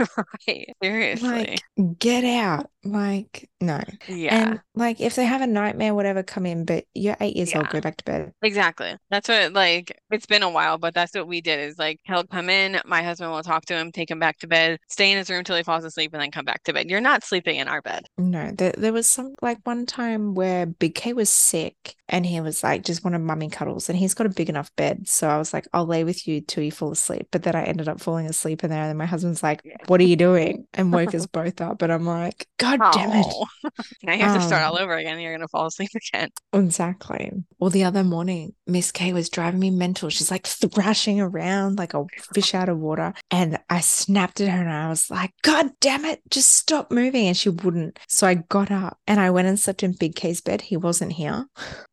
right. 0.48 0.74
Seriously. 0.82 1.60
Like, 1.78 2.00
get 2.00 2.24
out. 2.24 2.70
Like, 2.84 3.50
no. 3.62 3.82
Yeah. 4.08 4.36
And 4.36 4.62
like 4.76 5.02
if 5.02 5.16
they 5.16 5.26
have 5.26 5.42
a 5.42 5.48
nightmare, 5.48 5.94
whatever, 5.94 6.24
come 6.24 6.46
in, 6.46 6.66
but 6.66 6.86
you're 6.94 7.18
eight 7.20 7.36
years 7.36 7.56
old, 7.56 7.70
go 7.70 7.82
back 7.82 7.98
to 7.98 8.04
bed. 8.04 8.32
Exactly. 8.42 8.96
That's 9.10 9.28
what 9.28 9.54
like 9.54 10.00
it's 10.12 10.26
been 10.26 10.44
a 10.44 10.50
while, 10.50 10.78
but 10.78 10.94
that's 10.94 11.16
what 11.16 11.28
we 11.28 11.42
did 11.42 11.60
is 11.60 11.78
like 11.78 12.00
he'll 12.04 12.26
come 12.26 12.50
in, 12.50 12.80
my 12.86 13.02
husband 13.02 13.32
will 13.32 13.44
talk 13.44 13.66
to 13.66 13.76
him, 13.76 13.92
take 13.92 14.12
him 14.12 14.20
back 14.20 14.38
to 14.40 14.48
bed, 14.48 14.80
stay 14.88 15.12
in 15.12 15.18
his 15.18 15.30
room 15.30 15.44
till 15.44 15.56
he 15.56 15.64
falls 15.64 15.84
asleep, 15.84 16.14
and 16.14 16.22
then 16.22 16.32
come 16.32 16.46
back 16.46 16.64
to 16.64 16.74
bed. 16.74 16.90
You're 16.90 17.02
not 17.02 17.24
sleeping 17.24 17.58
in 17.58 17.68
our 17.68 17.82
bed. 17.82 18.06
No, 18.18 18.52
there, 18.52 18.74
there 18.78 18.94
was 18.94 19.08
some 19.08 19.34
like 19.42 19.60
one 19.64 19.86
time 19.86 20.36
where 20.36 20.66
Big 20.66 20.96
K 20.96 21.14
was 21.14 21.30
sick 21.30 21.96
and 22.08 22.26
he 22.26 22.40
was 22.40 22.64
like 22.64 22.84
just 22.84 23.04
wanted 23.04 23.20
mummy 23.20 23.50
cuddles 23.50 23.90
and 23.90 23.98
he's 23.98 24.14
got 24.14 24.28
a 24.28 24.30
big 24.30 24.50
enough 24.50 24.76
bed. 24.76 25.08
So 25.08 25.28
I 25.28 25.38
was 25.38 25.54
like, 25.54 25.68
I'll 25.74 25.86
lay 25.86 26.04
with 26.04 26.28
you 26.28 26.42
till 26.42 26.64
you 26.64 26.72
fall 26.72 26.92
asleep. 26.92 27.28
But 27.36 27.44
then 27.44 27.54
I 27.54 27.64
ended 27.64 27.90
up 27.90 28.00
falling 28.00 28.28
asleep 28.28 28.64
in 28.64 28.70
there. 28.70 28.80
And 28.84 28.90
then 28.92 28.96
my 28.96 29.06
husband's 29.06 29.44
like, 29.44 29.62
What 29.88 30.00
are 30.00 30.06
you 30.06 30.16
doing? 30.16 30.68
And 30.74 30.94
woke 30.94 31.14
us 31.14 31.26
both 31.26 31.60
up. 31.60 31.82
And 31.82 31.92
I'm 31.92 32.06
like, 32.06 32.48
God 32.60 32.80
damn 32.94 33.12
it. 33.12 33.26
Oh. 33.28 33.46
now 34.04 34.14
you 34.14 34.22
have 34.24 34.36
to 34.40 34.42
start 34.48 34.64
Um, 34.64 34.72
all 34.72 34.80
over 34.80 34.94
again. 34.96 35.20
You're 35.20 35.34
gonna 35.34 35.50
fall 35.50 35.66
asleep 35.66 35.90
again. 36.14 36.30
Exactly. 36.54 37.32
Well, 37.60 37.70
the 37.70 37.84
other 37.84 38.06
morning, 38.06 38.54
Miss 38.68 38.94
K 38.94 39.12
was 39.12 39.30
driving 39.30 39.60
me 39.60 39.70
mental. 39.70 40.10
She's 40.10 40.32
like 40.32 40.48
thrashing 40.48 41.20
around 41.20 41.78
like 41.78 41.94
a 41.94 42.06
fish 42.34 42.54
out 42.56 42.70
of 42.70 42.78
water. 42.78 43.14
And 43.32 43.60
I 43.70 43.82
snapped 43.82 44.40
at 44.40 44.48
her 44.50 44.62
and 44.62 44.70
I 44.70 44.88
was 44.88 45.10
like, 45.10 45.32
God 45.42 45.72
damn 45.82 46.06
it, 46.06 46.22
just 46.30 46.52
stop 46.54 46.90
moving. 46.90 47.28
And 47.28 47.36
she 47.36 47.50
wouldn't. 47.50 48.00
So 48.08 48.28
I 48.28 48.36
got 48.36 48.72
up 48.72 48.98
and 49.08 49.20
I 49.20 49.30
went 49.30 49.50
and 49.50 49.60
slept 49.60 49.84
in 49.84 49.92
Big 49.92 50.16
K's 50.16 50.40
bed. 50.40 50.62
He 50.62 50.78
wasn't 50.78 51.12
here. 51.12 51.48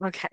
Okay. 0.05 0.29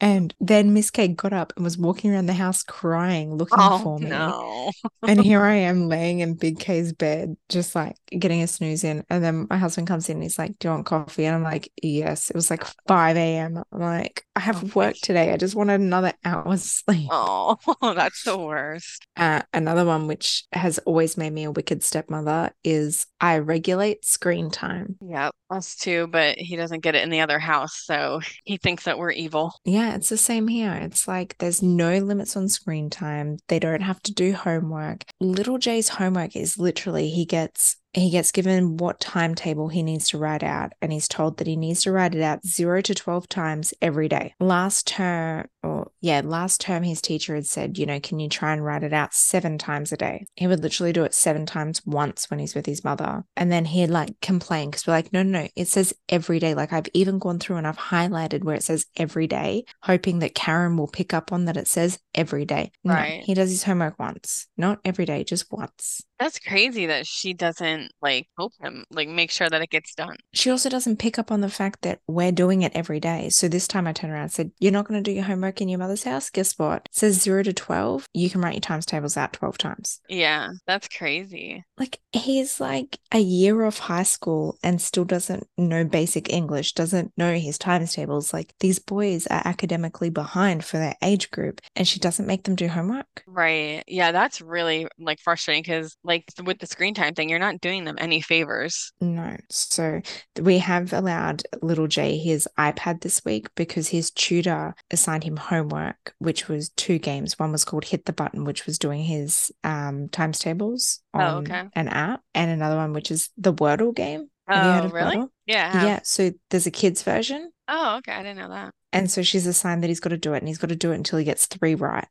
And 0.00 0.34
then 0.40 0.72
Miss 0.74 0.90
K 0.90 1.06
got 1.08 1.32
up 1.32 1.52
and 1.54 1.64
was 1.64 1.78
walking 1.78 2.12
around 2.12 2.26
the 2.26 2.32
house 2.34 2.62
crying, 2.64 3.34
looking 3.36 3.58
Oh 3.60 3.78
for 3.78 3.98
me. 3.98 4.08
no. 4.08 4.23
And 5.06 5.20
here 5.20 5.42
I 5.44 5.54
am 5.56 5.88
laying 5.88 6.20
in 6.20 6.34
Big 6.34 6.58
K's 6.58 6.92
bed, 6.92 7.36
just 7.48 7.74
like 7.74 7.96
getting 8.10 8.42
a 8.42 8.46
snooze 8.46 8.84
in. 8.84 9.04
And 9.10 9.22
then 9.22 9.46
my 9.50 9.56
husband 9.58 9.86
comes 9.86 10.08
in 10.08 10.16
and 10.16 10.22
he's 10.22 10.38
like, 10.38 10.58
Do 10.58 10.68
you 10.68 10.72
want 10.72 10.86
coffee? 10.86 11.26
And 11.26 11.34
I'm 11.34 11.42
like, 11.42 11.70
Yes. 11.82 12.30
It 12.30 12.36
was 12.36 12.50
like 12.50 12.64
5 12.88 13.16
a.m. 13.16 13.62
I'm 13.72 13.80
like, 13.80 14.24
I 14.34 14.40
Oh, 14.50 14.62
have 14.62 14.74
work 14.74 14.96
today. 15.02 15.32
I 15.32 15.36
just 15.36 15.54
wanted 15.54 15.80
another 15.80 16.12
hour's 16.24 16.62
sleep. 16.62 17.08
Oh, 17.10 17.56
that's 17.82 18.22
the 18.24 18.38
worst. 18.38 19.06
Uh, 19.16 19.42
another 19.52 19.84
one, 19.84 20.06
which 20.06 20.44
has 20.52 20.78
always 20.80 21.16
made 21.16 21.32
me 21.32 21.44
a 21.44 21.50
wicked 21.50 21.82
stepmother, 21.82 22.52
is 22.64 23.06
I 23.20 23.38
regulate 23.38 24.04
screen 24.04 24.50
time. 24.50 24.96
Yeah, 25.00 25.30
Us 25.50 25.76
too, 25.76 26.06
but 26.08 26.38
he 26.38 26.56
doesn't 26.56 26.80
get 26.80 26.94
it 26.94 27.02
in 27.02 27.10
the 27.10 27.20
other 27.20 27.38
house, 27.38 27.82
so 27.84 28.20
he 28.44 28.56
thinks 28.56 28.84
that 28.84 28.98
we're 28.98 29.10
evil. 29.12 29.52
Yeah, 29.64 29.94
it's 29.94 30.08
the 30.08 30.16
same 30.16 30.48
here. 30.48 30.72
It's 30.74 31.06
like 31.06 31.36
there's 31.38 31.62
no 31.62 31.98
limits 31.98 32.36
on 32.36 32.48
screen 32.48 32.90
time. 32.90 33.38
They 33.48 33.58
don't 33.58 33.82
have 33.82 34.02
to 34.02 34.13
do 34.14 34.32
homework. 34.32 35.04
Little 35.20 35.58
J's 35.58 35.88
homework 35.88 36.36
is 36.36 36.58
literally 36.58 37.08
he 37.08 37.24
gets 37.24 37.76
he 37.92 38.10
gets 38.10 38.32
given 38.32 38.76
what 38.76 38.98
timetable 38.98 39.68
he 39.68 39.82
needs 39.82 40.08
to 40.08 40.18
write 40.18 40.42
out 40.42 40.72
and 40.82 40.92
he's 40.92 41.06
told 41.06 41.36
that 41.36 41.46
he 41.46 41.56
needs 41.56 41.84
to 41.84 41.92
write 41.92 42.14
it 42.14 42.22
out 42.22 42.44
0 42.44 42.82
to 42.82 42.94
12 42.94 43.28
times 43.28 43.72
every 43.80 44.08
day. 44.08 44.34
Last 44.40 44.88
term 44.88 45.46
or 45.64 45.90
yeah, 46.00 46.20
last 46.24 46.60
term 46.60 46.82
his 46.82 47.00
teacher 47.00 47.34
had 47.34 47.46
said, 47.46 47.78
you 47.78 47.86
know, 47.86 47.98
can 48.00 48.20
you 48.20 48.28
try 48.28 48.52
and 48.52 48.64
write 48.64 48.82
it 48.82 48.92
out 48.92 49.14
7 49.14 49.58
times 49.58 49.92
a 49.92 49.96
day? 49.96 50.26
He 50.36 50.46
would 50.46 50.62
literally 50.62 50.92
do 50.92 51.04
it 51.04 51.14
7 51.14 51.46
times 51.46 51.84
once 51.86 52.30
when 52.30 52.38
he's 52.40 52.54
with 52.54 52.66
his 52.66 52.84
mother. 52.84 53.24
And 53.36 53.50
then 53.50 53.64
he'd 53.64 53.88
like 53.88 54.20
complain 54.20 54.70
because 54.70 54.86
we're 54.86 54.92
like, 54.94 55.12
no, 55.12 55.22
no, 55.22 55.42
no, 55.42 55.48
it 55.56 55.68
says 55.68 55.94
every 56.08 56.38
day. 56.38 56.54
Like 56.54 56.72
I've 56.72 56.88
even 56.94 57.18
gone 57.18 57.38
through 57.38 57.56
and 57.56 57.66
I've 57.66 57.78
highlighted 57.78 58.44
where 58.44 58.56
it 58.56 58.62
says 58.62 58.86
every 58.96 59.26
day, 59.26 59.64
hoping 59.82 60.18
that 60.20 60.34
Karen 60.34 60.76
will 60.76 60.88
pick 60.88 61.14
up 61.14 61.32
on 61.32 61.46
that 61.46 61.56
it 61.56 61.66
says 61.68 61.98
every 62.14 62.44
day. 62.44 62.70
No, 62.84 62.94
Right. 62.94 63.22
he 63.24 63.34
does 63.34 63.50
his 63.50 63.64
homework 63.64 63.98
once, 63.98 64.46
not 64.56 64.80
every 64.84 65.04
day, 65.06 65.24
just 65.24 65.50
once. 65.50 66.02
That's 66.20 66.38
crazy 66.38 66.86
that 66.86 67.06
she 67.08 67.34
doesn't 67.34 67.90
like 68.00 68.28
help 68.38 68.52
him, 68.60 68.84
like 68.90 69.08
make 69.08 69.30
sure 69.32 69.50
that 69.50 69.60
it 69.62 69.70
gets 69.70 69.94
done. 69.96 70.16
She 70.32 70.48
also 70.50 70.68
doesn't 70.68 70.98
pick 71.00 71.18
up 71.18 71.32
on 71.32 71.40
the 71.40 71.48
fact 71.48 71.82
that 71.82 71.98
we're 72.06 72.30
doing 72.30 72.62
it 72.62 72.70
every 72.74 73.00
day. 73.00 73.30
So 73.30 73.48
this 73.48 73.66
time 73.66 73.86
I 73.88 73.92
turned 73.92 74.12
around 74.12 74.22
and 74.22 74.32
said, 74.32 74.52
You're 74.60 74.70
not 74.72 74.86
going 74.86 75.02
to 75.02 75.10
do 75.10 75.14
your 75.14 75.24
homework 75.24 75.53
in 75.60 75.68
your 75.68 75.78
mother's 75.78 76.04
house? 76.04 76.30
Guess 76.30 76.58
what? 76.58 76.82
It 76.86 76.94
says 76.94 77.22
zero 77.22 77.42
to 77.42 77.52
12. 77.52 78.06
You 78.12 78.30
can 78.30 78.40
write 78.40 78.54
your 78.54 78.60
times 78.60 78.86
tables 78.86 79.16
out 79.16 79.32
12 79.32 79.58
times. 79.58 80.00
Yeah, 80.08 80.50
that's 80.66 80.88
crazy. 80.88 81.64
Like 81.78 81.98
he's 82.12 82.60
like 82.60 82.98
a 83.12 83.18
year 83.18 83.64
off 83.64 83.78
high 83.78 84.02
school 84.02 84.58
and 84.62 84.80
still 84.80 85.04
doesn't 85.04 85.46
know 85.56 85.84
basic 85.84 86.32
English, 86.32 86.72
doesn't 86.72 87.12
know 87.16 87.34
his 87.34 87.58
times 87.58 87.94
tables. 87.94 88.32
Like 88.32 88.54
these 88.60 88.78
boys 88.78 89.26
are 89.26 89.42
academically 89.44 90.10
behind 90.10 90.64
for 90.64 90.78
their 90.78 90.94
age 91.02 91.30
group 91.30 91.60
and 91.76 91.86
she 91.86 91.98
doesn't 91.98 92.26
make 92.26 92.44
them 92.44 92.54
do 92.54 92.68
homework. 92.68 93.24
Right. 93.26 93.82
Yeah, 93.86 94.12
that's 94.12 94.40
really 94.40 94.86
like 94.98 95.20
frustrating 95.20 95.62
because 95.62 95.96
like 96.04 96.24
with 96.44 96.58
the 96.58 96.66
screen 96.66 96.94
time 96.94 97.14
thing, 97.14 97.28
you're 97.28 97.38
not 97.38 97.60
doing 97.60 97.84
them 97.84 97.96
any 97.98 98.20
favors. 98.20 98.92
No. 99.00 99.36
So 99.50 100.00
we 100.40 100.58
have 100.58 100.92
allowed 100.92 101.42
little 101.62 101.86
J 101.86 102.18
his 102.18 102.48
iPad 102.58 103.00
this 103.00 103.24
week 103.24 103.48
because 103.54 103.88
his 103.88 104.10
tutor 104.10 104.74
assigned 104.90 105.24
him 105.24 105.36
homework, 105.44 106.14
which 106.18 106.48
was 106.48 106.70
two 106.70 106.98
games. 106.98 107.38
One 107.38 107.52
was 107.52 107.64
called 107.64 107.84
Hit 107.84 108.04
the 108.04 108.12
Button, 108.12 108.44
which 108.44 108.66
was 108.66 108.78
doing 108.78 109.02
his 109.04 109.50
um, 109.62 110.08
times 110.08 110.38
tables 110.38 111.00
Oh, 111.14 111.20
on 111.20 111.36
okay. 111.44 111.68
an 111.74 111.88
app, 111.88 112.20
and 112.34 112.50
another 112.50 112.76
one 112.76 112.92
which 112.92 113.10
is 113.10 113.30
the 113.36 113.52
Wordle 113.54 113.94
game. 113.94 114.28
Have 114.48 114.84
Oh, 114.84 114.88
really? 114.88 115.16
Wordle? 115.16 115.28
Yeah, 115.46 115.84
Yeah. 115.86 116.00
So 116.04 116.32
there's 116.50 116.66
a 116.66 116.70
kids 116.70 117.02
version. 117.02 117.50
Oh, 117.68 117.96
okay. 117.98 118.12
I 118.12 118.22
didn't 118.22 118.38
know 118.38 118.48
that. 118.50 118.74
And 118.94 119.10
so 119.10 119.22
she's 119.22 119.46
assigned 119.46 119.82
that 119.82 119.88
he's 119.88 120.00
got 120.00 120.10
to 120.10 120.16
do 120.16 120.34
it 120.34 120.38
and 120.38 120.48
he's 120.48 120.58
got 120.58 120.68
to 120.70 120.76
do 120.76 120.92
it 120.92 120.96
until 120.96 121.18
he 121.18 121.24
gets 121.24 121.46
three 121.46 121.74
right. 121.74 122.06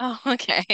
Oh, 0.00 0.18
okay. 0.26 0.64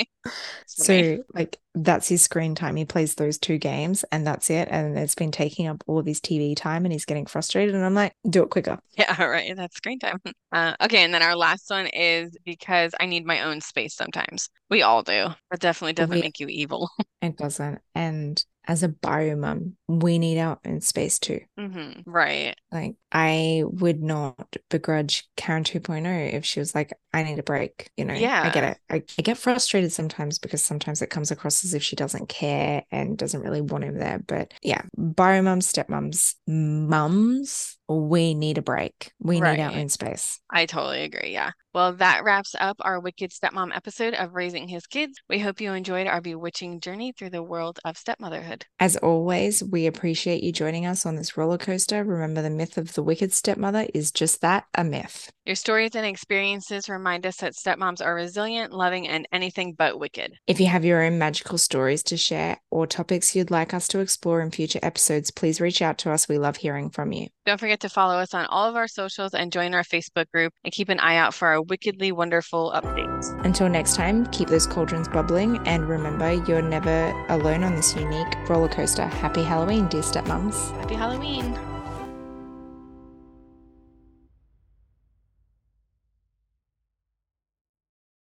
So, 0.66 1.18
like, 1.34 1.58
that's 1.74 2.08
his 2.08 2.22
screen 2.22 2.54
time. 2.54 2.76
He 2.76 2.84
plays 2.84 3.14
those 3.16 3.38
two 3.38 3.58
games 3.58 4.04
and 4.12 4.26
that's 4.26 4.48
it. 4.50 4.68
And 4.70 4.98
it's 4.98 5.14
been 5.14 5.30
taking 5.32 5.66
up 5.66 5.82
all 5.86 5.98
of 5.98 6.06
his 6.06 6.20
TV 6.20 6.54
time 6.56 6.84
and 6.84 6.92
he's 6.92 7.04
getting 7.04 7.26
frustrated. 7.26 7.74
And 7.74 7.84
I'm 7.84 7.94
like, 7.94 8.14
do 8.28 8.42
it 8.42 8.50
quicker. 8.50 8.78
Yeah, 8.96 9.22
right. 9.24 9.54
That's 9.56 9.76
screen 9.76 9.98
time. 9.98 10.20
Uh, 10.52 10.74
okay, 10.80 11.04
and 11.04 11.14
then 11.14 11.22
our 11.22 11.36
last 11.36 11.70
one 11.70 11.86
is 11.86 12.36
because 12.44 12.92
I 12.98 13.06
need 13.06 13.24
my 13.24 13.42
own 13.42 13.60
space 13.60 13.94
sometimes. 13.94 14.50
We 14.68 14.82
all 14.82 15.04
do. 15.04 15.28
That 15.52 15.60
definitely 15.60 15.92
doesn't 15.92 16.12
We- 16.16 16.20
make 16.22 16.40
you 16.40 16.48
evil. 16.48 16.90
It 17.22 17.36
doesn't. 17.36 17.80
And 17.94 18.44
as 18.66 18.82
a 18.82 18.88
bio 18.88 19.36
mum, 19.36 19.76
we 19.86 20.18
need 20.18 20.40
our 20.40 20.58
own 20.66 20.80
space 20.80 21.20
too. 21.20 21.42
hmm 21.56 22.00
Right. 22.04 22.56
Like, 22.72 22.96
I 23.12 23.64
would 23.66 24.02
not 24.02 24.56
begrudge 24.68 25.28
Karen 25.36 25.64
2.0 25.64 26.32
if 26.32 26.44
she 26.44 26.60
was 26.60 26.74
like, 26.74 26.92
I 27.12 27.22
need 27.22 27.38
a 27.38 27.42
break. 27.42 27.90
You 27.96 28.04
know, 28.04 28.14
yeah. 28.14 28.42
I 28.44 28.50
get 28.50 28.64
it. 28.64 28.78
I, 28.88 29.02
I 29.18 29.22
get 29.22 29.38
frustrated 29.38 29.92
sometimes 29.92 30.38
because 30.38 30.64
sometimes 30.64 31.02
it 31.02 31.10
comes 31.10 31.30
across 31.30 31.64
as 31.64 31.74
if 31.74 31.82
she 31.82 31.96
doesn't 31.96 32.28
care 32.28 32.84
and 32.90 33.18
doesn't 33.18 33.42
really 33.42 33.60
want 33.60 33.84
him 33.84 33.98
there. 33.98 34.20
But 34.24 34.54
yeah, 34.62 34.82
bio 34.96 35.42
mums, 35.42 35.72
stepmoms, 35.72 36.34
mums, 36.46 37.78
we 37.88 38.34
need 38.34 38.58
a 38.58 38.62
break. 38.62 39.12
We 39.18 39.40
need 39.40 39.60
our 39.60 39.72
own 39.72 39.88
space. 39.88 40.38
I 40.48 40.66
totally 40.66 41.02
agree. 41.02 41.32
Yeah. 41.32 41.50
Well, 41.72 41.92
that 41.94 42.24
wraps 42.24 42.54
up 42.58 42.76
our 42.80 43.00
Wicked 43.00 43.30
Stepmom 43.30 43.74
episode 43.74 44.14
of 44.14 44.34
Raising 44.34 44.68
His 44.68 44.86
Kids. 44.86 45.14
We 45.28 45.38
hope 45.38 45.60
you 45.60 45.72
enjoyed 45.72 46.06
our 46.06 46.20
bewitching 46.20 46.80
journey 46.80 47.12
through 47.12 47.30
the 47.30 47.42
world 47.42 47.78
of 47.84 47.96
stepmotherhood. 47.96 48.66
As 48.80 48.96
always, 48.96 49.62
we 49.62 49.86
appreciate 49.86 50.42
you 50.42 50.50
joining 50.50 50.86
us 50.86 51.06
on 51.06 51.14
this 51.16 51.36
roller 51.36 51.58
coaster. 51.58 52.02
Remember, 52.02 52.42
the 52.42 52.50
myth 52.50 52.76
of 52.76 52.90
the 53.00 53.04
wicked 53.04 53.32
stepmother 53.32 53.86
is 53.94 54.12
just 54.12 54.42
that 54.42 54.66
a 54.74 54.84
myth. 54.84 55.32
Your 55.46 55.56
stories 55.56 55.96
and 55.96 56.04
experiences 56.04 56.86
remind 56.86 57.24
us 57.24 57.38
that 57.38 57.54
stepmoms 57.54 58.04
are 58.04 58.14
resilient, 58.14 58.74
loving, 58.74 59.08
and 59.08 59.26
anything 59.32 59.72
but 59.72 59.98
wicked. 59.98 60.34
If 60.46 60.60
you 60.60 60.66
have 60.66 60.84
your 60.84 61.02
own 61.02 61.18
magical 61.18 61.56
stories 61.56 62.02
to 62.04 62.18
share 62.18 62.58
or 62.70 62.86
topics 62.86 63.34
you'd 63.34 63.50
like 63.50 63.72
us 63.72 63.88
to 63.88 64.00
explore 64.00 64.42
in 64.42 64.50
future 64.50 64.80
episodes, 64.82 65.30
please 65.30 65.62
reach 65.62 65.80
out 65.80 65.96
to 65.98 66.10
us. 66.10 66.28
We 66.28 66.36
love 66.36 66.58
hearing 66.58 66.90
from 66.90 67.12
you. 67.12 67.28
Don't 67.46 67.58
forget 67.58 67.80
to 67.80 67.88
follow 67.88 68.16
us 68.16 68.34
on 68.34 68.44
all 68.46 68.68
of 68.68 68.76
our 68.76 68.86
socials 68.86 69.32
and 69.32 69.50
join 69.50 69.72
our 69.72 69.82
Facebook 69.82 70.30
group 70.30 70.52
and 70.62 70.74
keep 70.74 70.90
an 70.90 71.00
eye 71.00 71.16
out 71.16 71.32
for 71.32 71.48
our 71.48 71.62
wickedly 71.62 72.12
wonderful 72.12 72.70
updates. 72.74 73.32
Until 73.46 73.70
next 73.70 73.96
time, 73.96 74.26
keep 74.26 74.48
those 74.48 74.66
cauldrons 74.66 75.08
bubbling 75.08 75.56
and 75.66 75.88
remember 75.88 76.32
you're 76.46 76.60
never 76.60 77.12
alone 77.30 77.64
on 77.64 77.76
this 77.76 77.96
unique 77.96 78.36
roller 78.46 78.68
coaster. 78.68 79.06
Happy 79.06 79.42
Halloween, 79.42 79.88
dear 79.88 80.02
stepmoms. 80.02 80.70
Happy 80.80 80.96
Halloween! 80.96 81.69